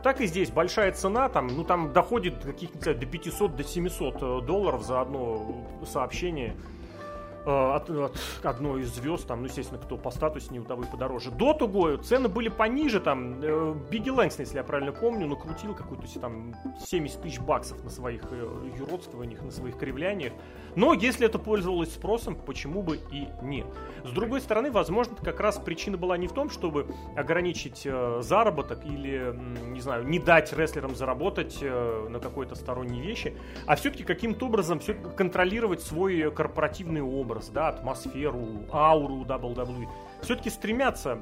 Так 0.01 0.21
и 0.21 0.25
здесь 0.25 0.49
большая 0.49 0.91
цена, 0.93 1.29
там, 1.29 1.45
ну 1.45 1.63
там 1.63 1.93
доходит 1.93 2.43
каких-то 2.43 2.95
до 2.95 3.05
500, 3.05 3.55
до 3.55 3.63
700 3.63 4.15
э, 4.15 4.41
долларов 4.41 4.83
за 4.83 5.01
одно 5.01 5.67
сообщение 5.85 6.55
Э, 6.55 6.84
от, 7.45 7.89
от 7.89 8.17
одной 8.43 8.81
из 8.81 8.93
звезд, 8.95 9.27
там, 9.27 9.41
ну, 9.41 9.45
естественно, 9.45 9.79
кто 9.79 9.97
по 9.97 10.11
статуснее, 10.11 10.61
у 10.61 10.65
того 10.65 10.83
и 10.83 10.85
подороже. 10.85 11.31
До 11.31 11.53
того 11.53 11.97
цены 11.97 12.29
были 12.29 12.49
пониже, 12.49 12.99
там, 12.99 13.39
э, 13.41 13.75
Бигги 13.89 14.09
Лэнгсон, 14.09 14.41
если 14.41 14.57
я 14.57 14.63
правильно 14.63 14.91
помню, 14.91 15.27
накрутил 15.27 15.73
какую-то 15.73 16.07
там 16.19 16.55
70 16.79 17.21
тысяч 17.21 17.39
баксов 17.39 17.83
на 17.83 17.89
своих 17.89 18.23
э, 18.31 18.69
юродствованиях, 18.77 19.41
на 19.41 19.51
своих 19.51 19.77
кривляниях. 19.77 20.33
Но 20.75 20.93
если 20.93 21.25
это 21.25 21.39
пользовалось 21.39 21.93
спросом, 21.93 22.35
почему 22.35 22.81
бы 22.81 22.99
и 23.11 23.27
нет. 23.41 23.65
С 24.03 24.11
другой 24.11 24.41
стороны, 24.41 24.71
возможно, 24.71 25.15
как 25.15 25.39
раз 25.39 25.57
причина 25.57 25.97
была 25.97 26.17
не 26.17 26.27
в 26.27 26.33
том, 26.33 26.49
чтобы 26.49 26.87
ограничить 27.15 27.81
э, 27.85 28.19
заработок 28.21 28.85
или, 28.85 29.33
не 29.67 29.81
знаю, 29.81 30.07
не 30.07 30.19
дать 30.19 30.53
рестлерам 30.53 30.95
заработать 30.95 31.57
э, 31.61 32.07
на 32.09 32.19
какой-то 32.19 32.55
сторонней 32.55 33.01
вещи, 33.01 33.35
а 33.65 33.75
все-таки 33.75 34.03
каким-то 34.03 34.47
образом 34.47 34.79
все 34.79 34.93
контролировать 34.93 35.81
свой 35.81 36.31
корпоративный 36.31 37.01
образ, 37.01 37.34
да, 37.51 37.69
атмосферу, 37.69 38.65
ауру 38.71 39.23
WWE. 39.25 39.87
Все-таки 40.21 40.49
стремятся 40.49 41.19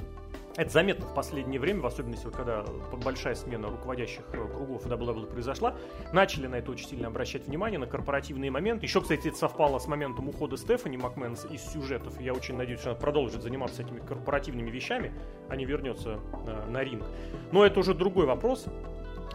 это 0.55 0.69
заметно 0.69 1.07
в 1.07 1.13
последнее 1.15 1.59
время, 1.59 1.81
в 1.81 1.85
особенности, 1.87 2.25
вот, 2.25 2.35
когда 2.35 2.63
большая 3.03 3.33
смена 3.33 3.69
руководящих 3.69 4.21
э, 4.33 4.47
кругов 4.47 4.85
WWE 4.85 5.25
произошла, 5.25 5.75
начали 6.11 6.45
на 6.45 6.55
это 6.55 6.71
очень 6.71 6.87
сильно 6.87 7.07
обращать 7.07 7.47
внимание, 7.47 7.79
на 7.79 7.87
корпоративные 7.87 8.51
моменты. 8.51 8.85
Еще, 8.85 9.01
кстати, 9.01 9.29
это 9.29 9.37
совпало 9.37 9.79
с 9.79 9.87
моментом 9.87 10.29
ухода 10.29 10.55
Стефани 10.55 10.97
Макмен 10.97 11.33
из 11.49 11.61
сюжетов. 11.71 12.21
Я 12.21 12.33
очень 12.33 12.55
надеюсь, 12.55 12.81
что 12.81 12.91
она 12.91 12.99
продолжит 12.99 13.41
заниматься 13.41 13.81
этими 13.81 13.99
корпоративными 13.99 14.69
вещами, 14.69 15.11
а 15.49 15.55
не 15.55 15.65
вернется 15.65 16.19
э, 16.45 16.69
на 16.69 16.83
ринг. 16.83 17.03
Но 17.51 17.65
это 17.65 17.79
уже 17.79 17.95
другой 17.95 18.27
вопрос. 18.27 18.67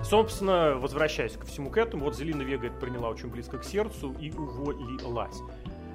Собственно, 0.02 0.76
возвращаясь 0.76 1.32
ко 1.32 1.44
всему 1.46 1.70
к 1.70 1.76
этому, 1.76 2.04
вот 2.04 2.16
Зелина 2.16 2.42
Вега 2.42 2.68
это 2.68 2.76
приняла 2.76 3.08
очень 3.08 3.28
близко 3.28 3.58
к 3.58 3.64
сердцу 3.64 4.14
и 4.20 4.30
уволилась. 4.30 5.42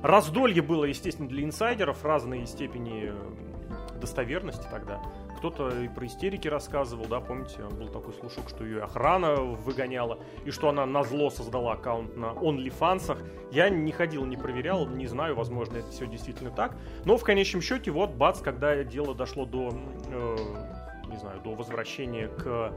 Раздолье 0.04 0.62
было, 0.62 0.84
естественно, 0.84 1.30
для 1.30 1.44
инсайдеров 1.46 2.04
разной 2.04 2.46
степени 2.46 3.06
э, 3.06 4.00
достоверности 4.02 4.68
тогда. 4.70 5.02
Кто-то 5.38 5.70
и 5.70 5.88
про 5.88 6.06
истерики 6.06 6.50
рассказывал, 6.50 7.06
да, 7.06 7.22
помните, 7.22 7.64
был 7.72 7.88
такой 7.88 8.14
слушок, 8.14 8.50
что 8.50 8.66
ее 8.66 8.84
охрана 8.84 9.36
выгоняла, 9.36 10.20
и 10.44 10.52
что 10.52 10.68
она 10.68 10.86
на 10.86 11.04
зло 11.04 11.30
создала 11.30 11.74
аккаунт 11.74 12.18
на 12.18 12.34
OnlyFans. 12.34 13.18
Я 13.52 13.70
не 13.70 13.94
ходил, 13.94 14.26
не 14.26 14.36
проверял, 14.36 14.86
не 14.88 15.08
знаю, 15.08 15.36
возможно, 15.36 15.78
это 15.78 15.90
все 15.90 16.06
действительно 16.06 16.52
так. 16.52 16.76
Но 17.06 17.16
в 17.16 17.24
конечном 17.24 17.62
счете, 17.62 17.90
вот, 17.92 18.12
бац, 18.12 18.42
когда 18.42 18.84
дело 18.84 19.16
дошло 19.16 19.46
до, 19.46 19.70
э, 20.10 20.36
не 21.08 21.18
знаю, 21.18 21.40
до 21.42 21.56
возвращения 21.56 22.28
к 22.28 22.74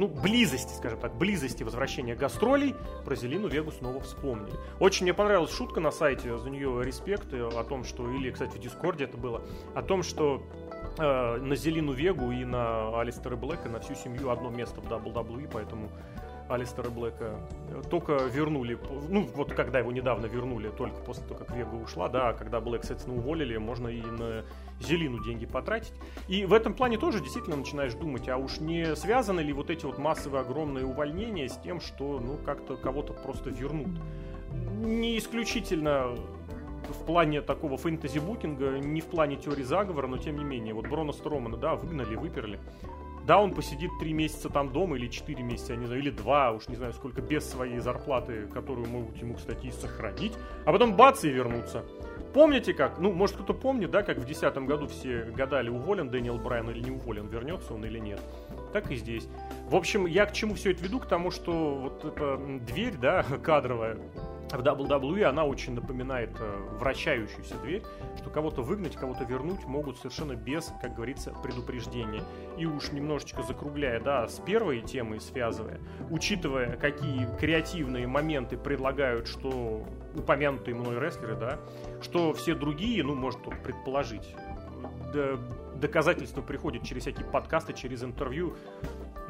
ну, 0.00 0.08
близости, 0.08 0.72
скажем 0.72 0.98
так, 0.98 1.14
близости 1.14 1.62
возвращения 1.62 2.14
гастролей, 2.14 2.74
про 3.04 3.14
Зелину 3.14 3.48
Вегу 3.48 3.70
снова 3.70 4.00
вспомнили. 4.00 4.56
Очень 4.78 5.04
мне 5.04 5.12
понравилась 5.12 5.54
шутка 5.54 5.80
на 5.80 5.90
сайте, 5.90 6.38
за 6.38 6.48
нее 6.48 6.80
респект, 6.82 7.34
э, 7.34 7.46
о 7.46 7.62
том, 7.64 7.84
что, 7.84 8.10
или, 8.10 8.30
кстати, 8.30 8.56
в 8.56 8.60
Дискорде 8.60 9.04
это 9.04 9.18
было, 9.18 9.42
о 9.74 9.82
том, 9.82 10.02
что 10.02 10.42
э, 10.96 11.36
на 11.36 11.54
Зелину 11.54 11.92
Вегу 11.92 12.30
и 12.30 12.46
на 12.46 12.98
Алистера 12.98 13.36
Блэка, 13.36 13.68
на 13.68 13.78
всю 13.80 13.94
семью 13.94 14.30
одно 14.30 14.48
место 14.48 14.80
в 14.80 14.90
WWE, 14.90 15.50
поэтому 15.52 15.90
Алистера 16.48 16.88
Блэка 16.88 17.38
только 17.90 18.14
вернули, 18.24 18.78
ну 19.10 19.28
вот 19.34 19.52
когда 19.52 19.80
его 19.80 19.92
недавно 19.92 20.24
вернули, 20.26 20.70
только 20.70 20.96
после 21.02 21.24
того, 21.24 21.40
как 21.40 21.54
Вега 21.54 21.74
ушла, 21.74 22.08
да, 22.08 22.32
когда 22.32 22.58
Блэк, 22.60 22.84
соответственно, 22.84 23.18
уволили, 23.18 23.58
можно 23.58 23.88
и 23.88 24.00
на 24.00 24.46
Зелину 24.80 25.22
деньги 25.22 25.46
потратить. 25.46 25.92
И 26.28 26.44
в 26.44 26.52
этом 26.52 26.74
плане 26.74 26.98
тоже 26.98 27.20
действительно 27.20 27.56
начинаешь 27.56 27.94
думать, 27.94 28.28
а 28.28 28.36
уж 28.36 28.60
не 28.60 28.96
связаны 28.96 29.40
ли 29.40 29.52
вот 29.52 29.70
эти 29.70 29.84
вот 29.84 29.98
массовые 29.98 30.40
огромные 30.40 30.84
увольнения 30.84 31.48
с 31.48 31.56
тем, 31.58 31.80
что, 31.80 32.18
ну, 32.20 32.38
как-то 32.38 32.76
кого-то 32.76 33.12
просто 33.12 33.50
вернут. 33.50 34.00
Не 34.80 35.18
исключительно 35.18 36.16
в 36.88 37.04
плане 37.04 37.40
такого 37.40 37.76
фэнтези-букинга, 37.76 38.78
не 38.78 39.00
в 39.00 39.06
плане 39.06 39.36
теории 39.36 39.62
заговора, 39.62 40.06
но 40.06 40.18
тем 40.18 40.36
не 40.38 40.44
менее. 40.44 40.74
Вот 40.74 40.88
Брона 40.88 41.12
Стромана, 41.12 41.56
да, 41.56 41.74
выгнали, 41.74 42.16
выперли. 42.16 42.58
Да, 43.26 43.38
он 43.38 43.54
посидит 43.54 43.90
три 44.00 44.12
месяца 44.12 44.48
там 44.48 44.72
дома 44.72 44.96
или 44.96 45.06
четыре 45.06 45.42
месяца, 45.42 45.74
я 45.74 45.78
не 45.78 45.86
знаю, 45.86 46.00
или 46.00 46.10
два, 46.10 46.52
уж 46.52 46.68
не 46.68 46.74
знаю 46.74 46.92
сколько, 46.94 47.20
без 47.20 47.48
своей 47.48 47.78
зарплаты, 47.78 48.48
которую 48.52 48.88
могут 48.88 49.16
ему, 49.18 49.34
кстати, 49.34 49.66
и 49.66 49.70
сохранить. 49.70 50.32
А 50.64 50.72
потом 50.72 50.96
бац 50.96 51.22
и 51.22 51.28
вернуться. 51.28 51.84
Помните 52.32 52.74
как? 52.74 52.98
Ну, 52.98 53.12
может 53.12 53.36
кто-то 53.36 53.54
помнит, 53.54 53.90
да, 53.90 54.02
как 54.02 54.18
в 54.18 54.24
2010 54.24 54.56
году 54.66 54.86
все 54.86 55.24
гадали, 55.36 55.68
уволен 55.68 56.10
Дэниел 56.10 56.38
Брайан 56.38 56.70
или 56.70 56.80
не 56.80 56.90
уволен, 56.92 57.26
вернется 57.26 57.74
он 57.74 57.84
или 57.84 57.98
нет. 57.98 58.20
Так 58.72 58.90
и 58.92 58.96
здесь. 58.96 59.28
В 59.68 59.74
общем, 59.74 60.06
я 60.06 60.26
к 60.26 60.32
чему 60.32 60.54
все 60.54 60.70
это 60.70 60.84
веду? 60.84 61.00
К 61.00 61.06
тому, 61.06 61.32
что 61.32 61.74
вот 61.74 62.04
эта 62.04 62.36
дверь, 62.36 62.94
да, 62.96 63.24
кадровая, 63.42 63.98
в 64.56 64.62
WWE 64.62 65.24
она 65.24 65.44
очень 65.44 65.74
напоминает 65.74 66.30
э, 66.40 66.56
вращающуюся 66.78 67.54
дверь, 67.58 67.82
что 68.18 68.30
кого-то 68.30 68.62
выгнать, 68.62 68.96
кого-то 68.96 69.24
вернуть 69.24 69.64
могут 69.64 69.98
совершенно 69.98 70.34
без, 70.34 70.72
как 70.80 70.94
говорится, 70.94 71.32
предупреждения. 71.42 72.22
И 72.58 72.66
уж 72.66 72.92
немножечко 72.92 73.42
закругляя, 73.42 74.00
да, 74.00 74.26
с 74.28 74.38
первой 74.38 74.80
темой 74.80 75.20
связывая, 75.20 75.80
учитывая, 76.10 76.76
какие 76.76 77.26
креативные 77.38 78.06
моменты 78.06 78.56
предлагают, 78.56 79.28
что 79.28 79.84
упомянутые 80.14 80.74
мной 80.74 80.98
рестлеры, 80.98 81.36
да, 81.36 81.58
что 82.02 82.32
все 82.32 82.54
другие, 82.54 83.02
ну, 83.04 83.14
может 83.14 83.42
только 83.42 83.60
предположить, 83.60 84.34
доказательства 85.80 86.42
приходят 86.42 86.82
через 86.84 87.02
всякие 87.02 87.26
подкасты, 87.26 87.72
через 87.72 88.02
интервью, 88.02 88.56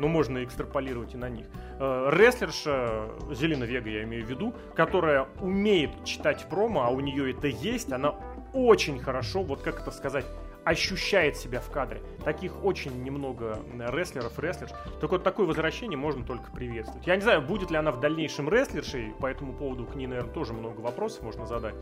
ну, 0.01 0.09
можно 0.09 0.43
экстраполировать 0.43 1.15
и 1.15 1.17
на 1.19 1.29
них. 1.29 1.47
Э, 1.79 2.09
рестлерша, 2.11 3.11
Зелена 3.33 3.65
Вега 3.65 3.91
я 3.91 4.03
имею 4.05 4.25
в 4.25 4.31
виду, 4.31 4.55
которая 4.75 5.29
умеет 5.41 6.05
читать 6.05 6.47
промо, 6.49 6.85
а 6.85 6.89
у 6.89 7.01
нее 7.01 7.31
это 7.31 7.47
есть, 7.47 7.93
она 7.93 8.15
очень 8.53 8.99
хорошо, 8.99 9.43
вот 9.43 9.63
как 9.63 9.81
это 9.81 9.91
сказать, 9.91 10.25
ощущает 10.65 11.37
себя 11.37 11.61
в 11.61 11.71
кадре. 11.71 12.03
Таких 12.25 12.65
очень 12.65 13.03
немного 13.03 13.59
рестлеров, 13.89 14.39
рестлерш. 14.39 14.73
Так 15.01 15.11
вот, 15.11 15.23
такое 15.23 15.47
возвращение 15.47 15.99
можно 15.99 16.25
только 16.25 16.51
приветствовать. 16.51 17.07
Я 17.07 17.17
не 17.17 17.23
знаю, 17.23 17.43
будет 17.43 17.71
ли 17.71 17.77
она 17.77 17.93
в 17.93 18.01
дальнейшем 18.01 18.49
рестлершей, 18.49 19.15
по 19.21 19.27
этому 19.27 19.53
поводу 19.53 19.87
к 19.87 19.95
ней, 19.95 20.07
наверное, 20.07 20.33
тоже 20.33 20.53
много 20.53 20.81
вопросов 20.81 21.23
можно 21.23 21.47
задать 21.47 21.75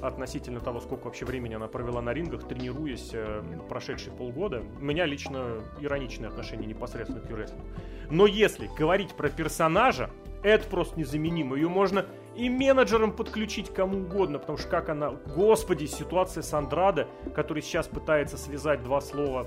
относительно 0.00 0.60
того, 0.60 0.80
сколько 0.80 1.04
вообще 1.04 1.24
времени 1.24 1.54
она 1.54 1.68
провела 1.68 2.02
на 2.02 2.12
рингах, 2.12 2.46
тренируясь 2.46 3.10
э, 3.12 3.42
прошедшие 3.68 4.12
полгода. 4.12 4.62
У 4.80 4.84
меня 4.84 5.06
лично 5.06 5.62
ироничное 5.80 6.28
отношение 6.28 6.66
непосредственно 6.66 7.20
к 7.20 7.30
рестлингу. 7.30 7.64
Но 8.10 8.26
если 8.26 8.68
говорить 8.76 9.14
про 9.14 9.28
персонажа, 9.28 10.10
это 10.42 10.66
просто 10.68 10.98
незаменимо. 10.98 11.56
Ее 11.56 11.68
можно 11.68 12.06
и 12.34 12.48
менеджерам 12.48 13.12
подключить 13.12 13.72
кому 13.72 13.98
угодно, 13.98 14.38
потому 14.38 14.58
что 14.58 14.68
как 14.68 14.88
она... 14.88 15.10
Господи, 15.10 15.86
ситуация 15.86 16.42
с 16.42 16.52
Андрадо, 16.54 17.06
который 17.34 17.62
сейчас 17.62 17.86
пытается 17.86 18.36
связать 18.36 18.82
два 18.82 19.00
слова 19.00 19.46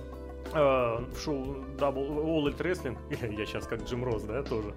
э, 0.54 0.58
в 0.58 1.20
шоу 1.20 1.64
Double 1.78 2.24
All 2.24 2.46
Elite 2.46 2.58
Wrestling. 2.58 2.98
Я 3.38 3.46
сейчас 3.46 3.68
как 3.68 3.84
Джим 3.84 4.04
Росс, 4.04 4.24
да, 4.24 4.44
тоже 4.44 4.74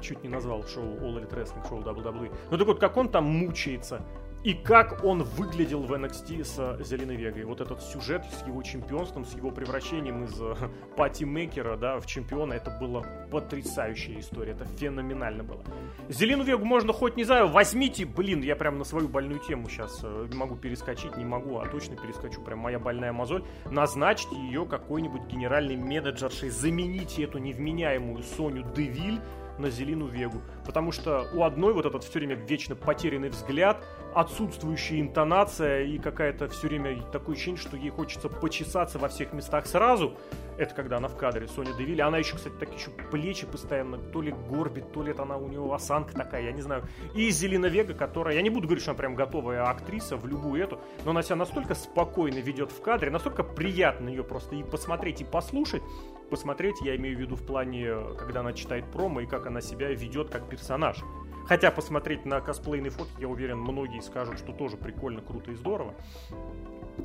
чуть 0.00 0.22
не 0.22 0.28
назвал 0.28 0.64
шоу 0.64 0.84
All 0.84 1.14
Elite 1.16 1.34
Wrestling, 1.34 1.68
шоу 1.68 1.80
WWE. 1.80 2.32
Ну 2.50 2.58
так 2.58 2.66
вот, 2.66 2.80
как 2.80 2.96
он 2.96 3.08
там 3.08 3.24
мучается, 3.24 4.02
и 4.44 4.54
как 4.54 5.04
он 5.04 5.24
выглядел 5.24 5.82
в 5.82 5.92
NXT 5.92 6.44
с 6.44 6.84
Зеленой 6.84 7.16
Вегой. 7.16 7.44
Вот 7.44 7.60
этот 7.60 7.82
сюжет 7.82 8.24
с 8.30 8.46
его 8.46 8.62
чемпионством, 8.62 9.24
с 9.24 9.34
его 9.34 9.50
превращением 9.50 10.24
из 10.24 10.40
э, 10.40 10.54
пати-мейкера 10.96 11.76
да, 11.76 11.98
в 11.98 12.06
чемпиона, 12.06 12.54
это 12.54 12.70
была 12.80 13.02
потрясающая 13.30 14.20
история. 14.20 14.52
Это 14.52 14.64
феноменально 14.64 15.42
было. 15.42 15.62
Зеленую 16.08 16.46
Вегу 16.46 16.64
можно 16.64 16.92
хоть, 16.92 17.16
не 17.16 17.24
знаю, 17.24 17.48
возьмите, 17.48 18.04
блин, 18.04 18.42
я 18.42 18.54
прям 18.54 18.78
на 18.78 18.84
свою 18.84 19.08
больную 19.08 19.40
тему 19.40 19.68
сейчас 19.68 20.00
э, 20.02 20.28
могу 20.32 20.56
перескочить, 20.56 21.16
не 21.16 21.24
могу, 21.24 21.58
а 21.58 21.66
точно 21.66 21.96
перескочу, 21.96 22.40
прям 22.40 22.60
моя 22.60 22.78
больная 22.78 23.12
мозоль. 23.12 23.44
Назначьте 23.70 24.36
ее 24.36 24.66
какой-нибудь 24.66 25.22
генеральной 25.22 25.76
менеджершей, 25.76 26.50
замените 26.50 27.24
эту 27.24 27.38
невменяемую 27.38 28.22
Соню 28.22 28.64
Девиль 28.74 29.20
на 29.58 29.70
Зелину 29.70 30.06
Вегу. 30.06 30.40
Потому 30.64 30.92
что 30.92 31.28
у 31.34 31.42
одной 31.42 31.72
вот 31.74 31.86
этот 31.86 32.04
все 32.04 32.18
время 32.18 32.36
вечно 32.36 32.74
потерянный 32.74 33.28
взгляд, 33.28 33.84
отсутствующая 34.14 35.00
интонация 35.00 35.84
и 35.84 35.98
какая-то 35.98 36.48
все 36.48 36.68
время 36.68 37.02
такое 37.12 37.34
ощущение, 37.34 37.60
что 37.60 37.76
ей 37.76 37.90
хочется 37.90 38.28
почесаться 38.28 38.98
во 38.98 39.08
всех 39.08 39.32
местах 39.32 39.66
сразу. 39.66 40.16
Это 40.56 40.74
когда 40.74 40.96
она 40.96 41.06
в 41.06 41.16
кадре, 41.16 41.46
Соня 41.46 41.72
Девилли. 41.72 42.00
Она 42.00 42.18
еще, 42.18 42.34
кстати, 42.34 42.54
так 42.58 42.74
еще 42.74 42.90
плечи 43.12 43.46
постоянно 43.46 43.96
то 43.96 44.20
ли 44.20 44.34
горбит, 44.50 44.92
то 44.92 45.02
ли 45.02 45.12
это 45.12 45.22
она 45.22 45.36
у 45.36 45.46
нее 45.46 45.72
осанка 45.72 46.14
такая, 46.14 46.42
я 46.42 46.52
не 46.52 46.62
знаю. 46.62 46.82
И 47.14 47.30
Зелина 47.30 47.66
Вега, 47.66 47.94
которая, 47.94 48.34
я 48.34 48.42
не 48.42 48.50
буду 48.50 48.66
говорить, 48.66 48.82
что 48.82 48.90
она 48.90 48.98
прям 48.98 49.14
готовая 49.14 49.68
актриса 49.68 50.16
в 50.16 50.26
любую 50.26 50.60
эту, 50.60 50.80
но 51.04 51.12
она 51.12 51.22
себя 51.22 51.36
настолько 51.36 51.74
спокойно 51.74 52.38
ведет 52.38 52.72
в 52.72 52.80
кадре, 52.80 53.10
настолько 53.10 53.44
приятно 53.44 54.08
ее 54.08 54.24
просто 54.24 54.56
и 54.56 54.64
посмотреть, 54.64 55.20
и 55.20 55.24
послушать. 55.24 55.82
Посмотреть, 56.28 56.80
я 56.82 56.96
имею 56.96 57.16
в 57.16 57.20
виду 57.20 57.36
в 57.36 57.46
плане, 57.46 57.94
когда 58.18 58.40
она 58.40 58.52
читает 58.52 58.84
промо 58.90 59.20
и 59.20 59.26
как 59.26 59.46
она 59.46 59.60
себя 59.60 59.88
ведет 59.90 60.28
как 60.28 60.48
персонаж. 60.48 60.98
Хотя 61.48 61.70
посмотреть 61.70 62.26
на 62.26 62.42
косплейные 62.42 62.90
фотки, 62.90 63.22
я 63.22 63.28
уверен, 63.28 63.58
многие 63.58 64.02
скажут, 64.02 64.38
что 64.38 64.52
тоже 64.52 64.76
прикольно, 64.76 65.22
круто 65.22 65.50
и 65.50 65.54
здорово. 65.54 65.94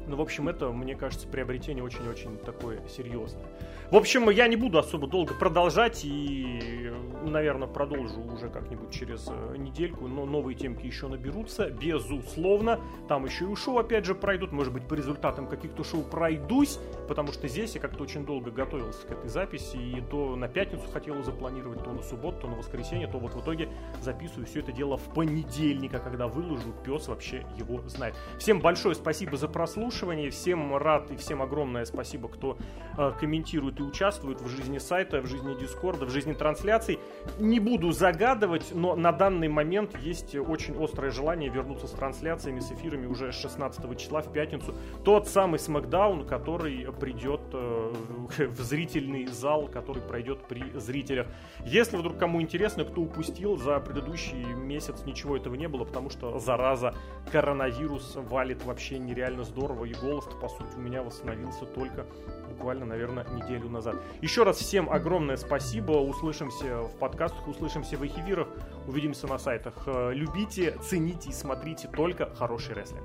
Ну, 0.07 0.15
в 0.17 0.21
общем, 0.21 0.49
это, 0.49 0.71
мне 0.71 0.95
кажется, 0.95 1.27
приобретение 1.27 1.83
очень-очень 1.83 2.37
такое 2.37 2.81
серьезное. 2.87 3.45
В 3.93 3.95
общем, 3.95 4.27
я 4.31 4.47
не 4.47 4.55
буду 4.55 4.79
особо 4.79 5.07
долго 5.07 5.35
продолжать 5.35 6.03
и, 6.03 6.91
наверное, 7.23 7.67
продолжу 7.67 8.21
уже 8.21 8.49
как-нибудь 8.49 8.91
через 8.91 9.27
э, 9.29 9.55
недельку, 9.57 10.07
но 10.07 10.25
новые 10.25 10.55
темки 10.55 10.87
еще 10.87 11.07
наберутся, 11.07 11.69
безусловно. 11.69 12.79
Там 13.07 13.25
еще 13.25 13.51
и 13.51 13.55
шоу, 13.55 13.77
опять 13.77 14.05
же, 14.05 14.15
пройдут, 14.15 14.51
может 14.51 14.73
быть, 14.73 14.87
по 14.87 14.95
результатам 14.95 15.47
каких-то 15.47 15.83
шоу 15.83 16.01
пройдусь, 16.01 16.79
потому 17.07 17.31
что 17.31 17.47
здесь 17.47 17.75
я 17.75 17.81
как-то 17.81 18.01
очень 18.01 18.25
долго 18.25 18.49
готовился 18.49 19.05
к 19.05 19.11
этой 19.11 19.29
записи, 19.29 19.77
и 19.77 20.01
то 20.01 20.35
на 20.35 20.47
пятницу 20.47 20.83
хотел 20.91 21.21
запланировать, 21.21 21.83
то 21.83 21.91
на 21.91 22.01
субботу, 22.01 22.39
то 22.41 22.47
на 22.47 22.55
воскресенье, 22.55 23.07
то 23.07 23.19
вот 23.19 23.35
в 23.35 23.41
итоге 23.41 23.69
записываю 24.01 24.47
все 24.47 24.61
это 24.61 24.71
дело 24.71 24.97
в 24.97 25.13
понедельник, 25.13 25.93
а 25.93 25.99
когда 25.99 26.27
выложу, 26.27 26.73
пес 26.83 27.07
вообще 27.07 27.45
его 27.57 27.87
знает. 27.87 28.15
Всем 28.39 28.59
большое 28.59 28.95
спасибо 28.95 29.37
за 29.37 29.47
прослушивание, 29.47 29.82
всем 29.89 30.75
рад 30.75 31.11
и 31.11 31.15
всем 31.15 31.41
огромное 31.41 31.85
спасибо, 31.85 32.27
кто 32.27 32.57
э, 32.97 33.11
комментирует 33.19 33.79
и 33.79 33.83
участвует 33.83 34.41
в 34.41 34.47
жизни 34.47 34.77
сайта, 34.77 35.21
в 35.21 35.27
жизни 35.27 35.55
Дискорда, 35.59 36.05
в 36.05 36.09
жизни 36.09 36.33
трансляций. 36.33 36.99
Не 37.39 37.59
буду 37.59 37.91
загадывать, 37.91 38.71
но 38.73 38.95
на 38.95 39.11
данный 39.11 39.47
момент 39.47 39.97
есть 39.99 40.35
очень 40.35 40.81
острое 40.81 41.11
желание 41.11 41.49
вернуться 41.49 41.87
с 41.87 41.91
трансляциями, 41.91 42.59
с 42.59 42.71
эфирами 42.71 43.05
уже 43.05 43.31
16 43.31 43.97
числа 43.97 44.21
в 44.21 44.31
пятницу. 44.31 44.73
Тот 45.03 45.27
самый 45.27 45.59
Смакдаун, 45.59 46.25
который 46.25 46.91
придет 46.99 47.41
э, 47.53 47.93
в 48.47 48.61
зрительный 48.61 49.27
зал, 49.27 49.67
который 49.67 50.01
пройдет 50.01 50.47
при 50.47 50.63
зрителях. 50.77 51.27
Если 51.65 51.97
вдруг 51.97 52.17
кому 52.17 52.41
интересно, 52.41 52.85
кто 52.85 53.01
упустил, 53.01 53.57
за 53.57 53.79
предыдущий 53.79 54.43
месяц 54.53 55.03
ничего 55.05 55.37
этого 55.37 55.55
не 55.55 55.67
было, 55.67 55.85
потому 55.85 56.09
что 56.09 56.39
зараза 56.39 56.93
коронавирус 57.31 58.15
валит 58.15 58.63
вообще 58.63 58.99
нереально 58.99 59.43
здорово, 59.43 59.72
и 59.85 59.93
голос 59.93 60.25
по 60.41 60.49
сути, 60.49 60.75
у 60.75 60.79
меня 60.79 61.03
восстановился 61.03 61.65
только 61.65 62.05
буквально, 62.49 62.85
наверное, 62.85 63.25
неделю 63.29 63.69
назад. 63.69 63.95
Еще 64.21 64.43
раз 64.43 64.57
всем 64.57 64.89
огромное 64.89 65.37
спасибо. 65.37 65.91
Услышимся 65.93 66.81
в 66.83 66.97
подкастах, 66.97 67.47
услышимся 67.47 67.97
в 67.97 68.05
эфирах, 68.05 68.47
увидимся 68.87 69.27
на 69.27 69.37
сайтах. 69.37 69.73
Э, 69.85 70.11
любите, 70.13 70.77
цените 70.81 71.29
и 71.29 71.33
смотрите 71.33 71.87
только 71.87 72.33
хороший 72.35 72.75
рестлинг. 72.75 73.03